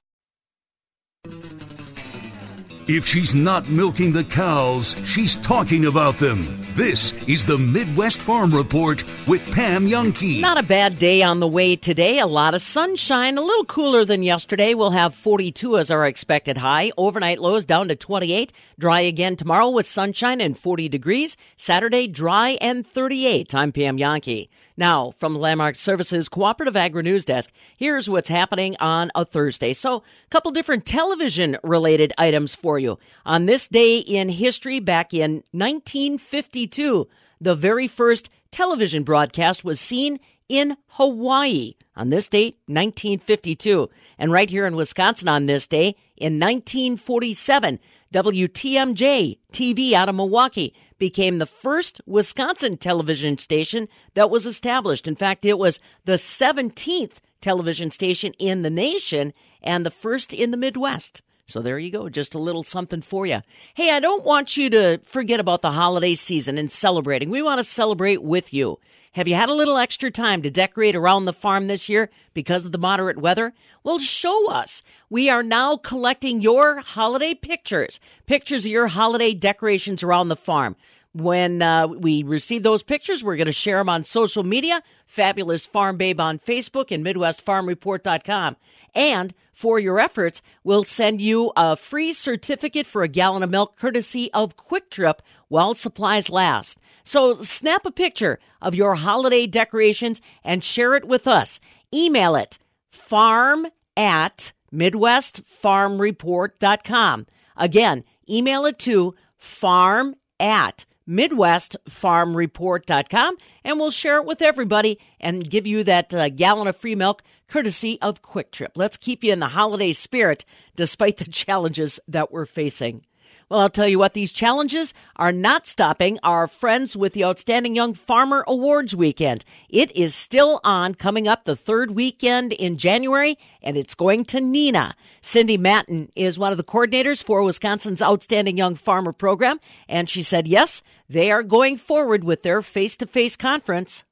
If 2.90 3.06
she's 3.06 3.36
not 3.36 3.68
milking 3.68 4.14
the 4.14 4.24
cows, 4.24 4.96
she's 5.04 5.36
talking 5.36 5.88
about 5.88 6.16
them. 6.20 6.48
This 6.72 7.12
is 7.28 7.46
the 7.46 7.58
Midwest 7.58 8.22
Farm 8.22 8.56
Report 8.56 9.04
with 9.28 9.44
Pam 9.52 9.90
Jahnke. 9.90 10.40
Not 10.40 10.58
a 10.58 10.64
bad 10.64 10.98
day 10.98 11.22
on 11.22 11.42
the 11.42 11.50
way 11.50 11.76
today. 11.76 12.20
A 12.20 12.26
lot 12.26 12.54
of 12.54 12.62
sunshine, 12.62 13.38
a 13.38 13.42
little 13.42 13.66
cooler 13.66 14.06
than 14.06 14.24
yesterday. 14.24 14.74
We'll 14.74 14.92
have 14.92 15.14
42 15.14 15.78
as 15.78 15.92
our 15.92 16.06
expected 16.06 16.60
high. 16.60 16.94
Overnight 16.96 17.42
lows 17.42 17.66
down 17.66 17.90
to 17.90 17.96
28. 17.98 18.54
Dry 18.80 19.02
again 19.02 19.36
tomorrow 19.36 19.70
with 19.70 19.86
sunshine 19.86 20.40
and 20.40 20.58
40 20.58 20.88
degrees. 20.88 21.36
Saturday, 21.58 22.08
dry 22.08 22.52
and 22.62 22.88
38. 22.88 23.54
I'm 23.54 23.74
Pam 23.74 23.98
Jahnke. 23.98 24.48
Now, 24.80 25.10
from 25.10 25.36
Landmark 25.36 25.76
Services 25.76 26.30
Cooperative 26.30 26.76
Agri 26.76 27.02
News 27.02 27.26
Desk, 27.26 27.52
here's 27.78 28.08
what's 28.08 28.30
happening 28.30 28.78
on 28.80 29.12
a 29.16 29.26
Thursday. 29.26 29.74
So, 29.74 29.98
a 29.98 30.30
couple 30.30 30.52
different 30.52 30.86
television 30.86 31.58
related 31.64 32.14
items 32.20 32.54
for 32.54 32.78
you. 32.78 33.00
On 33.26 33.48
this 33.48 33.68
day 33.68 33.98
in 33.98 34.30
history, 34.30 34.80
back 34.80 35.16
in 35.16 35.44
1952, 35.52 37.08
the 37.42 37.56
very 37.56 37.88
first 37.88 38.30
television 38.52 39.04
broadcast 39.04 39.66
was 39.66 39.80
seen 39.80 40.20
in 40.48 40.78
Hawaii 40.90 41.74
on 41.96 42.12
this 42.12 42.30
date, 42.30 42.56
1952. 42.68 43.90
And 44.20 44.32
right 44.32 44.50
here 44.50 44.68
in 44.68 44.76
Wisconsin 44.76 45.28
on 45.28 45.48
this 45.48 45.68
day, 45.68 45.96
in 46.16 46.40
1947, 46.40 47.80
WTMJ 48.14 49.40
TV 49.52 49.94
out 49.94 50.08
of 50.08 50.16
Milwaukee 50.16 50.74
became 50.98 51.38
the 51.38 51.46
first 51.46 52.02
Wisconsin 52.06 52.78
television 52.78 53.38
station 53.38 53.88
that 54.14 54.30
was 54.30 54.46
established. 54.46 55.08
In 55.08 55.16
fact, 55.16 55.46
it 55.46 55.58
was 55.58 55.80
the 56.06 56.14
17th 56.14 57.18
television 57.42 57.92
station 57.92 58.34
in 58.40 58.62
the 58.62 58.70
nation 58.70 59.34
and 59.62 59.86
the 59.86 59.92
first 59.92 60.34
in 60.34 60.52
the 60.52 60.58
Midwest. 60.58 61.22
So 61.46 61.62
there 61.62 61.80
you 61.80 61.92
go, 61.92 62.10
just 62.10 62.36
a 62.36 62.40
little 62.40 62.64
something 62.64 63.02
for 63.02 63.26
you. 63.26 63.42
Hey, 63.74 63.92
I 63.92 64.02
don't 64.02 64.26
want 64.26 64.58
you 64.58 64.70
to 64.72 65.00
forget 65.06 65.40
about 65.40 65.62
the 65.62 65.72
holiday 65.72 66.14
season 66.14 66.58
and 66.58 66.70
celebrating. 66.70 67.30
We 67.30 67.42
want 67.42 67.60
to 67.60 67.64
celebrate 67.64 68.22
with 68.22 68.54
you. 68.54 68.80
Have 69.18 69.28
you 69.28 69.34
had 69.34 69.50
a 69.50 69.54
little 69.56 69.78
extra 69.78 70.12
time 70.12 70.44
to 70.44 70.52
decorate 70.52 70.96
around 70.96 71.26
the 71.26 71.34
farm 71.34 71.66
this 71.66 71.90
year 71.90 72.12
because 72.36 72.68
of 72.68 72.72
the 72.72 72.78
moderate 72.78 73.18
weather? 73.18 73.52
Well, 73.84 73.98
show 73.98 74.52
us. 74.52 74.84
We 75.10 75.28
are 75.28 75.42
now 75.42 75.76
collecting 75.78 76.40
your 76.40 76.82
holiday 76.82 77.34
pictures, 77.34 78.00
pictures 78.28 78.64
of 78.64 78.70
your 78.72 78.86
holiday 78.86 79.34
decorations 79.34 80.04
around 80.04 80.28
the 80.28 80.36
farm. 80.36 80.76
When 81.14 81.64
uh, 81.64 81.88
we 81.88 82.22
receive 82.22 82.62
those 82.62 82.84
pictures, 82.84 83.24
we're 83.24 83.38
going 83.38 83.48
to 83.48 83.52
share 83.52 83.80
them 83.80 83.90
on 83.90 84.04
social 84.04 84.44
media, 84.44 84.84
Fabulous 85.08 85.66
Farm 85.66 85.98
Babe 85.98 86.20
on 86.20 86.38
Facebook 86.38 86.92
and 86.92 87.04
MidwestFarmReport.com. 87.04 88.56
And 88.94 89.34
for 89.52 89.80
your 89.80 90.00
efforts, 90.00 90.44
we'll 90.64 90.84
send 90.84 91.22
you 91.22 91.52
a 91.58 91.76
free 91.76 92.14
certificate 92.14 92.86
for 92.86 93.02
a 93.02 93.08
gallon 93.08 93.42
of 93.42 93.50
milk 93.50 93.78
courtesy 93.78 94.32
of 94.32 94.58
Kwik 94.58 94.92
Trip 94.92 95.24
while 95.48 95.74
supplies 95.74 96.30
last. 96.30 96.78
So 97.08 97.34
snap 97.36 97.86
a 97.86 97.92
picture 97.92 98.38
of 98.62 98.76
your 98.76 98.96
holiday 98.96 99.48
decorations 99.48 100.22
and 100.44 100.62
share 100.62 100.94
it 100.96 101.06
with 101.06 101.26
us. 101.26 101.62
Email 101.94 102.36
it 102.36 102.60
farm 102.90 103.68
at 103.96 104.52
MidwestFarmReport.com. 104.74 107.28
Again, 107.56 108.04
email 108.30 108.66
it 108.66 108.78
to 108.80 109.16
farm 109.38 110.16
at 110.38 110.86
MidwestFarmReport.com 111.08 113.38
and 113.64 113.80
we'll 113.80 113.92
share 113.92 114.18
it 114.18 114.26
with 114.26 114.42
everybody 114.42 115.00
and 115.22 115.50
give 115.50 115.66
you 115.66 115.86
that 115.86 116.14
uh, 116.14 116.28
gallon 116.28 116.68
of 116.68 116.76
free 116.76 116.96
milk 116.96 117.24
courtesy 117.48 117.98
of 118.02 118.22
Kwik 118.22 118.52
Trip. 118.52 118.74
Let's 118.76 118.98
keep 118.98 119.24
you 119.24 119.32
in 119.32 119.40
the 119.40 119.48
holiday 119.48 119.94
spirit 119.94 120.44
despite 120.76 121.16
the 121.16 121.26
challenges 121.32 122.02
that 122.10 122.34
we're 122.34 122.46
facing. 122.46 123.06
Well, 123.50 123.62
I'll 123.62 123.70
tell 123.70 123.88
you 123.88 123.98
what, 123.98 124.14
these 124.14 124.34
challenges 124.34 124.94
are 125.16 125.32
not 125.32 125.66
stopping 125.66 126.20
our 126.22 126.50
friends 126.50 126.98
with 126.98 127.14
the 127.14 127.24
Outstanding 127.24 127.76
Young 127.76 127.94
Farmer 127.94 128.44
Awards 128.46 128.94
weekend. 128.94 129.46
It 129.70 129.90
is 129.96 130.14
still 130.14 130.60
on 130.66 130.96
coming 130.96 131.30
up 131.30 131.46
the 131.46 131.56
third 131.56 131.92
weekend 131.92 132.52
in 132.52 132.76
January, 132.78 133.38
and 133.62 133.78
it's 133.78 133.96
going 133.96 134.26
to 134.26 134.40
Neenah. 134.40 134.96
Cindy 135.22 135.56
Matten 135.56 136.12
is 136.14 136.38
one 136.38 136.52
of 136.52 136.58
the 136.58 136.64
coordinators 136.66 137.24
for 137.24 137.42
Wisconsin's 137.42 138.02
Outstanding 138.02 138.58
Young 138.58 138.76
Farmer 138.76 139.14
program, 139.14 139.62
and 139.88 140.10
she 140.10 140.24
said, 140.24 140.46
yes, 140.46 140.84
they 141.08 141.32
are 141.32 141.42
going 141.42 141.78
forward 141.78 142.26
with 142.26 142.44
their 142.44 142.62
face 142.62 142.98
to 142.98 143.06
face 143.06 143.38
conference. 143.38 144.04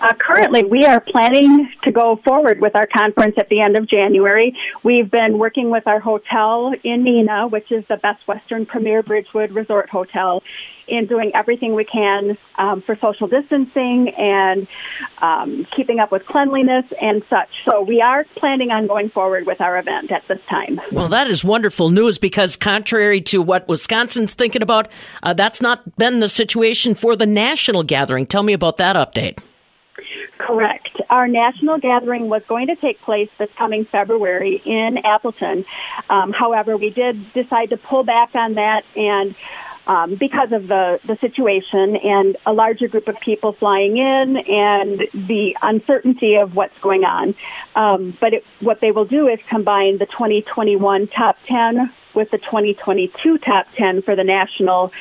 Uh, 0.00 0.14
currently, 0.14 0.64
we 0.64 0.84
are 0.84 1.00
planning 1.00 1.70
to 1.82 1.92
go 1.92 2.20
forward 2.24 2.60
with 2.60 2.74
our 2.76 2.86
conference 2.86 3.34
at 3.38 3.48
the 3.48 3.60
end 3.60 3.76
of 3.76 3.88
January. 3.88 4.56
We've 4.82 5.10
been 5.10 5.38
working 5.38 5.70
with 5.70 5.86
our 5.86 6.00
hotel 6.00 6.72
in 6.84 7.04
Neenah, 7.04 7.50
which 7.50 7.70
is 7.72 7.84
the 7.88 7.96
Best 7.96 8.26
Western 8.26 8.66
Premier 8.66 9.02
Bridgewood 9.02 9.52
Resort 9.52 9.88
Hotel, 9.88 10.42
in 10.88 11.06
doing 11.06 11.32
everything 11.34 11.74
we 11.74 11.84
can 11.84 12.38
um, 12.56 12.80
for 12.82 12.96
social 12.96 13.26
distancing 13.26 14.08
and 14.10 14.68
um, 15.18 15.66
keeping 15.74 15.98
up 15.98 16.12
with 16.12 16.24
cleanliness 16.26 16.84
and 17.00 17.22
such. 17.28 17.48
So 17.64 17.82
we 17.82 18.00
are 18.00 18.24
planning 18.36 18.70
on 18.70 18.86
going 18.86 19.10
forward 19.10 19.46
with 19.46 19.60
our 19.60 19.78
event 19.78 20.12
at 20.12 20.26
this 20.28 20.40
time. 20.48 20.80
Well, 20.92 21.08
that 21.08 21.28
is 21.28 21.44
wonderful 21.44 21.90
news 21.90 22.18
because, 22.18 22.56
contrary 22.56 23.20
to 23.22 23.42
what 23.42 23.66
Wisconsin's 23.68 24.34
thinking 24.34 24.62
about, 24.62 24.88
uh, 25.22 25.34
that's 25.34 25.60
not 25.60 25.96
been 25.96 26.20
the 26.20 26.28
situation 26.28 26.94
for 26.94 27.16
the 27.16 27.26
national 27.26 27.82
gathering. 27.82 28.26
Tell 28.26 28.42
me 28.42 28.52
about 28.52 28.76
that 28.76 28.96
update. 28.96 29.38
Correct. 30.38 31.00
Our 31.08 31.28
national 31.28 31.78
gathering 31.78 32.28
was 32.28 32.42
going 32.46 32.66
to 32.68 32.76
take 32.76 33.00
place 33.00 33.30
this 33.38 33.50
coming 33.56 33.84
February 33.86 34.60
in 34.64 34.98
Appleton. 34.98 35.64
Um, 36.10 36.32
however, 36.32 36.76
we 36.76 36.90
did 36.90 37.32
decide 37.32 37.70
to 37.70 37.76
pull 37.76 38.04
back 38.04 38.34
on 38.34 38.54
that 38.54 38.84
and 38.94 39.34
um, 39.86 40.16
because 40.16 40.52
of 40.52 40.66
the, 40.66 40.98
the 41.06 41.16
situation 41.20 41.96
and 41.96 42.36
a 42.44 42.52
larger 42.52 42.88
group 42.88 43.06
of 43.08 43.18
people 43.20 43.52
flying 43.52 43.96
in 43.96 44.36
and 44.36 45.06
the 45.14 45.56
uncertainty 45.62 46.34
of 46.36 46.56
what's 46.56 46.76
going 46.80 47.04
on. 47.04 47.34
Um, 47.76 48.16
but 48.20 48.34
it, 48.34 48.44
what 48.60 48.80
they 48.80 48.90
will 48.90 49.04
do 49.04 49.28
is 49.28 49.38
combine 49.48 49.98
the 49.98 50.06
2021 50.06 51.06
top 51.08 51.36
10 51.46 51.92
with 52.16 52.30
the 52.30 52.38
2022 52.38 53.38
top 53.38 53.66
10 53.76 54.02
for 54.02 54.16
the 54.16 54.24
national, 54.24 54.92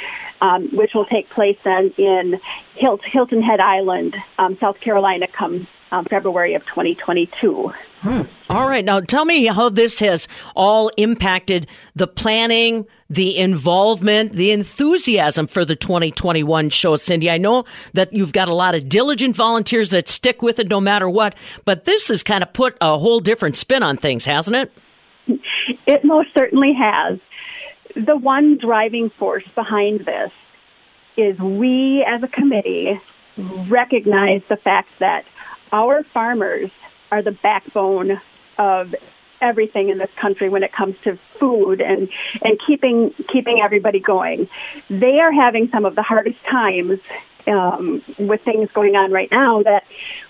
um, 0.41 0.67
which 0.75 0.93
will 0.93 1.06
take 1.06 1.30
place 1.30 1.58
then 1.63 1.93
in 1.97 2.39
Hilt- 2.75 3.06
Hilton 3.06 3.41
Head 3.41 3.60
Island, 3.60 4.15
um, 4.38 4.58
South 4.60 4.80
Carolina, 4.82 5.28
come 5.28 5.67
um, 5.91 6.06
February 6.06 6.56
of 6.56 6.65
2022. 6.65 7.71
Hmm. 8.01 8.21
All 8.49 8.67
right. 8.67 8.84
Now 8.84 8.99
tell 8.99 9.25
me 9.25 9.45
how 9.45 9.69
this 9.69 9.99
has 9.99 10.28
all 10.56 10.91
impacted 10.97 11.67
the 11.95 12.08
planning, 12.08 12.86
the 13.10 13.38
involvement, 13.38 14.34
the 14.34 14.51
enthusiasm 14.51 15.47
for 15.47 15.63
the 15.63 15.75
2021 15.75 16.69
show, 16.69 16.97
Cindy. 16.97 17.30
I 17.30 17.38
know 17.38 17.65
that 17.93 18.13
you've 18.13 18.34
got 18.34 18.49
a 18.49 18.54
lot 18.54 18.75
of 18.75 18.89
diligent 18.89 19.36
volunteers 19.36 19.91
that 19.91 20.09
stick 20.09 20.41
with 20.41 20.59
it 20.59 20.68
no 20.68 20.82
matter 20.82 21.09
what, 21.09 21.36
but 21.63 21.86
this 21.86 22.09
has 22.09 22.24
kind 22.24 22.43
of 22.43 22.51
put 22.51 22.78
a 22.82 22.97
whole 22.97 23.20
different 23.20 23.55
spin 23.55 23.82
on 23.82 23.97
things, 23.97 24.26
hasn't 24.26 24.55
it? 24.55 24.72
It 25.86 26.03
most 26.03 26.30
certainly 26.38 26.74
has. 26.74 27.20
The 27.95 28.18
one 28.18 28.57
driving 28.57 29.09
force 29.09 29.47
behind 29.55 30.01
this 30.01 30.32
is 31.18 31.38
we 31.39 32.05
as 32.07 32.24
a 32.24 32.28
committee 32.28 32.99
recognize 33.70 34.41
the 34.49 34.57
fact 34.57 34.89
that 34.99 35.26
our 35.72 36.03
farmers 36.03 36.72
are 37.11 37.22
the 37.22 37.32
backbone 37.32 38.20
of 38.57 38.95
everything 39.41 39.89
in 39.89 39.97
this 39.97 40.09
country 40.16 40.49
when 40.49 40.63
it 40.63 40.72
comes 40.72 40.95
to 41.03 41.20
food 41.39 41.82
and 41.82 42.09
and 42.41 42.59
keeping 42.66 43.13
keeping 43.32 43.61
everybody 43.63 43.99
going. 43.99 44.47
They 44.89 45.20
are 45.20 45.32
having 45.32 45.70
some 45.72 45.86
of 45.86 45.95
the 45.95 46.03
hardest 46.03 46.41
times 46.49 46.99
um, 47.48 48.02
with 48.18 48.41
things 48.43 48.70
going 48.74 48.96
on 48.96 49.12
right 49.12 49.30
now 49.32 49.64
that 49.64 49.84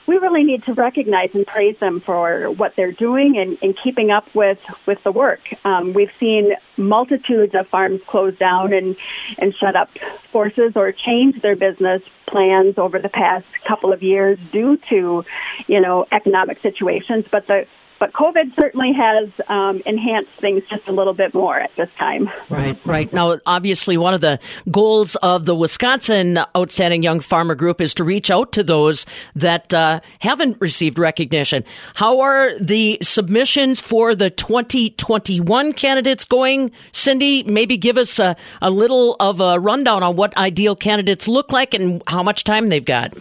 we 0.08 0.18
really 0.18 0.44
need 0.44 0.64
to 0.66 0.74
recognize 0.74 1.30
and 1.34 1.46
praise 1.46 1.78
them 1.80 2.02
for 2.02 2.52
what 2.52 2.76
they're 2.76 2.92
doing 2.92 3.38
and, 3.38 3.58
and 3.62 3.78
keeping 3.84 4.12
up 4.12 4.28
with, 4.36 4.60
with 4.86 5.02
the 5.04 5.12
work. 5.12 5.42
Um, 5.64 5.94
we've 5.94 6.12
seen 6.20 6.54
multitudes 6.78 7.56
of 7.56 7.68
farms 7.68 8.02
close 8.08 8.38
down 8.38 8.74
and, 8.74 8.96
and 9.38 9.54
shut 9.56 9.76
up 9.76 9.90
forces 10.32 10.74
or 10.76 10.92
change 10.92 11.42
their 11.42 11.56
business 11.56 12.02
plans 12.28 12.78
over 12.78 13.00
the 13.00 13.10
past 13.10 13.46
couple 13.68 13.94
of 13.94 14.04
years 14.04 14.38
due 14.52 14.78
to, 14.90 15.24
you 15.68 15.82
know, 15.82 16.06
economic 16.12 16.62
situations. 16.62 17.26
But 17.32 17.48
the 17.48 17.66
but 18.00 18.14
COVID 18.14 18.56
certainly 18.60 18.92
has 18.94 19.30
um, 19.48 19.82
enhanced 19.86 20.32
things 20.42 20.64
just 20.70 20.88
a 20.88 20.92
little 20.92 21.14
bit 21.14 21.34
more 21.34 21.60
at 21.60 21.72
this 21.78 21.90
time. 21.98 22.30
Right, 22.50 22.78
right. 22.86 23.12
Now, 23.14 23.40
obviously, 23.46 23.98
one 23.98 24.14
of 24.14 24.22
the 24.22 24.40
goals 24.70 25.16
of 25.18 25.46
the 25.46 25.56
Wisconsin 25.56 26.40
Outstanding 26.56 27.04
Young 27.04 27.20
Farmer 27.20 27.56
Group 27.56 27.80
is 27.82 27.94
to 27.96 28.04
reach 28.04 28.30
out 28.30 28.52
to 28.54 28.64
those 28.64 29.06
that 29.36 29.74
uh, 29.74 30.02
haven't 30.20 30.60
received 30.60 31.00
recognition. 31.00 31.64
How 31.96 32.20
are 32.20 32.58
the 32.60 32.98
submissions 33.02 33.80
for 33.80 34.16
the 34.16 34.30
2021 34.30 35.74
candidates 35.74 36.26
going? 36.26 36.72
Cindy, 36.92 37.44
maybe 37.44 37.78
give 37.78 37.98
us 37.98 38.20
a, 38.20 38.36
a 38.62 38.70
little 38.70 39.16
of 39.20 39.40
a 39.40 39.60
rundown 39.60 40.04
on 40.04 40.16
what 40.16 40.36
ideal 40.38 40.76
candidates 40.76 41.28
look 41.28 41.52
like 41.52 41.74
and 41.74 42.04
how 42.08 42.24
much 42.24 42.44
time 42.44 42.70
they've 42.70 42.86
got. 42.86 43.14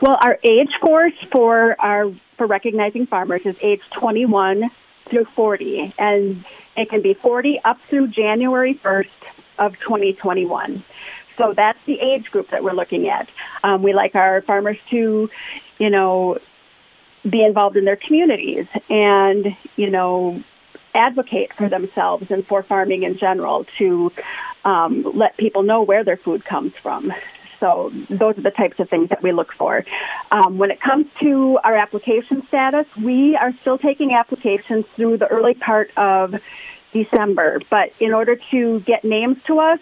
Well, 0.00 0.16
our 0.22 0.38
age 0.44 0.70
force 0.80 1.12
for 1.30 1.76
our 1.80 2.10
for 2.40 2.46
recognizing 2.46 3.06
farmers 3.06 3.42
is 3.44 3.54
age 3.60 3.82
21 3.98 4.70
through 5.10 5.26
40, 5.36 5.92
and 5.98 6.42
it 6.74 6.88
can 6.88 7.02
be 7.02 7.12
40 7.12 7.60
up 7.66 7.76
through 7.90 8.08
January 8.08 8.80
1st 8.82 9.08
of 9.58 9.72
2021. 9.80 10.82
So 11.36 11.52
that's 11.54 11.78
the 11.84 12.00
age 12.00 12.30
group 12.30 12.48
that 12.50 12.64
we're 12.64 12.72
looking 12.72 13.10
at. 13.10 13.28
Um, 13.62 13.82
we 13.82 13.92
like 13.92 14.14
our 14.14 14.40
farmers 14.40 14.78
to, 14.88 15.28
you 15.76 15.90
know, 15.90 16.38
be 17.28 17.44
involved 17.44 17.76
in 17.76 17.84
their 17.84 17.96
communities 17.96 18.64
and, 18.88 19.48
you 19.76 19.90
know, 19.90 20.42
advocate 20.94 21.52
for 21.58 21.68
themselves 21.68 22.24
and 22.30 22.46
for 22.46 22.62
farming 22.62 23.02
in 23.02 23.18
general 23.18 23.66
to 23.76 24.10
um, 24.64 25.04
let 25.14 25.36
people 25.36 25.62
know 25.62 25.82
where 25.82 26.04
their 26.04 26.16
food 26.16 26.42
comes 26.46 26.72
from. 26.82 27.12
So 27.60 27.92
those 28.08 28.38
are 28.38 28.42
the 28.42 28.50
types 28.50 28.80
of 28.80 28.88
things 28.88 29.10
that 29.10 29.22
we 29.22 29.32
look 29.32 29.52
for. 29.52 29.84
Um, 30.32 30.58
when 30.58 30.70
it 30.70 30.80
comes 30.80 31.06
to 31.20 31.58
our 31.62 31.76
application 31.76 32.42
status, 32.48 32.86
we 32.96 33.36
are 33.36 33.52
still 33.60 33.78
taking 33.78 34.12
applications 34.14 34.86
through 34.96 35.18
the 35.18 35.26
early 35.26 35.54
part 35.54 35.90
of 35.96 36.34
December. 36.92 37.60
But 37.70 37.92
in 38.00 38.12
order 38.12 38.36
to 38.50 38.80
get 38.80 39.04
names 39.04 39.36
to 39.46 39.60
us, 39.60 39.78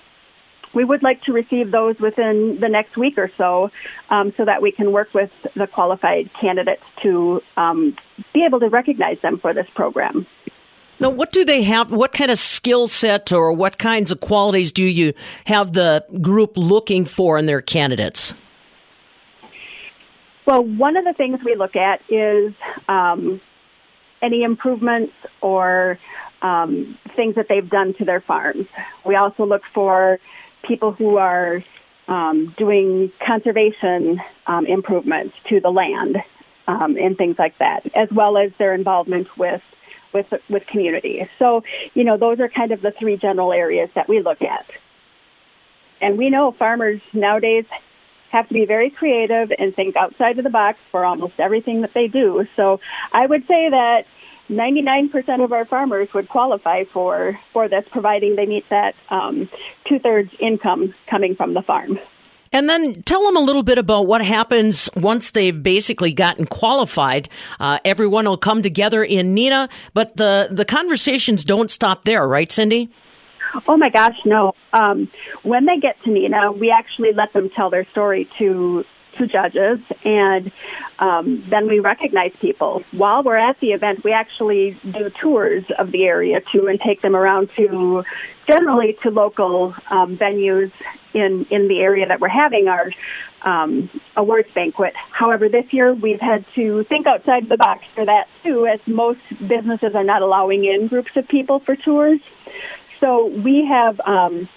we 0.75 0.85
would 0.85 1.03
like 1.03 1.23
to 1.23 1.33
receive 1.33 1.71
those 1.71 1.99
within 1.99 2.59
the 2.61 2.69
next 2.69 2.97
week 2.97 3.17
or 3.17 3.31
so, 3.39 3.71
um, 4.11 4.35
so 4.37 4.45
that 4.45 4.61
we 4.61 4.71
can 4.71 4.93
work 4.93 5.15
with 5.15 5.31
the 5.55 5.67
qualified 5.67 6.31
candidates 6.39 6.83
to 7.03 7.43
um, 7.57 7.97
be 8.35 8.45
able 8.45 8.61
to 8.61 8.69
recognize 8.69 9.19
them 9.23 9.39
for 9.39 9.55
this 9.55 9.67
program. 9.75 10.27
Now, 11.01 11.11
what 11.11 11.31
do 11.31 11.45
they 11.45 11.63
have? 11.63 11.93
What 11.93 12.13
kind 12.13 12.31
of 12.31 12.39
skill 12.39 12.89
set 12.89 13.33
or 13.33 13.53
what 13.53 13.79
kinds 13.79 14.11
of 14.11 14.21
qualities 14.21 14.73
do 14.73 14.85
you 14.85 15.15
have 15.45 15.73
the 15.73 16.05
group 16.21 16.57
looking 16.57 17.05
for 17.05 17.39
in 17.39 17.47
their 17.47 17.61
candidates? 17.63 18.35
Well, 20.45 20.65
one 20.65 20.97
of 20.97 21.05
the 21.05 21.13
things 21.13 21.41
we 21.45 21.55
look 21.55 21.77
at 21.77 22.01
is 22.09 22.55
um, 22.89 23.41
any 24.23 24.43
improvements 24.43 25.13
or 25.41 25.99
um, 26.43 26.99
things 27.15 27.35
that 27.37 27.47
they've 27.49 27.69
done 27.69 27.95
to 27.99 28.05
their 28.05 28.21
farms. 28.21 28.67
We 29.07 29.15
also 29.15 29.45
look 29.45 29.63
for 29.75 30.19
people 30.67 30.93
who 30.93 31.17
are 31.17 31.63
um, 32.09 32.55
doing 32.57 33.13
conservation 33.25 34.21
um, 34.47 34.67
improvements 34.67 35.35
to 35.51 35.61
the 35.61 35.69
land 35.69 36.17
um, 36.67 36.97
and 36.97 37.17
things 37.17 37.37
like 37.39 37.59
that, 37.59 37.81
as 37.95 38.09
well 38.11 38.37
as 38.39 38.51
their 38.59 38.75
involvement 38.75 39.29
with 39.37 39.61
with 40.13 40.27
with 40.49 40.67
community. 40.67 41.29
So, 41.39 41.63
you 41.95 42.05
know, 42.05 42.17
those 42.17 42.41
are 42.41 42.49
kind 42.49 42.73
of 42.73 42.81
the 42.81 42.93
three 42.93 43.17
general 43.17 43.53
areas 43.53 43.91
that 43.95 44.09
we 44.09 44.21
look 44.23 44.43
at. 44.43 44.67
And 46.01 46.17
we 46.17 46.31
know 46.31 46.53
farmers 46.53 47.01
nowadays 47.13 47.65
have 48.31 48.47
to 48.49 48.55
be 48.55 48.67
very 48.67 48.91
creative 48.91 49.51
and 49.59 49.75
think 49.75 49.97
outside 49.97 50.39
of 50.39 50.45
the 50.45 50.51
box 50.51 50.79
for 50.91 51.05
almost 51.05 51.35
everything 51.39 51.81
that 51.81 51.95
they 51.95 52.09
do. 52.09 52.47
So, 52.57 52.81
I 53.13 53.27
would 53.27 53.47
say 53.47 53.71
that 53.71 54.05
99% 54.51 55.45
of 55.45 55.53
our 55.53 55.65
farmers 55.65 56.09
would 56.15 56.29
qualify 56.29 56.85
for 56.85 57.39
for 57.53 57.69
this, 57.69 57.85
providing 57.91 58.37
they 58.37 58.47
meet 58.47 58.69
that 58.71 58.95
um, 59.11 59.51
two 59.87 59.99
thirds 59.99 60.31
income 60.41 60.95
coming 61.07 61.35
from 61.35 61.55
the 61.55 61.63
farm. 61.63 61.99
And 62.53 62.69
then 62.69 63.03
tell 63.03 63.25
them 63.25 63.37
a 63.37 63.41
little 63.41 63.63
bit 63.63 63.79
about 63.79 64.07
what 64.07 64.25
happens 64.25 64.89
once 64.97 65.33
they've 65.33 65.63
basically 65.63 66.13
gotten 66.13 66.47
qualified. 66.47 67.29
Uh, 67.61 67.79
everyone 67.85 68.25
will 68.25 68.37
come 68.37 68.63
together 68.63 69.05
in 69.05 69.35
Neenah, 69.35 69.69
but 69.95 70.17
the, 70.17 70.49
the 70.51 70.65
conversations 70.65 71.45
don't 71.45 71.71
stop 71.71 72.05
there, 72.05 72.27
right, 72.27 72.51
Cindy? 72.51 72.91
Oh 73.67 73.77
my 73.77 73.89
gosh, 73.89 74.17
no. 74.25 74.53
Um, 74.73 75.11
when 75.43 75.67
they 75.67 75.79
get 75.79 75.97
to 76.05 76.11
Neenah, 76.11 76.59
we 76.59 76.71
actually 76.71 77.13
let 77.13 77.33
them 77.33 77.51
tell 77.55 77.71
their 77.71 77.87
story 77.91 78.29
to 78.39 78.85
to 79.19 79.27
judges, 79.27 79.79
and 80.05 80.51
um, 80.99 81.45
then 81.49 81.69
we 81.69 81.81
recognize 81.81 82.33
people. 82.41 82.83
While 82.93 83.23
we're 83.23 83.37
at 83.37 83.61
the 83.61 83.73
event, 83.73 84.05
we 84.05 84.13
actually 84.13 84.79
do 84.85 85.11
tours 85.11 85.65
of 85.79 85.93
the 85.93 86.05
area 86.05 86.41
too, 86.53 86.67
and 86.67 86.81
take 86.81 87.03
them 87.03 87.15
around 87.15 87.51
to 87.57 88.05
generally 88.49 88.97
to 89.03 89.11
local 89.11 89.75
um, 89.91 90.17
venues 90.17 90.73
in 91.15 91.47
in 91.51 91.69
the 91.69 91.81
area 91.81 92.07
that 92.07 92.21
we're 92.21 92.29
having 92.29 92.69
our 92.69 92.91
um, 93.43 93.91
awards 94.17 94.49
banquet. 94.55 94.95
However, 95.11 95.49
this 95.49 95.73
year 95.73 95.93
we've 95.95 96.21
had 96.21 96.45
to 96.55 96.85
think 96.85 97.07
outside 97.07 97.49
the 97.49 97.57
box 97.57 97.85
for 97.95 98.05
that 98.05 98.29
too, 98.43 98.67
as 98.67 98.81
most 98.87 99.21
businesses 99.47 99.95
are 99.95 100.05
not 100.05 100.23
allowing 100.23 100.65
in 100.65 100.89
groups 100.89 101.13
of 101.17 101.29
people 101.29 101.61
for 101.61 101.77
tours. 101.77 102.21
So 103.01 103.27
we 103.27 103.65
have 103.67 104.01
um, 104.01 104.49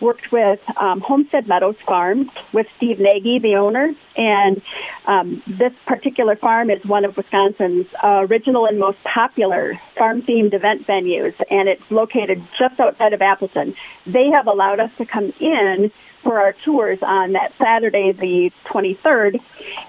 worked 0.00 0.30
with 0.32 0.60
um, 0.76 1.00
Homestead 1.00 1.46
Meadows 1.48 1.76
Farm 1.86 2.30
with 2.52 2.66
Steve 2.76 2.98
Nagy, 2.98 3.38
the 3.38 3.56
owner, 3.56 3.94
and 4.16 4.62
um, 5.06 5.42
this 5.46 5.72
particular 5.86 6.36
farm 6.36 6.70
is 6.70 6.84
one 6.84 7.04
of 7.04 7.16
Wisconsin's 7.16 7.86
uh, 8.02 8.26
original 8.28 8.66
and 8.66 8.78
most 8.78 8.98
popular 9.04 9.80
farm-themed 9.96 10.54
event 10.54 10.86
venues, 10.86 11.34
and 11.50 11.68
it's 11.68 11.82
located 11.90 12.42
just 12.58 12.78
outside 12.80 13.12
of 13.12 13.22
Appleton. 13.22 13.74
They 14.06 14.30
have 14.30 14.46
allowed 14.46 14.80
us 14.80 14.90
to 14.98 15.06
come 15.06 15.32
in 15.40 15.90
for 16.22 16.40
our 16.40 16.52
tours 16.64 16.98
on 17.02 17.32
that 17.32 17.52
Saturday, 17.58 18.12
the 18.12 18.50
23rd, 18.66 19.40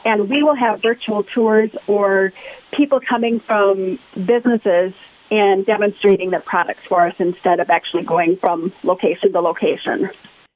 and 0.06 0.30
we 0.30 0.44
will 0.44 0.56
have 0.56 0.82
virtual 0.82 1.24
tours 1.24 1.72
or 1.88 2.32
people 2.72 3.00
coming 3.00 3.40
from 3.40 4.00
businesses 4.14 4.94
and 5.32 5.66
demonstrating 5.66 6.32
their 6.32 6.42
products 6.42 6.82
for 6.88 7.08
us 7.08 7.16
instead 7.20 7.60
of 7.60 7.70
actually 7.70 8.04
going 8.04 8.38
from 8.38 8.74
location 8.84 9.32
to 9.32 9.42
location. 9.42 10.10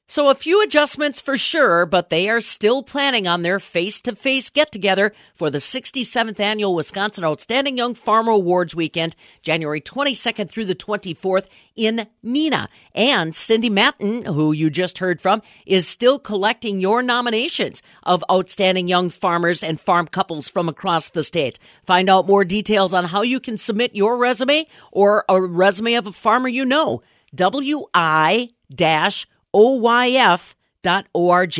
So 0.06 0.28
a 0.28 0.34
few 0.34 0.62
adjustments 0.62 1.22
for 1.22 1.38
sure, 1.38 1.86
but 1.86 2.10
they 2.10 2.28
are 2.28 2.42
still 2.42 2.82
planning 2.82 3.26
on 3.26 3.40
their 3.40 3.58
face-to-face 3.58 4.50
get-together 4.50 5.14
for 5.32 5.48
the 5.48 5.58
67th 5.58 6.38
annual 6.38 6.74
Wisconsin 6.74 7.24
Outstanding 7.24 7.78
Young 7.78 7.94
Farmer 7.94 8.32
Awards 8.32 8.74
weekend, 8.74 9.16
January 9.40 9.80
22nd 9.80 10.50
through 10.50 10.66
the 10.66 10.74
24th 10.74 11.46
in 11.74 12.06
Neenah. 12.22 12.68
And 12.94 13.34
Cindy 13.34 13.70
Matten, 13.70 14.26
who 14.26 14.52
you 14.52 14.68
just 14.68 14.98
heard 14.98 15.22
from, 15.22 15.40
is 15.64 15.88
still 15.88 16.18
collecting 16.18 16.80
your 16.80 17.02
nominations 17.02 17.80
of 18.02 18.22
outstanding 18.30 18.88
young 18.88 19.08
farmers 19.08 19.64
and 19.64 19.80
farm 19.80 20.06
couples 20.06 20.48
from 20.48 20.68
across 20.68 21.08
the 21.08 21.24
state. 21.24 21.58
Find 21.86 22.10
out 22.10 22.26
more 22.26 22.44
details 22.44 22.92
on 22.92 23.06
how 23.06 23.22
you 23.22 23.40
can 23.40 23.56
submit 23.56 23.96
your 23.96 24.18
resume 24.18 24.66
or 24.92 25.24
a 25.30 25.40
resume 25.40 25.94
of 25.94 26.06
a 26.06 26.12
farmer 26.12 26.48
you 26.48 26.66
know. 26.66 27.00
WI 27.34 28.50
dash 28.72 29.26
oyf.org. 29.54 31.58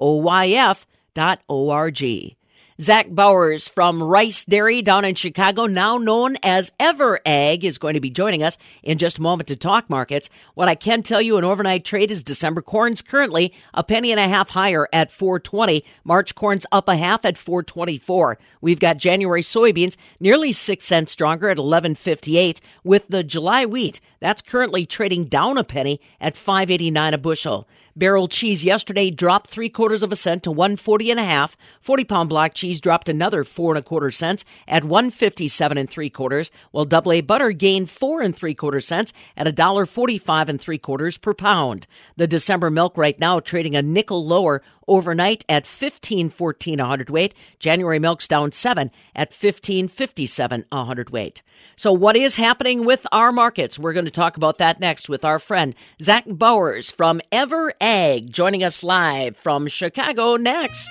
wi-oyf.org. 0.00 2.00
Zach 2.82 3.08
Bowers 3.08 3.68
from 3.68 4.02
Rice 4.02 4.44
Dairy 4.44 4.82
down 4.82 5.04
in 5.04 5.14
Chicago, 5.14 5.66
now 5.66 5.98
known 5.98 6.36
as 6.42 6.72
Ever 6.80 7.20
Ag, 7.24 7.64
is 7.64 7.78
going 7.78 7.94
to 7.94 8.00
be 8.00 8.10
joining 8.10 8.42
us 8.42 8.58
in 8.82 8.98
just 8.98 9.18
a 9.18 9.22
moment 9.22 9.46
to 9.50 9.56
talk 9.56 9.88
markets. 9.88 10.28
What 10.54 10.66
I 10.66 10.74
can 10.74 11.04
tell 11.04 11.22
you, 11.22 11.36
an 11.36 11.44
overnight 11.44 11.84
trade 11.84 12.10
is 12.10 12.24
December 12.24 12.60
corn's 12.60 13.00
currently 13.00 13.54
a 13.72 13.84
penny 13.84 14.10
and 14.10 14.18
a 14.18 14.26
half 14.26 14.50
higher 14.50 14.88
at 14.92 15.12
420. 15.12 15.84
March 16.02 16.34
corn's 16.34 16.66
up 16.72 16.88
a 16.88 16.96
half 16.96 17.24
at 17.24 17.38
424. 17.38 18.36
We've 18.60 18.80
got 18.80 18.96
January 18.96 19.42
soybeans 19.42 19.96
nearly 20.18 20.52
six 20.52 20.84
cents 20.84 21.12
stronger 21.12 21.50
at 21.50 21.58
1158, 21.58 22.60
with 22.82 23.06
the 23.06 23.22
July 23.22 23.64
wheat 23.64 24.00
that's 24.22 24.40
currently 24.40 24.86
trading 24.86 25.24
down 25.24 25.58
a 25.58 25.64
penny 25.64 25.98
at 26.20 26.36
589 26.36 27.14
a 27.14 27.18
bushel. 27.18 27.68
Barrel 27.96 28.28
cheese 28.28 28.64
yesterday 28.64 29.10
dropped 29.10 29.50
three 29.50 29.68
quarters 29.68 30.04
of 30.04 30.12
a 30.12 30.16
cent 30.16 30.44
to 30.44 30.52
140 30.52 31.10
and 31.10 31.18
a 31.18 31.24
half. 31.24 31.56
40 31.80 32.04
pound 32.04 32.28
block 32.28 32.54
cheese 32.54 32.71
cheese 32.72 32.80
dropped 32.80 33.10
another 33.10 33.44
four 33.44 33.74
and 33.74 33.78
a 33.78 33.82
quarter 33.82 34.10
cents 34.10 34.46
at 34.66 34.82
one 34.82 35.10
fifty 35.10 35.46
seven 35.46 35.76
and 35.76 35.90
three 35.90 36.08
quarters, 36.08 36.50
while 36.70 36.86
double 36.86 37.12
A 37.12 37.20
butter 37.20 37.52
gained 37.52 37.90
four 37.90 38.22
and 38.22 38.34
three 38.34 38.54
quarter 38.54 38.80
cents 38.80 39.12
at 39.36 39.46
a 39.46 39.52
dollar 39.52 39.84
forty 39.84 40.16
five 40.16 40.48
and 40.48 40.58
three 40.58 40.78
quarters 40.78 41.18
per 41.18 41.34
pound. 41.34 41.86
The 42.16 42.26
December 42.26 42.70
milk 42.70 42.96
right 42.96 43.18
now 43.20 43.40
trading 43.40 43.76
a 43.76 43.82
nickel 43.82 44.26
lower 44.26 44.62
overnight 44.88 45.44
at 45.50 45.66
fifteen 45.66 46.30
fourteen 46.30 46.80
a 46.80 46.86
hundredweight. 46.86 47.34
January 47.58 47.98
milk's 47.98 48.26
down 48.26 48.52
seven 48.52 48.90
at 49.14 49.34
fifteen 49.34 49.86
fifty 49.86 50.24
seven 50.24 50.64
a 50.72 50.84
hundredweight. 50.84 51.42
So 51.76 51.92
what 51.92 52.16
is 52.16 52.36
happening 52.36 52.86
with 52.86 53.06
our 53.12 53.32
markets? 53.32 53.78
We're 53.78 53.92
going 53.92 54.06
to 54.06 54.10
talk 54.10 54.38
about 54.38 54.58
that 54.58 54.80
next 54.80 55.10
with 55.10 55.26
our 55.26 55.38
friend 55.38 55.74
Zach 56.00 56.24
Bowers 56.26 56.90
from 56.90 57.20
Ever 57.30 57.74
Ag 57.82 58.32
joining 58.32 58.64
us 58.64 58.82
live 58.82 59.36
from 59.36 59.68
Chicago 59.68 60.36
next. 60.36 60.88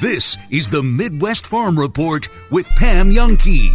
This 0.00 0.36
is 0.50 0.70
the 0.70 0.82
Midwest 0.82 1.46
Farm 1.46 1.78
Report 1.78 2.28
with 2.50 2.66
Pam 2.70 3.12
Jahnke. 3.12 3.70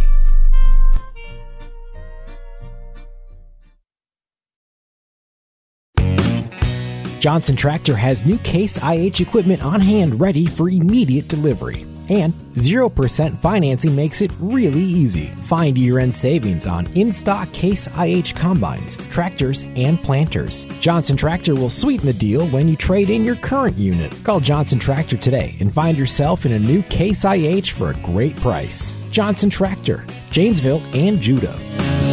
Johnson 7.20 7.56
Tractor 7.56 7.96
has 7.96 8.26
new 8.26 8.36
Case 8.38 8.78
IH 8.82 9.20
equipment 9.20 9.62
on 9.62 9.80
hand 9.80 10.20
ready 10.20 10.44
for 10.44 10.68
immediate 10.68 11.28
delivery. 11.28 11.89
And 12.10 12.34
0% 12.54 13.38
financing 13.38 13.96
makes 13.96 14.20
it 14.20 14.32
really 14.40 14.82
easy. 14.82 15.26
Find 15.46 15.78
year 15.78 16.00
end 16.00 16.14
savings 16.14 16.66
on 16.66 16.86
in 16.88 17.12
stock 17.12 17.50
Case 17.52 17.88
IH 17.96 18.34
combines, 18.34 18.96
tractors, 19.08 19.62
and 19.76 19.98
planters. 20.02 20.64
Johnson 20.80 21.16
Tractor 21.16 21.54
will 21.54 21.70
sweeten 21.70 22.06
the 22.06 22.12
deal 22.12 22.48
when 22.48 22.68
you 22.68 22.76
trade 22.76 23.10
in 23.10 23.24
your 23.24 23.36
current 23.36 23.76
unit. 23.76 24.12
Call 24.24 24.40
Johnson 24.40 24.78
Tractor 24.78 25.16
today 25.16 25.56
and 25.60 25.72
find 25.72 25.96
yourself 25.96 26.44
in 26.44 26.52
a 26.52 26.58
new 26.58 26.82
Case 26.82 27.24
IH 27.24 27.70
for 27.70 27.90
a 27.90 28.00
great 28.02 28.36
price. 28.36 28.92
Johnson 29.10 29.48
Tractor, 29.48 30.04
Janesville 30.30 30.82
and 30.92 31.18
Juda. 31.18 31.56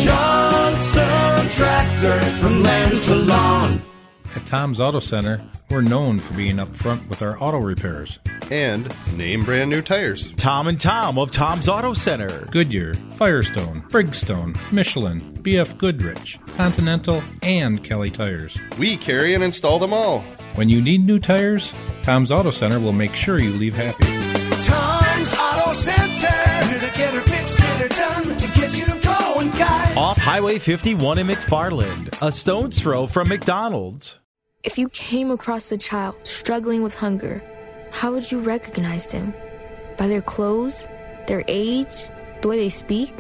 Johnson 0.03 1.49
Tractor 1.49 2.19
from 2.39 2.61
land 2.61 3.03
to 3.03 3.15
lawn. 3.15 3.81
At 4.38 4.45
Tom's 4.45 4.79
Auto 4.79 4.99
Center, 4.99 5.43
we're 5.71 5.81
known 5.81 6.19
for 6.19 6.35
being 6.35 6.57
upfront 6.57 7.09
with 7.09 7.23
our 7.23 7.41
auto 7.41 7.57
repairs. 7.57 8.19
And 8.51 8.88
name 9.17 9.43
brand 9.43 9.71
new 9.71 9.81
tires. 9.81 10.31
Tom 10.33 10.67
and 10.67 10.79
Tom 10.79 11.17
of 11.17 11.31
Tom's 11.31 11.67
Auto 11.67 11.93
Center. 11.93 12.45
Goodyear, 12.51 12.93
Firestone, 12.93 13.81
Bridgestone, 13.89 14.55
Michelin, 14.71 15.21
BF 15.41 15.75
Goodrich, 15.79 16.38
Continental, 16.55 17.23
and 17.41 17.83
Kelly 17.83 18.11
Tires. 18.11 18.55
We 18.77 18.95
carry 18.95 19.33
and 19.33 19.43
install 19.43 19.79
them 19.79 19.91
all. 19.91 20.19
When 20.53 20.69
you 20.69 20.83
need 20.83 21.07
new 21.07 21.17
tires, 21.17 21.73
Tom's 22.03 22.31
Auto 22.31 22.51
Center 22.51 22.79
will 22.79 22.93
make 22.93 23.15
sure 23.15 23.39
you 23.39 23.53
leave 23.53 23.75
happy. 23.75 24.05
Tom's 24.67 25.33
Auto 25.33 25.73
Center. 25.73 26.69
You're 26.69 26.79
the 26.79 26.91
getter, 26.95 27.21
fix, 27.21 27.59
getter 27.59 27.88
done 27.88 28.38
to 28.38 28.47
get 28.49 28.77
you 28.77 28.85
going, 29.01 29.49
guys. 29.57 29.97
Off 29.97 30.17
Highway 30.17 30.59
51 30.59 31.17
in 31.17 31.25
McFarland, 31.25 32.15
a 32.21 32.31
stone's 32.31 32.79
throw 32.79 33.07
from 33.07 33.29
McDonald's. 33.29 34.19
If 34.64 34.78
you 34.78 34.89
came 34.89 35.30
across 35.30 35.72
a 35.72 35.78
child 35.78 36.16
struggling 36.24 36.82
with 36.82 36.95
hunger, 36.95 37.43
how 37.91 38.12
would 38.14 38.32
you 38.32 38.39
recognize 38.39 39.05
them? 39.05 39.34
By 39.97 40.08
their 40.08 40.22
clothes, 40.22 40.88
their 41.28 41.43
age, 41.47 42.10
the 42.41 42.47
way 42.47 42.58
they 42.58 42.70
speak? 42.70 43.14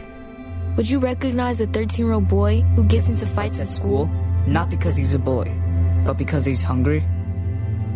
Would 0.75 0.89
you 0.89 0.97
recognize 0.97 1.61
a 1.61 1.67
13 1.67 2.05
year 2.05 2.13
old 2.15 2.27
boy 2.27 2.61
who 2.75 2.83
gets 2.83 3.07
into 3.09 3.27
fights 3.27 3.59
at 3.59 3.67
school? 3.67 4.07
Not 4.47 4.71
because 4.71 4.97
he's 4.97 5.13
a 5.13 5.19
boy, 5.19 5.55
but 6.05 6.17
because 6.17 6.43
he's 6.43 6.63
hungry. 6.63 7.05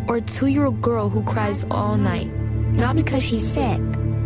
Or 0.08 0.18
a 0.18 0.22
two 0.22 0.48
year 0.48 0.66
old 0.66 0.82
girl 0.82 1.10
who 1.10 1.24
cries 1.24 1.66
all 1.72 1.98
night? 1.98 2.32
Not 2.72 2.96
because 2.96 3.24
she's 3.24 3.48
sick, 3.48 3.82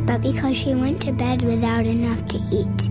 but 0.05 0.22
because 0.22 0.57
she 0.57 0.76
went 0.76 1.01
to 1.03 1.13
bed 1.13 1.43
without 1.43 1.86
enough 1.86 2.28
to 2.28 2.38
eat. 2.51 2.89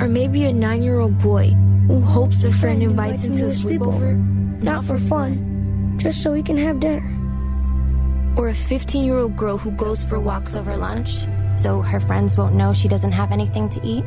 Or 0.00 0.08
maybe 0.08 0.44
a 0.44 0.52
nine 0.54 0.82
year 0.82 1.00
old 1.00 1.18
boy 1.18 1.48
who 1.86 2.00
hopes 2.00 2.44
a 2.44 2.52
friend 2.52 2.82
invites 2.82 3.26
him 3.26 3.34
to 3.34 3.44
a 3.44 3.50
sleepover? 3.50 4.39
Not 4.62 4.84
for 4.84 4.98
fun, 4.98 5.94
just 5.96 6.22
so 6.22 6.32
we 6.32 6.42
can 6.42 6.58
have 6.58 6.80
dinner. 6.80 7.16
Or 8.36 8.48
a 8.48 8.54
15 8.54 9.06
year 9.06 9.16
old 9.16 9.36
girl 9.36 9.56
who 9.56 9.70
goes 9.70 10.04
for 10.04 10.20
walks 10.20 10.54
over 10.54 10.76
lunch? 10.76 11.24
So 11.56 11.80
her 11.80 12.00
friends 12.00 12.36
won't 12.36 12.54
know 12.54 12.74
she 12.74 12.88
doesn't 12.88 13.12
have 13.12 13.32
anything 13.32 13.70
to 13.70 13.80
eat? 13.82 14.04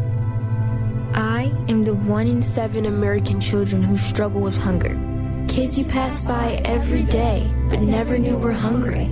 I 1.16 1.51
am 1.68 1.82
the 1.84 1.95
one 1.95 2.28
in 2.28 2.41
seven 2.41 2.86
American 2.86 3.39
children 3.39 3.84
who 3.84 3.97
struggle 3.97 4.41
with 4.41 4.58
hunger. 4.58 4.99
Kids 5.47 5.78
you 5.78 5.86
pass 5.86 6.26
by 6.28 6.62
every 6.66 7.04
day 7.04 7.49
but 7.70 7.80
never 7.82 8.18
knew 8.20 8.38
were 8.38 8.54
hungry. 8.54 9.10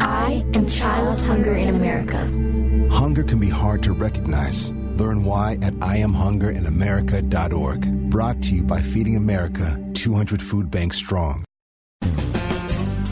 I 0.00 0.44
am 0.54 0.66
child 0.68 1.20
hunger 1.20 1.54
in 1.54 1.74
America. 1.74 2.18
Hunger 2.92 3.22
can 3.22 3.38
be 3.38 3.48
hard 3.48 3.82
to 3.84 3.92
recognize. 3.92 4.72
Learn 4.96 5.22
why 5.24 5.58
at 5.62 5.74
IamHungerinAmerica.org. 5.74 8.01
Brought 8.12 8.42
to 8.42 8.54
you 8.54 8.62
by 8.62 8.82
Feeding 8.82 9.16
America, 9.16 9.82
200 9.94 10.42
Food 10.42 10.70
Banks 10.70 10.98
Strong. 10.98 11.46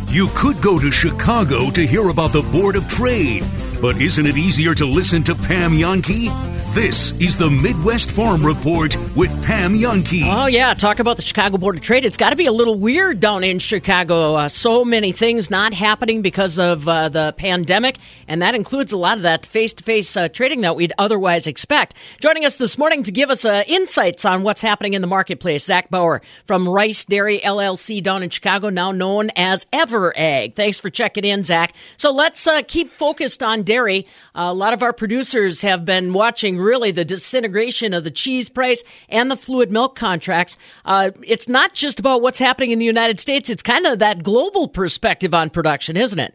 You 0.08 0.28
could 0.34 0.60
go 0.60 0.78
to 0.78 0.90
Chicago 0.90 1.70
to 1.70 1.86
hear 1.86 2.10
about 2.10 2.34
the 2.34 2.42
Board 2.42 2.76
of 2.76 2.86
Trade, 2.86 3.42
but 3.80 3.98
isn't 3.98 4.26
it 4.26 4.36
easier 4.36 4.74
to 4.74 4.84
listen 4.84 5.22
to 5.22 5.34
Pam 5.34 5.70
Jahnke? 5.70 6.49
This 6.72 7.10
is 7.20 7.36
the 7.36 7.50
Midwest 7.50 8.12
Farm 8.12 8.46
Report 8.46 8.96
with 9.16 9.44
Pam 9.44 9.74
Jahnke. 9.74 10.22
Oh, 10.24 10.46
yeah. 10.46 10.72
Talk 10.72 11.00
about 11.00 11.16
the 11.16 11.22
Chicago 11.22 11.58
Board 11.58 11.74
of 11.74 11.82
Trade. 11.82 12.04
It's 12.04 12.16
got 12.16 12.30
to 12.30 12.36
be 12.36 12.46
a 12.46 12.52
little 12.52 12.76
weird 12.76 13.18
down 13.18 13.42
in 13.42 13.58
Chicago. 13.58 14.36
Uh, 14.36 14.48
so 14.48 14.84
many 14.84 15.10
things 15.10 15.50
not 15.50 15.74
happening 15.74 16.22
because 16.22 16.60
of 16.60 16.88
uh, 16.88 17.08
the 17.08 17.34
pandemic, 17.36 17.96
and 18.28 18.40
that 18.40 18.54
includes 18.54 18.92
a 18.92 18.96
lot 18.96 19.16
of 19.16 19.24
that 19.24 19.46
face 19.46 19.72
to 19.74 19.82
face 19.82 20.16
trading 20.32 20.60
that 20.60 20.76
we'd 20.76 20.92
otherwise 20.96 21.48
expect. 21.48 21.94
Joining 22.20 22.44
us 22.44 22.56
this 22.56 22.78
morning 22.78 23.02
to 23.02 23.10
give 23.10 23.30
us 23.30 23.44
uh, 23.44 23.64
insights 23.66 24.24
on 24.24 24.44
what's 24.44 24.60
happening 24.60 24.94
in 24.94 25.02
the 25.02 25.08
marketplace, 25.08 25.64
Zach 25.64 25.90
Bauer 25.90 26.22
from 26.46 26.68
Rice 26.68 27.04
Dairy 27.04 27.40
LLC 27.40 28.00
down 28.00 28.22
in 28.22 28.30
Chicago, 28.30 28.68
now 28.70 28.92
known 28.92 29.30
as 29.34 29.66
Ever 29.72 30.16
Ag. 30.16 30.54
Thanks 30.54 30.78
for 30.78 30.88
checking 30.88 31.24
in, 31.24 31.42
Zach. 31.42 31.74
So 31.96 32.12
let's 32.12 32.46
uh, 32.46 32.62
keep 32.62 32.92
focused 32.92 33.42
on 33.42 33.64
dairy. 33.64 34.06
a 34.36 34.54
lot 34.54 34.72
of 34.72 34.84
our 34.84 34.92
producers 34.92 35.62
have 35.62 35.84
been 35.84 36.12
watching 36.12 36.59
really 36.60 36.90
the 36.90 37.04
disintegration 37.04 37.94
of 37.94 38.04
the 38.04 38.10
cheese 38.10 38.48
price 38.48 38.84
and 39.08 39.30
the 39.30 39.36
fluid 39.36 39.72
milk 39.72 39.96
contracts. 39.96 40.56
Uh, 40.84 41.10
it's 41.22 41.48
not 41.48 41.74
just 41.74 41.98
about 41.98 42.22
what's 42.22 42.38
happening 42.38 42.70
in 42.70 42.78
the 42.78 42.84
United 42.84 43.18
States, 43.18 43.50
it's 43.50 43.62
kind 43.62 43.86
of 43.86 43.98
that 43.98 44.22
global 44.22 44.68
perspective 44.68 45.34
on 45.34 45.50
production, 45.50 45.96
isn't 45.96 46.18
it? 46.18 46.34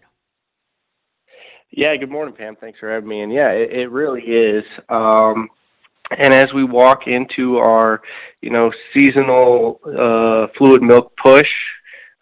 Yeah, 1.72 1.96
good 1.98 2.10
morning, 2.10 2.34
Pam. 2.34 2.56
Thanks 2.56 2.80
for 2.80 2.90
having 2.90 3.10
me. 3.10 3.22
And 3.22 3.34
yeah, 3.34 3.50
it, 3.50 3.72
it 3.72 3.92
really 3.92 4.22
is. 4.22 4.64
Um, 4.88 5.50
and 6.12 6.34
as 6.34 6.54
we 6.54 6.64
walk 6.64 7.08
into 7.08 7.58
our, 7.58 8.02
you 8.42 8.50
know, 8.50 8.72
seasonal 8.94 9.80
uh, 9.86 10.48
fluid 10.58 10.82
milk 10.82 11.14
push, 11.22 11.50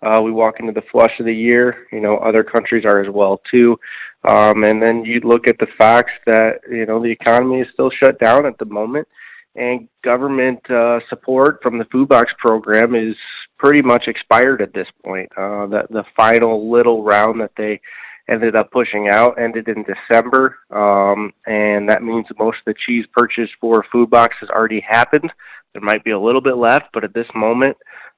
uh, 0.01 0.21
we 0.23 0.31
walk 0.31 0.59
into 0.59 0.71
the 0.71 0.81
flush 0.91 1.11
of 1.19 1.25
the 1.25 1.35
year. 1.35 1.87
You 1.91 1.99
know, 1.99 2.17
other 2.17 2.43
countries 2.43 2.83
are 2.85 3.01
as 3.01 3.09
well 3.13 3.41
too. 3.51 3.77
Um, 4.25 4.63
and 4.63 4.81
then 4.81 5.03
you 5.03 5.19
look 5.21 5.47
at 5.47 5.57
the 5.57 5.67
facts 5.77 6.13
that 6.25 6.61
you 6.69 6.85
know 6.85 7.01
the 7.01 7.11
economy 7.11 7.61
is 7.61 7.67
still 7.73 7.91
shut 7.91 8.19
down 8.19 8.45
at 8.45 8.57
the 8.57 8.65
moment, 8.65 9.07
and 9.55 9.87
government 10.03 10.59
uh, 10.69 10.99
support 11.09 11.59
from 11.61 11.77
the 11.77 11.85
food 11.85 12.07
box 12.07 12.31
program 12.39 12.95
is 12.95 13.15
pretty 13.57 13.81
much 13.81 14.07
expired 14.07 14.61
at 14.61 14.73
this 14.73 14.87
point. 15.03 15.29
Uh, 15.37 15.67
the 15.67 15.83
the 15.89 16.03
final 16.15 16.71
little 16.71 17.03
round 17.03 17.41
that 17.41 17.51
they 17.57 17.81
ended 18.29 18.55
up 18.55 18.71
pushing 18.71 19.09
out 19.09 19.39
ended 19.39 19.67
in 19.67 19.83
December, 19.83 20.57
um, 20.71 21.33
and 21.45 21.89
that 21.89 22.03
means 22.03 22.25
most 22.39 22.59
of 22.59 22.73
the 22.73 22.75
cheese 22.85 23.05
purchase 23.11 23.49
for 23.59 23.85
food 23.91 24.09
box 24.09 24.35
has 24.39 24.49
already 24.49 24.79
happened. 24.79 25.29
There 25.73 25.81
might 25.81 26.03
be 26.03 26.11
a 26.11 26.19
little 26.19 26.39
bit 26.39 26.55
left, 26.55 26.85
but 26.93 27.03
at 27.03 27.13
this 27.13 27.27
moment, 27.35 27.75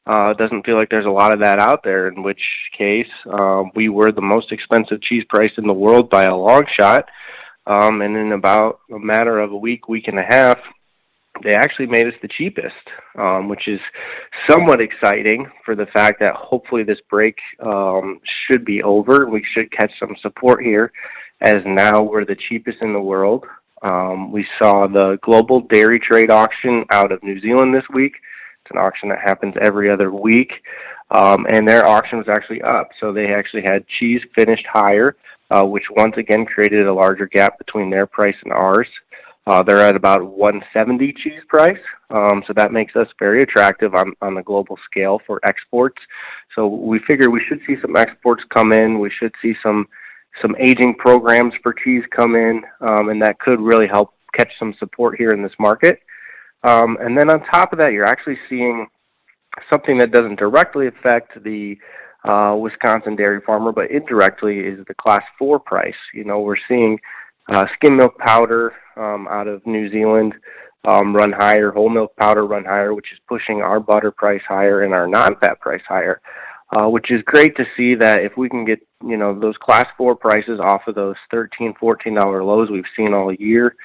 uh, 0.08 0.30
it 0.30 0.38
doesn't 0.38 0.66
feel 0.66 0.76
like 0.76 0.90
there's 0.90 1.06
a 1.06 1.10
lot 1.10 1.34
of 1.34 1.40
that 1.42 1.60
out 1.60 1.84
there. 1.84 2.08
In 2.08 2.22
which 2.22 2.42
case, 2.78 3.10
uh, 3.32 3.64
we 3.74 3.90
were 3.90 4.12
the 4.12 4.22
most 4.22 4.52
expensive 4.52 5.02
cheese 5.02 5.24
price 5.30 5.52
in 5.58 5.68
the 5.68 5.74
world 5.74 6.10
by 6.10 6.26
a 6.26 6.36
long 6.36 6.64
shot, 6.80 7.10
um, 7.68 8.02
and 8.02 8.16
in 8.16 8.32
about 8.32 8.80
a 8.94 9.00
matter 9.00 9.40
of 9.40 9.52
a 9.52 9.58
week, 9.58 9.88
week 9.88 10.08
and 10.08 10.20
a 10.20 10.26
half, 10.28 10.60
they 11.44 11.52
actually 11.52 11.88
made 11.88 12.08
us 12.08 12.14
the 12.22 12.28
cheapest, 12.28 12.76
um, 13.18 13.50
which 13.50 13.68
is 13.68 13.80
somewhat 14.50 14.80
exciting 14.80 15.50
for 15.66 15.76
the 15.76 15.88
fact 15.88 16.20
that 16.20 16.34
hopefully 16.36 16.84
this 16.84 17.00
break 17.10 17.38
um, 17.60 18.22
should 18.48 18.64
be 18.64 18.82
over. 18.84 19.28
We 19.28 19.44
should 19.54 19.72
catch 19.72 19.92
some 20.00 20.16
support 20.22 20.64
here, 20.64 20.92
as 21.42 21.56
now 21.66 22.04
we're 22.04 22.26
the 22.26 22.38
cheapest 22.48 22.78
in 22.82 22.94
the 22.94 23.02
world. 23.02 23.46
Um, 23.82 24.32
we 24.32 24.46
saw 24.62 24.88
the 24.88 25.20
global 25.22 25.62
dairy 25.62 26.00
trade 26.00 26.32
auction 26.32 26.86
out 26.92 27.12
of 27.12 27.22
New 27.24 27.40
Zealand 27.42 27.76
this 27.76 27.84
week. 27.94 28.14
It's 28.66 28.72
an 28.72 28.80
auction 28.80 29.10
that 29.10 29.20
happens 29.24 29.54
every 29.62 29.92
other 29.92 30.12
week, 30.12 30.52
um, 31.12 31.46
and 31.52 31.68
their 31.68 31.86
auction 31.86 32.18
was 32.18 32.28
actually 32.28 32.64
up. 32.64 32.90
So 33.00 33.14
they 33.14 33.28
actually 33.28 33.62
had 33.62 33.86
cheese 34.00 34.22
finished 34.34 34.66
higher, 34.66 35.16
uh, 35.52 35.64
which 35.64 35.84
once 35.96 36.16
again 36.18 36.48
created 36.48 36.88
a 36.88 36.94
larger 36.94 37.28
gap 37.28 37.60
between 37.60 37.92
their 37.92 38.08
price 38.08 38.36
and 38.44 38.52
ours. 38.52 38.88
Uh, 39.46 39.62
they're 39.62 39.82
at 39.82 39.96
about 39.96 40.24
170 40.24 41.14
cheese 41.14 41.44
price, 41.48 41.78
um, 42.10 42.44
so 42.48 42.54
that 42.54 42.74
makes 42.74 42.96
us 42.96 43.08
very 43.20 43.42
attractive 43.42 43.94
on, 43.94 44.14
on 44.24 44.34
the 44.34 44.42
global 44.42 44.80
scale 44.90 45.22
for 45.28 45.40
exports. 45.44 46.02
So 46.56 46.66
we 46.66 46.98
figure 47.08 47.30
we 47.30 47.44
should 47.48 47.62
see 47.68 47.76
some 47.84 47.96
exports 47.96 48.44
come 48.52 48.74
in. 48.74 48.98
We 48.98 49.12
should 49.12 49.34
see 49.44 49.54
some 49.62 49.88
some 50.42 50.56
aging 50.60 50.96
programs 50.96 51.54
for 51.62 51.72
cheese 51.72 52.04
come 52.10 52.36
in, 52.36 52.64
um, 52.82 53.10
and 53.10 53.22
that 53.22 53.40
could 53.40 53.62
really 53.62 53.88
help 53.88 54.16
catch 54.34 54.52
some 54.58 54.74
support 54.80 55.18
here 55.18 55.30
in 55.30 55.44
this 55.44 55.54
market. 55.60 56.00
Um, 56.66 56.98
and 57.00 57.18
then 57.18 57.30
on 57.30 57.46
top 57.46 57.74
of 57.74 57.80
that, 57.80 57.92
you're 57.92 58.06
actually 58.06 58.38
seeing 58.50 58.88
something 59.72 59.98
that 60.00 60.12
doesn't 60.12 60.40
directly 60.40 60.88
affect 60.88 61.42
the 61.44 61.78
uh, 62.24 62.56
Wisconsin 62.58 63.16
dairy 63.16 63.40
farmer, 63.46 63.72
but 63.72 63.92
indirectly 63.92 64.60
is 64.60 64.80
the 64.88 64.96
class 64.96 65.24
four 65.38 65.60
price. 65.60 65.94
You 66.14 66.24
know, 66.24 66.40
we're 66.40 66.56
seeing 66.68 67.00
uh, 67.52 67.66
skim 67.76 67.98
milk 67.98 68.18
powder 68.18 68.74
um, 68.98 69.28
out 69.30 69.48
of 69.48 69.66
New 69.66 69.92
Zealand 69.92 70.34
um, 70.88 71.16
run 71.16 71.32
higher, 71.32 71.72
whole 71.72 71.90
milk 71.90 72.16
powder 72.16 72.46
run 72.46 72.66
higher, 72.66 72.94
which 72.94 73.12
is 73.12 73.20
pushing 73.28 73.62
our 73.62 73.80
butter 73.80 74.12
price 74.12 74.42
higher 74.48 74.84
and 74.84 74.94
our 74.94 75.08
non-fat 75.08 75.60
price 75.60 75.84
higher. 75.88 76.22
Uh, 76.76 76.90
which 76.90 77.12
is 77.12 77.22
great 77.28 77.56
to 77.56 77.64
see 77.78 77.94
that 77.94 78.22
if 78.22 78.36
we 78.38 78.50
can 78.50 78.66
get 78.66 78.80
you 79.06 79.16
know 79.16 79.40
those 79.40 79.56
class 79.62 79.86
four 79.96 80.16
prices 80.16 80.60
off 80.60 80.82
of 80.88 80.96
those 80.96 81.16
thirteen, 81.30 81.76
fourteen 81.80 82.16
dollar 82.16 82.44
lows 82.44 82.72
we've 82.72 82.84
seen 82.98 83.14
all 83.14 83.32
year, 83.36 83.76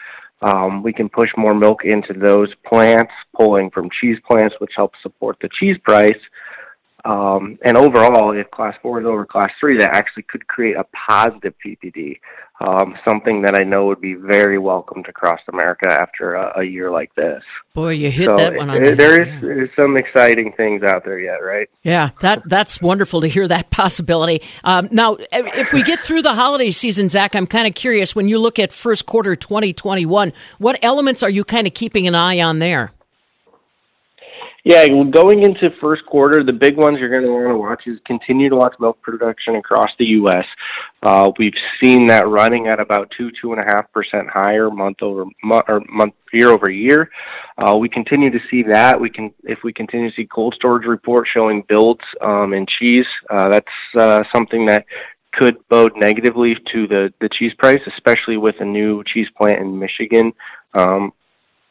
um, 0.43 0.83
we 0.83 0.93
can 0.93 1.09
push 1.09 1.31
more 1.37 1.55
milk 1.55 1.85
into 1.85 2.13
those 2.15 2.49
plants, 2.67 3.13
pulling 3.37 3.71
from 3.71 3.91
cheese 4.01 4.19
plants, 4.27 4.55
which 4.59 4.73
helps 4.77 4.99
support 5.03 5.37
the 5.41 5.49
cheese 5.59 5.77
price. 5.85 6.19
Um, 7.05 7.59
and 7.65 7.77
overall, 7.77 8.37
if 8.37 8.51
class 8.51 8.75
four 8.83 9.01
is 9.01 9.07
over 9.07 9.25
class 9.25 9.51
three, 9.59 9.79
that 9.79 9.95
actually 9.97 10.25
could 10.25 10.47
create 10.47 10.77
a 10.77 10.85
positive 11.09 11.55
PPD, 11.65 12.21
um, 12.61 12.95
something 13.07 13.43
that 13.43 13.55
I 13.57 13.63
know 13.63 13.87
would 13.87 14.01
be 14.01 14.15
very 14.15 14.59
welcomed 14.59 15.09
across 15.09 15.41
America 15.51 15.91
after 15.91 16.35
a, 16.35 16.61
a 16.61 16.65
year 16.65 16.91
like 16.91 17.15
this. 17.15 17.43
Boy, 17.73 17.91
you 17.91 18.11
hit 18.11 18.27
so 18.27 18.37
that 18.37 18.55
one 18.55 18.69
on 18.69 18.77
it, 18.77 18.91
the 18.91 18.97
there 18.97 19.23
is 19.23 19.41
there's 19.41 19.71
some 19.75 19.97
exciting 19.97 20.53
things 20.57 20.83
out 20.83 21.05
there 21.05 21.19
yet, 21.19 21.37
right? 21.37 21.71
Yeah, 21.83 22.11
that 22.21 22.43
that's 22.47 22.83
wonderful 22.83 23.23
to 23.23 23.29
hear 23.29 23.49
that 23.49 23.71
possibility. 23.71 24.43
Um, 24.63 24.89
now, 24.91 25.17
if 25.33 25.73
we 25.73 25.83
get 25.83 26.05
through 26.05 26.23
the 26.23 26.35
holiday 26.35 26.71
season, 26.71 27.09
Zach, 27.09 27.35
I'm 27.35 27.47
kind 27.47 27.67
of 27.67 27.75
curious. 27.75 28.15
When 28.15 28.29
you 28.29 28.39
look 28.39 28.59
at 28.59 28.73
first 28.73 29.07
quarter 29.07 29.35
2021, 29.35 30.33
what 30.59 30.79
elements 30.83 31.23
are 31.23 31.31
you 31.31 31.45
kind 31.45 31.67
of 31.67 31.73
keeping 31.73 32.07
an 32.07 32.15
eye 32.15 32.41
on 32.41 32.59
there? 32.59 32.93
Yeah, 34.65 34.87
going 34.89 35.43
into 35.43 35.71
first 35.81 36.05
quarter, 36.05 36.45
the 36.45 36.53
big 36.53 36.77
ones 36.77 36.99
you're 36.99 37.09
going 37.09 37.23
to 37.23 37.33
want 37.33 37.49
to 37.49 37.57
watch 37.57 37.83
is 37.87 37.99
continue 38.05 38.51
to 38.51 38.57
watch 38.57 38.75
milk 38.79 39.01
production 39.01 39.57
across 39.57 39.89
the 39.99 40.05
U.S. 40.07 40.45
Uh, 41.03 41.31
we've 41.39 41.55
seen 41.83 42.07
that 42.09 42.29
running 42.29 42.67
at 42.67 42.79
about 42.79 43.11
two, 43.17 43.31
two 43.41 43.53
and 43.53 43.61
a 43.61 43.65
half 43.65 43.91
percent 43.93 44.29
higher 44.29 44.71
month 44.71 44.99
over 45.01 45.25
month 45.43 45.65
or 45.69 45.81
month 45.89 46.13
year 46.33 46.51
over 46.51 46.71
year. 46.71 47.11
Uh, 47.57 47.75
we 47.77 47.89
continue 47.89 48.31
to 48.31 48.41
see 48.51 48.63
that. 48.65 49.01
We 49.01 49.09
can, 49.09 49.33
if 49.45 49.61
we 49.65 49.73
continue 49.73 50.11
to 50.11 50.17
see 50.17 50.27
cold 50.27 50.55
storage 50.55 50.87
reports 50.87 51.31
showing 51.33 51.65
builds 51.67 52.05
um, 52.21 52.53
in 52.53 52.67
cheese, 52.67 53.07
uh, 53.31 53.49
that's 53.49 53.67
uh, 53.99 54.23
something 54.31 54.67
that 54.67 54.85
could 55.33 55.57
bode 55.69 55.93
negatively 55.97 56.57
to 56.73 56.87
the 56.87 57.13
the 57.21 57.29
cheese 57.31 57.53
price, 57.59 57.81
especially 57.87 58.37
with 58.37 58.57
a 58.61 58.65
new 58.65 59.03
cheese 59.05 59.29
plant 59.39 59.59
in 59.59 59.79
Michigan. 59.79 60.33
Um, 60.75 61.13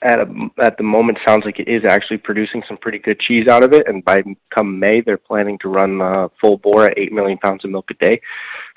at 0.01 0.19
a, 0.19 0.49
at 0.61 0.77
the 0.77 0.83
moment 0.83 1.17
sounds 1.27 1.43
like 1.43 1.59
it 1.59 1.67
is 1.67 1.83
actually 1.87 2.17
producing 2.17 2.63
some 2.67 2.77
pretty 2.77 2.99
good 2.99 3.19
cheese 3.19 3.47
out 3.47 3.63
of 3.63 3.73
it 3.73 3.87
and 3.87 4.03
by 4.05 4.21
come 4.53 4.79
May 4.79 5.01
they're 5.01 5.17
planning 5.17 5.57
to 5.59 5.67
run 5.67 6.01
uh, 6.01 6.29
full 6.39 6.57
bore 6.57 6.85
at 6.85 6.97
8 6.97 7.11
million 7.11 7.37
pounds 7.37 7.65
of 7.65 7.71
milk 7.71 7.91
a 7.91 8.05
day. 8.05 8.21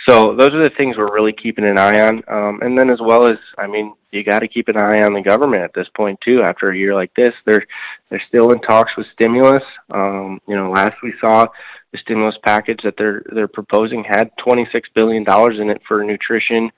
So 0.09 0.35
those 0.35 0.49
are 0.49 0.65
the 0.65 0.73
things 0.77 0.97
we're 0.97 1.15
really 1.15 1.33
keeping 1.33 1.65
an 1.65 1.79
eye 1.79 2.01
on. 2.01 2.23
Um 2.29 2.61
and 2.63 2.79
then 2.79 2.91
as 2.91 2.99
well 3.01 3.31
as 3.31 3.39
I 3.57 3.67
mean 3.67 3.95
you 4.11 4.25
got 4.25 4.41
to 4.41 4.49
keep 4.49 4.69
an 4.69 4.77
eye 4.77 5.03
on 5.03 5.15
the 5.15 5.23
government 5.23 5.63
at 5.63 5.75
this 5.75 5.89
point 5.97 6.21
too. 6.23 6.43
After 6.43 6.71
a 6.71 6.77
year 6.77 6.95
like 6.95 7.15
this 7.15 7.35
they're 7.47 7.65
they're 8.11 8.23
still 8.27 8.51
in 8.51 8.61
talks 8.61 8.97
with 8.97 9.07
stimulus. 9.13 9.63
Um 9.91 10.41
you 10.49 10.57
know 10.57 10.71
last 10.71 10.95
we 11.03 11.15
saw 11.21 11.47
the 11.93 11.99
stimulus 11.99 12.37
package 12.45 12.81
that 12.83 12.95
they're 12.99 13.23
they're 13.33 13.49
proposing 13.49 14.03
had 14.03 14.31
26 14.45 14.89
billion 14.95 15.23
dollars 15.23 15.59
in 15.61 15.71
it 15.71 15.81
for 15.87 16.03
nutrition 16.03 16.71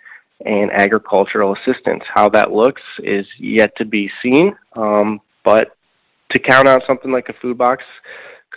and 0.45 0.71
agricultural 0.73 1.57
assistance. 1.57 2.03
How 2.13 2.29
that 2.31 2.53
looks 2.53 2.83
is 2.99 3.27
yet 3.39 3.77
to 3.79 3.85
be 3.85 4.11
seen. 4.23 4.55
Um, 4.77 5.21
but 5.45 5.77
to 6.33 6.39
count 6.39 6.69
on 6.69 6.81
something 6.87 7.11
like 7.11 7.29
a 7.29 7.35
food 7.41 7.59
box 7.59 7.83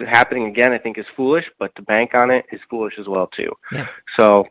happening 0.07 0.45
again, 0.47 0.73
I 0.73 0.77
think 0.77 0.97
is 0.97 1.05
foolish. 1.15 1.45
But 1.59 1.75
to 1.75 1.81
bank 1.81 2.11
on 2.13 2.31
it 2.31 2.45
is 2.51 2.59
foolish 2.69 2.95
as 2.99 3.07
well 3.07 3.27
too. 3.27 3.51
Yeah. 3.71 3.87
So 4.19 4.47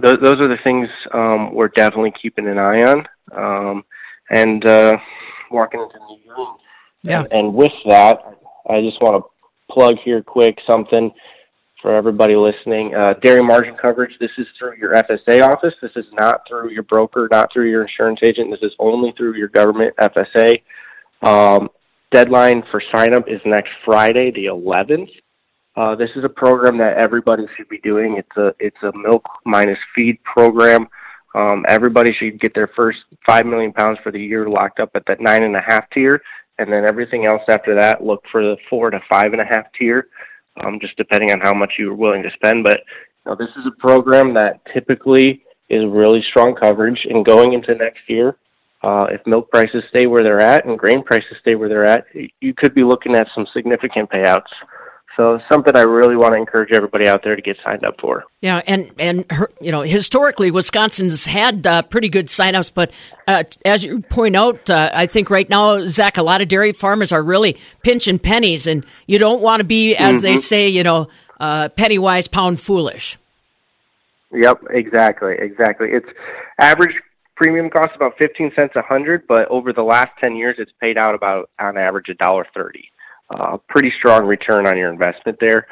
those 0.00 0.16
those 0.22 0.40
are 0.40 0.48
the 0.48 0.58
things 0.64 0.88
um, 1.12 1.54
we're 1.54 1.68
definitely 1.68 2.12
keeping 2.20 2.46
an 2.46 2.58
eye 2.58 2.80
on. 2.80 3.08
Um, 3.32 3.84
and 4.30 4.64
uh, 4.64 4.96
walking 5.50 5.80
into 5.80 5.98
New 5.98 6.18
Year. 6.24 6.46
Yeah. 7.02 7.20
And, 7.22 7.32
and 7.32 7.54
with 7.54 7.72
that, 7.86 8.20
I 8.68 8.80
just 8.80 9.00
want 9.00 9.22
to 9.22 9.72
plug 9.72 9.96
here 10.04 10.22
quick 10.22 10.58
something 10.68 11.10
for 11.82 11.94
everybody 11.94 12.36
listening. 12.36 12.94
Uh, 12.94 13.14
dairy 13.22 13.42
margin 13.42 13.74
coverage, 13.74 14.16
this 14.20 14.30
is 14.38 14.46
through 14.58 14.76
your 14.78 14.94
FSA 14.94 15.46
office. 15.46 15.74
This 15.82 15.90
is 15.96 16.06
not 16.12 16.42
through 16.48 16.70
your 16.70 16.84
broker, 16.84 17.28
not 17.30 17.52
through 17.52 17.68
your 17.68 17.82
insurance 17.82 18.20
agent. 18.22 18.50
This 18.50 18.62
is 18.62 18.74
only 18.78 19.12
through 19.16 19.34
your 19.34 19.48
government 19.48 19.94
FSA. 20.00 20.62
Um, 21.22 21.68
deadline 22.12 22.62
for 22.70 22.80
sign 22.94 23.14
up 23.14 23.28
is 23.28 23.40
next 23.44 23.70
Friday, 23.84 24.30
the 24.30 24.46
11th. 24.46 25.10
Uh, 25.74 25.96
this 25.96 26.10
is 26.16 26.24
a 26.24 26.28
program 26.28 26.78
that 26.78 26.98
everybody 26.98 27.44
should 27.56 27.68
be 27.68 27.78
doing. 27.78 28.16
It's 28.18 28.36
a 28.36 28.54
it's 28.60 28.76
a 28.82 28.92
milk 28.96 29.24
minus 29.44 29.78
feed 29.94 30.22
program. 30.22 30.86
Um, 31.34 31.64
everybody 31.66 32.12
should 32.12 32.38
get 32.38 32.54
their 32.54 32.70
first 32.76 32.98
five 33.26 33.46
million 33.46 33.72
pounds 33.72 33.98
for 34.02 34.12
the 34.12 34.20
year 34.20 34.48
locked 34.48 34.80
up 34.80 34.90
at 34.94 35.04
that 35.06 35.20
nine 35.20 35.42
and 35.42 35.56
a 35.56 35.62
half 35.66 35.88
tier, 35.90 36.20
and 36.58 36.70
then 36.70 36.84
everything 36.86 37.26
else 37.26 37.40
after 37.48 37.74
that, 37.78 38.04
look 38.04 38.22
for 38.30 38.42
the 38.42 38.58
four 38.68 38.90
to 38.90 39.00
five 39.10 39.32
and 39.32 39.40
a 39.40 39.46
half 39.46 39.64
tier 39.78 40.08
um, 40.60 40.78
just 40.80 40.96
depending 40.96 41.30
on 41.30 41.40
how 41.40 41.54
much 41.54 41.72
you're 41.78 41.94
willing 41.94 42.22
to 42.22 42.30
spend. 42.34 42.64
But 42.64 42.80
you 43.24 43.30
know, 43.30 43.36
this 43.36 43.50
is 43.56 43.66
a 43.66 43.80
program 43.80 44.34
that 44.34 44.60
typically 44.72 45.42
is 45.68 45.84
really 45.86 46.22
strong 46.30 46.54
coverage. 46.54 47.06
And 47.08 47.24
going 47.24 47.52
into 47.52 47.74
next 47.74 48.00
year, 48.08 48.36
uh, 48.82 49.06
if 49.10 49.20
milk 49.26 49.50
prices 49.50 49.84
stay 49.88 50.06
where 50.06 50.22
they're 50.22 50.40
at 50.40 50.66
and 50.66 50.78
grain 50.78 51.02
prices 51.02 51.36
stay 51.40 51.54
where 51.54 51.68
they're 51.68 51.84
at, 51.84 52.04
you 52.40 52.52
could 52.54 52.74
be 52.74 52.82
looking 52.82 53.14
at 53.14 53.28
some 53.34 53.46
significant 53.52 54.10
payouts. 54.10 54.50
So 55.16 55.38
something 55.50 55.76
I 55.76 55.82
really 55.82 56.16
want 56.16 56.32
to 56.32 56.38
encourage 56.38 56.72
everybody 56.72 57.06
out 57.06 57.22
there 57.22 57.36
to 57.36 57.42
get 57.42 57.58
signed 57.62 57.84
up 57.84 58.00
for. 58.00 58.24
Yeah, 58.40 58.62
and 58.66 58.90
and 58.98 59.26
you 59.60 59.70
know 59.70 59.82
historically 59.82 60.50
Wisconsin's 60.50 61.26
had 61.26 61.66
uh, 61.66 61.82
pretty 61.82 62.08
good 62.08 62.28
signups, 62.28 62.72
but 62.74 62.90
uh, 63.28 63.44
as 63.64 63.84
you 63.84 64.00
point 64.00 64.36
out, 64.36 64.70
uh, 64.70 64.90
I 64.94 65.04
think 65.06 65.28
right 65.28 65.48
now, 65.48 65.86
Zach, 65.86 66.16
a 66.16 66.22
lot 66.22 66.40
of 66.40 66.48
dairy 66.48 66.72
farmers 66.72 67.12
are 67.12 67.22
really 67.22 67.58
pinching 67.82 68.18
pennies, 68.18 68.66
and 68.66 68.86
you 69.06 69.18
don't 69.18 69.42
want 69.42 69.60
to 69.60 69.64
be, 69.64 69.94
as 69.96 70.22
they 70.22 70.34
Mhm. 70.34 70.38
say, 70.38 70.68
you 70.68 70.82
know, 70.82 71.08
uh, 71.40 71.68
penny 71.70 71.98
wise, 71.98 72.26
pound 72.26 72.58
foolish. 72.60 73.18
Yep, 74.32 74.62
exactly, 74.70 75.34
exactly. 75.38 75.90
It's 75.90 76.08
average 76.58 76.96
premium 77.36 77.68
costs 77.68 77.94
about 77.94 78.16
fifteen 78.16 78.50
cents 78.58 78.74
a 78.76 78.82
hundred, 78.82 79.26
but 79.26 79.46
over 79.48 79.74
the 79.74 79.82
last 79.82 80.10
ten 80.22 80.36
years, 80.36 80.56
it's 80.58 80.72
paid 80.80 80.96
out 80.96 81.14
about 81.14 81.50
on 81.58 81.76
average 81.76 82.08
a 82.08 82.14
dollar 82.14 82.46
thirty. 82.54 82.90
Uh, 83.32 83.56
pretty 83.68 83.90
strong 83.96 84.26
return 84.26 84.66
on 84.66 84.76
your 84.76 84.92
investment 84.92 85.38
there, 85.40 85.66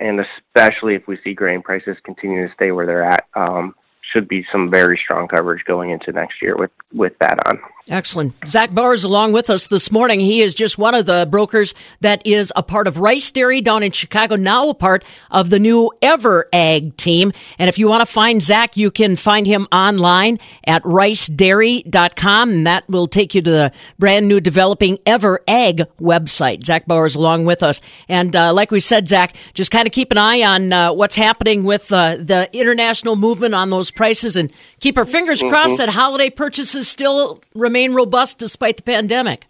and 0.00 0.20
especially 0.20 0.94
if 0.94 1.06
we 1.06 1.18
see 1.22 1.34
grain 1.34 1.62
prices 1.62 1.96
continue 2.04 2.46
to 2.46 2.54
stay 2.54 2.72
where 2.72 2.86
they're 2.86 3.04
at, 3.04 3.26
um, 3.34 3.74
should 4.12 4.28
be 4.28 4.46
some 4.50 4.70
very 4.70 4.98
strong 5.04 5.28
coverage 5.28 5.64
going 5.66 5.90
into 5.90 6.12
next 6.12 6.40
year 6.40 6.56
with 6.56 6.70
with 6.92 7.12
that 7.20 7.38
on. 7.46 7.58
Excellent. 7.88 8.34
Zach 8.44 8.72
Bowers 8.72 9.04
along 9.04 9.30
with 9.32 9.48
us 9.48 9.68
this 9.68 9.92
morning. 9.92 10.18
He 10.18 10.42
is 10.42 10.56
just 10.56 10.76
one 10.76 10.96
of 10.96 11.06
the 11.06 11.24
brokers 11.30 11.72
that 12.00 12.20
is 12.26 12.52
a 12.56 12.62
part 12.64 12.88
of 12.88 12.98
Rice 12.98 13.30
Dairy 13.30 13.60
down 13.60 13.84
in 13.84 13.92
Chicago, 13.92 14.34
now 14.34 14.70
a 14.70 14.74
part 14.74 15.04
of 15.30 15.50
the 15.50 15.60
new 15.60 15.92
Ever 16.02 16.48
Ag 16.52 16.96
team. 16.96 17.32
And 17.60 17.68
if 17.68 17.78
you 17.78 17.86
want 17.86 18.00
to 18.00 18.12
find 18.12 18.42
Zach, 18.42 18.76
you 18.76 18.90
can 18.90 19.14
find 19.14 19.46
him 19.46 19.68
online 19.70 20.40
at 20.66 20.82
ricedairy.com, 20.82 22.50
and 22.50 22.66
that 22.66 22.88
will 22.88 23.06
take 23.06 23.36
you 23.36 23.42
to 23.42 23.50
the 23.52 23.72
brand 24.00 24.26
new 24.26 24.40
developing 24.40 24.98
Ever 25.06 25.40
Ag 25.46 25.84
website. 26.00 26.64
Zach 26.66 26.86
Bowers 26.86 27.14
along 27.14 27.44
with 27.44 27.62
us. 27.62 27.80
And 28.08 28.34
uh, 28.34 28.52
like 28.52 28.72
we 28.72 28.80
said, 28.80 29.06
Zach, 29.08 29.36
just 29.54 29.70
kind 29.70 29.86
of 29.86 29.92
keep 29.92 30.10
an 30.10 30.18
eye 30.18 30.42
on 30.42 30.72
uh, 30.72 30.92
what's 30.92 31.14
happening 31.14 31.62
with 31.62 31.92
uh, 31.92 32.16
the 32.16 32.50
international 32.52 33.14
movement 33.14 33.54
on 33.54 33.70
those 33.70 33.92
prices 33.92 34.34
and 34.36 34.52
keep 34.80 34.98
our 34.98 35.04
fingers 35.04 35.40
Mhm. 35.40 35.50
crossed 35.50 35.78
that 35.78 35.90
holiday 35.90 36.30
purchases 36.30 36.88
still 36.88 37.40
remain 37.54 37.75
robust 37.84 38.38
despite 38.38 38.76
the 38.76 38.82
pandemic. 38.82 39.46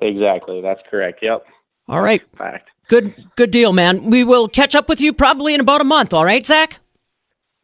Exactly, 0.00 0.60
that's 0.60 0.80
correct. 0.90 1.20
Yep. 1.22 1.44
All 1.88 2.00
right. 2.00 2.22
Fact. 2.36 2.68
Good 2.88 3.14
good 3.36 3.50
deal, 3.50 3.72
man. 3.72 4.10
We 4.10 4.24
will 4.24 4.48
catch 4.48 4.74
up 4.74 4.88
with 4.88 5.00
you 5.00 5.12
probably 5.12 5.54
in 5.54 5.60
about 5.60 5.80
a 5.80 5.84
month, 5.84 6.12
all 6.12 6.24
right, 6.24 6.44
Zach? 6.44 6.78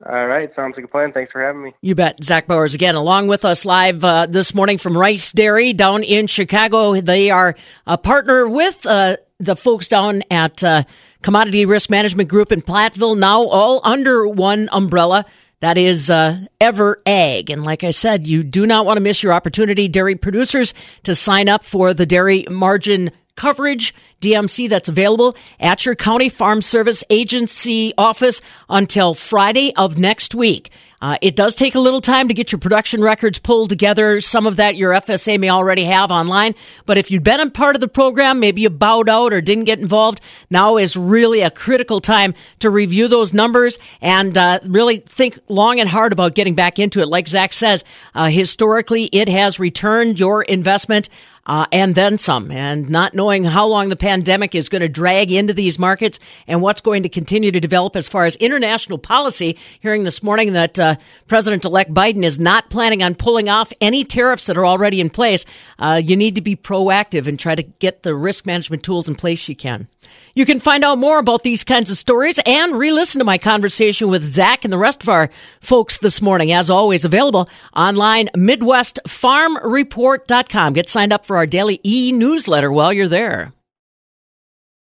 All 0.06 0.26
right, 0.26 0.48
sounds 0.56 0.76
like 0.76 0.86
a 0.86 0.88
plan. 0.88 1.12
Thanks 1.12 1.30
for 1.30 1.42
having 1.42 1.62
me. 1.62 1.74
You 1.82 1.94
bet. 1.94 2.24
Zach 2.24 2.46
Bowers 2.46 2.74
again, 2.74 2.94
along 2.94 3.26
with 3.26 3.44
us 3.44 3.66
live 3.66 4.02
uh, 4.02 4.26
this 4.26 4.54
morning 4.54 4.78
from 4.78 4.96
Rice 4.96 5.30
Dairy 5.30 5.74
down 5.74 6.02
in 6.04 6.26
Chicago. 6.26 6.98
They 7.02 7.30
are 7.30 7.54
a 7.86 7.98
partner 7.98 8.48
with 8.48 8.86
uh, 8.86 9.18
the 9.38 9.56
folks 9.56 9.88
down 9.88 10.22
at 10.30 10.64
uh, 10.64 10.84
Commodity 11.22 11.66
Risk 11.66 11.90
Management 11.90 12.30
Group 12.30 12.50
in 12.50 12.62
Platteville, 12.62 13.18
now 13.18 13.42
all 13.44 13.82
under 13.84 14.26
one 14.26 14.70
umbrella. 14.72 15.26
That 15.60 15.76
is 15.76 16.08
uh, 16.08 16.46
Ever 16.58 17.02
Ag. 17.04 17.50
And 17.50 17.64
like 17.64 17.84
I 17.84 17.90
said, 17.90 18.26
you 18.26 18.42
do 18.42 18.66
not 18.66 18.86
want 18.86 18.96
to 18.96 19.02
miss 19.02 19.22
your 19.22 19.34
opportunity, 19.34 19.88
dairy 19.88 20.16
producers, 20.16 20.72
to 21.02 21.14
sign 21.14 21.48
up 21.48 21.64
for 21.64 21.92
the 21.92 22.06
dairy 22.06 22.46
margin 22.50 23.10
coverage 23.36 23.94
DMC 24.20 24.68
that's 24.68 24.88
available 24.88 25.36
at 25.58 25.84
your 25.84 25.94
county 25.94 26.28
farm 26.28 26.62
service 26.62 27.04
agency 27.10 27.92
office 27.96 28.40
until 28.68 29.14
Friday 29.14 29.74
of 29.76 29.98
next 29.98 30.34
week. 30.34 30.70
Uh, 31.02 31.16
it 31.22 31.34
does 31.34 31.54
take 31.54 31.74
a 31.74 31.80
little 31.80 32.02
time 32.02 32.28
to 32.28 32.34
get 32.34 32.52
your 32.52 32.58
production 32.58 33.00
records 33.02 33.38
pulled 33.38 33.70
together. 33.70 34.20
Some 34.20 34.46
of 34.46 34.56
that 34.56 34.76
your 34.76 34.92
FSA 34.92 35.40
may 35.40 35.48
already 35.48 35.84
have 35.84 36.10
online. 36.10 36.54
But 36.84 36.98
if 36.98 37.10
you've 37.10 37.22
been 37.22 37.40
a 37.40 37.48
part 37.48 37.74
of 37.74 37.80
the 37.80 37.88
program, 37.88 38.38
maybe 38.38 38.62
you 38.62 38.70
bowed 38.70 39.08
out 39.08 39.32
or 39.32 39.40
didn't 39.40 39.64
get 39.64 39.80
involved, 39.80 40.20
now 40.50 40.76
is 40.76 40.96
really 40.96 41.40
a 41.40 41.50
critical 41.50 42.00
time 42.02 42.34
to 42.58 42.68
review 42.68 43.08
those 43.08 43.32
numbers 43.32 43.78
and 44.02 44.36
uh, 44.36 44.60
really 44.64 44.98
think 44.98 45.38
long 45.48 45.80
and 45.80 45.88
hard 45.88 46.12
about 46.12 46.34
getting 46.34 46.54
back 46.54 46.78
into 46.78 47.00
it. 47.00 47.08
Like 47.08 47.28
Zach 47.28 47.54
says, 47.54 47.82
uh, 48.14 48.28
historically, 48.28 49.04
it 49.04 49.28
has 49.28 49.58
returned 49.58 50.18
your 50.18 50.42
investment 50.42 51.08
uh, 51.46 51.66
and 51.72 51.94
then 51.94 52.18
some. 52.18 52.50
And 52.50 52.88
not 52.90 53.14
knowing 53.14 53.44
how 53.44 53.66
long 53.66 53.88
the 53.88 53.96
pandemic 53.96 54.54
is 54.54 54.68
going 54.68 54.82
to 54.82 54.88
drag 54.88 55.32
into 55.32 55.52
these 55.52 55.78
markets 55.78 56.20
and 56.46 56.62
what's 56.62 56.80
going 56.80 57.02
to 57.02 57.08
continue 57.08 57.50
to 57.50 57.60
develop 57.60 57.96
as 57.96 58.08
far 58.08 58.24
as 58.24 58.36
international 58.36 58.98
policy. 58.98 59.58
Hearing 59.80 60.04
this 60.04 60.22
morning 60.22 60.52
that 60.52 60.78
President 61.26 61.64
elect 61.64 61.92
Biden 61.92 62.24
is 62.24 62.38
not 62.38 62.70
planning 62.70 63.02
on 63.02 63.14
pulling 63.14 63.48
off 63.48 63.72
any 63.80 64.04
tariffs 64.04 64.46
that 64.46 64.56
are 64.56 64.66
already 64.66 65.00
in 65.00 65.10
place, 65.10 65.44
uh, 65.78 66.00
you 66.02 66.16
need 66.16 66.34
to 66.34 66.40
be 66.40 66.56
proactive 66.56 67.26
and 67.26 67.38
try 67.38 67.54
to 67.54 67.62
get 67.62 68.02
the 68.02 68.14
risk 68.14 68.46
management 68.46 68.82
tools 68.82 69.08
in 69.08 69.14
place 69.14 69.48
you 69.48 69.56
can. 69.56 69.88
You 70.34 70.46
can 70.46 70.60
find 70.60 70.84
out 70.84 70.98
more 70.98 71.18
about 71.18 71.42
these 71.42 71.64
kinds 71.64 71.90
of 71.90 71.96
stories 71.96 72.38
and 72.46 72.78
re 72.78 72.92
listen 72.92 73.18
to 73.18 73.24
my 73.24 73.38
conversation 73.38 74.08
with 74.08 74.22
Zach 74.22 74.64
and 74.64 74.72
the 74.72 74.78
rest 74.78 75.02
of 75.02 75.08
our 75.08 75.30
folks 75.60 75.98
this 75.98 76.22
morning. 76.22 76.52
As 76.52 76.70
always, 76.70 77.04
available 77.04 77.48
online, 77.74 78.28
MidwestFarmReport.com. 78.36 80.72
Get 80.72 80.88
signed 80.88 81.12
up 81.12 81.26
for 81.26 81.36
our 81.36 81.46
daily 81.46 81.80
e 81.84 82.12
newsletter 82.12 82.70
while 82.72 82.92
you're 82.92 83.08
there. 83.08 83.52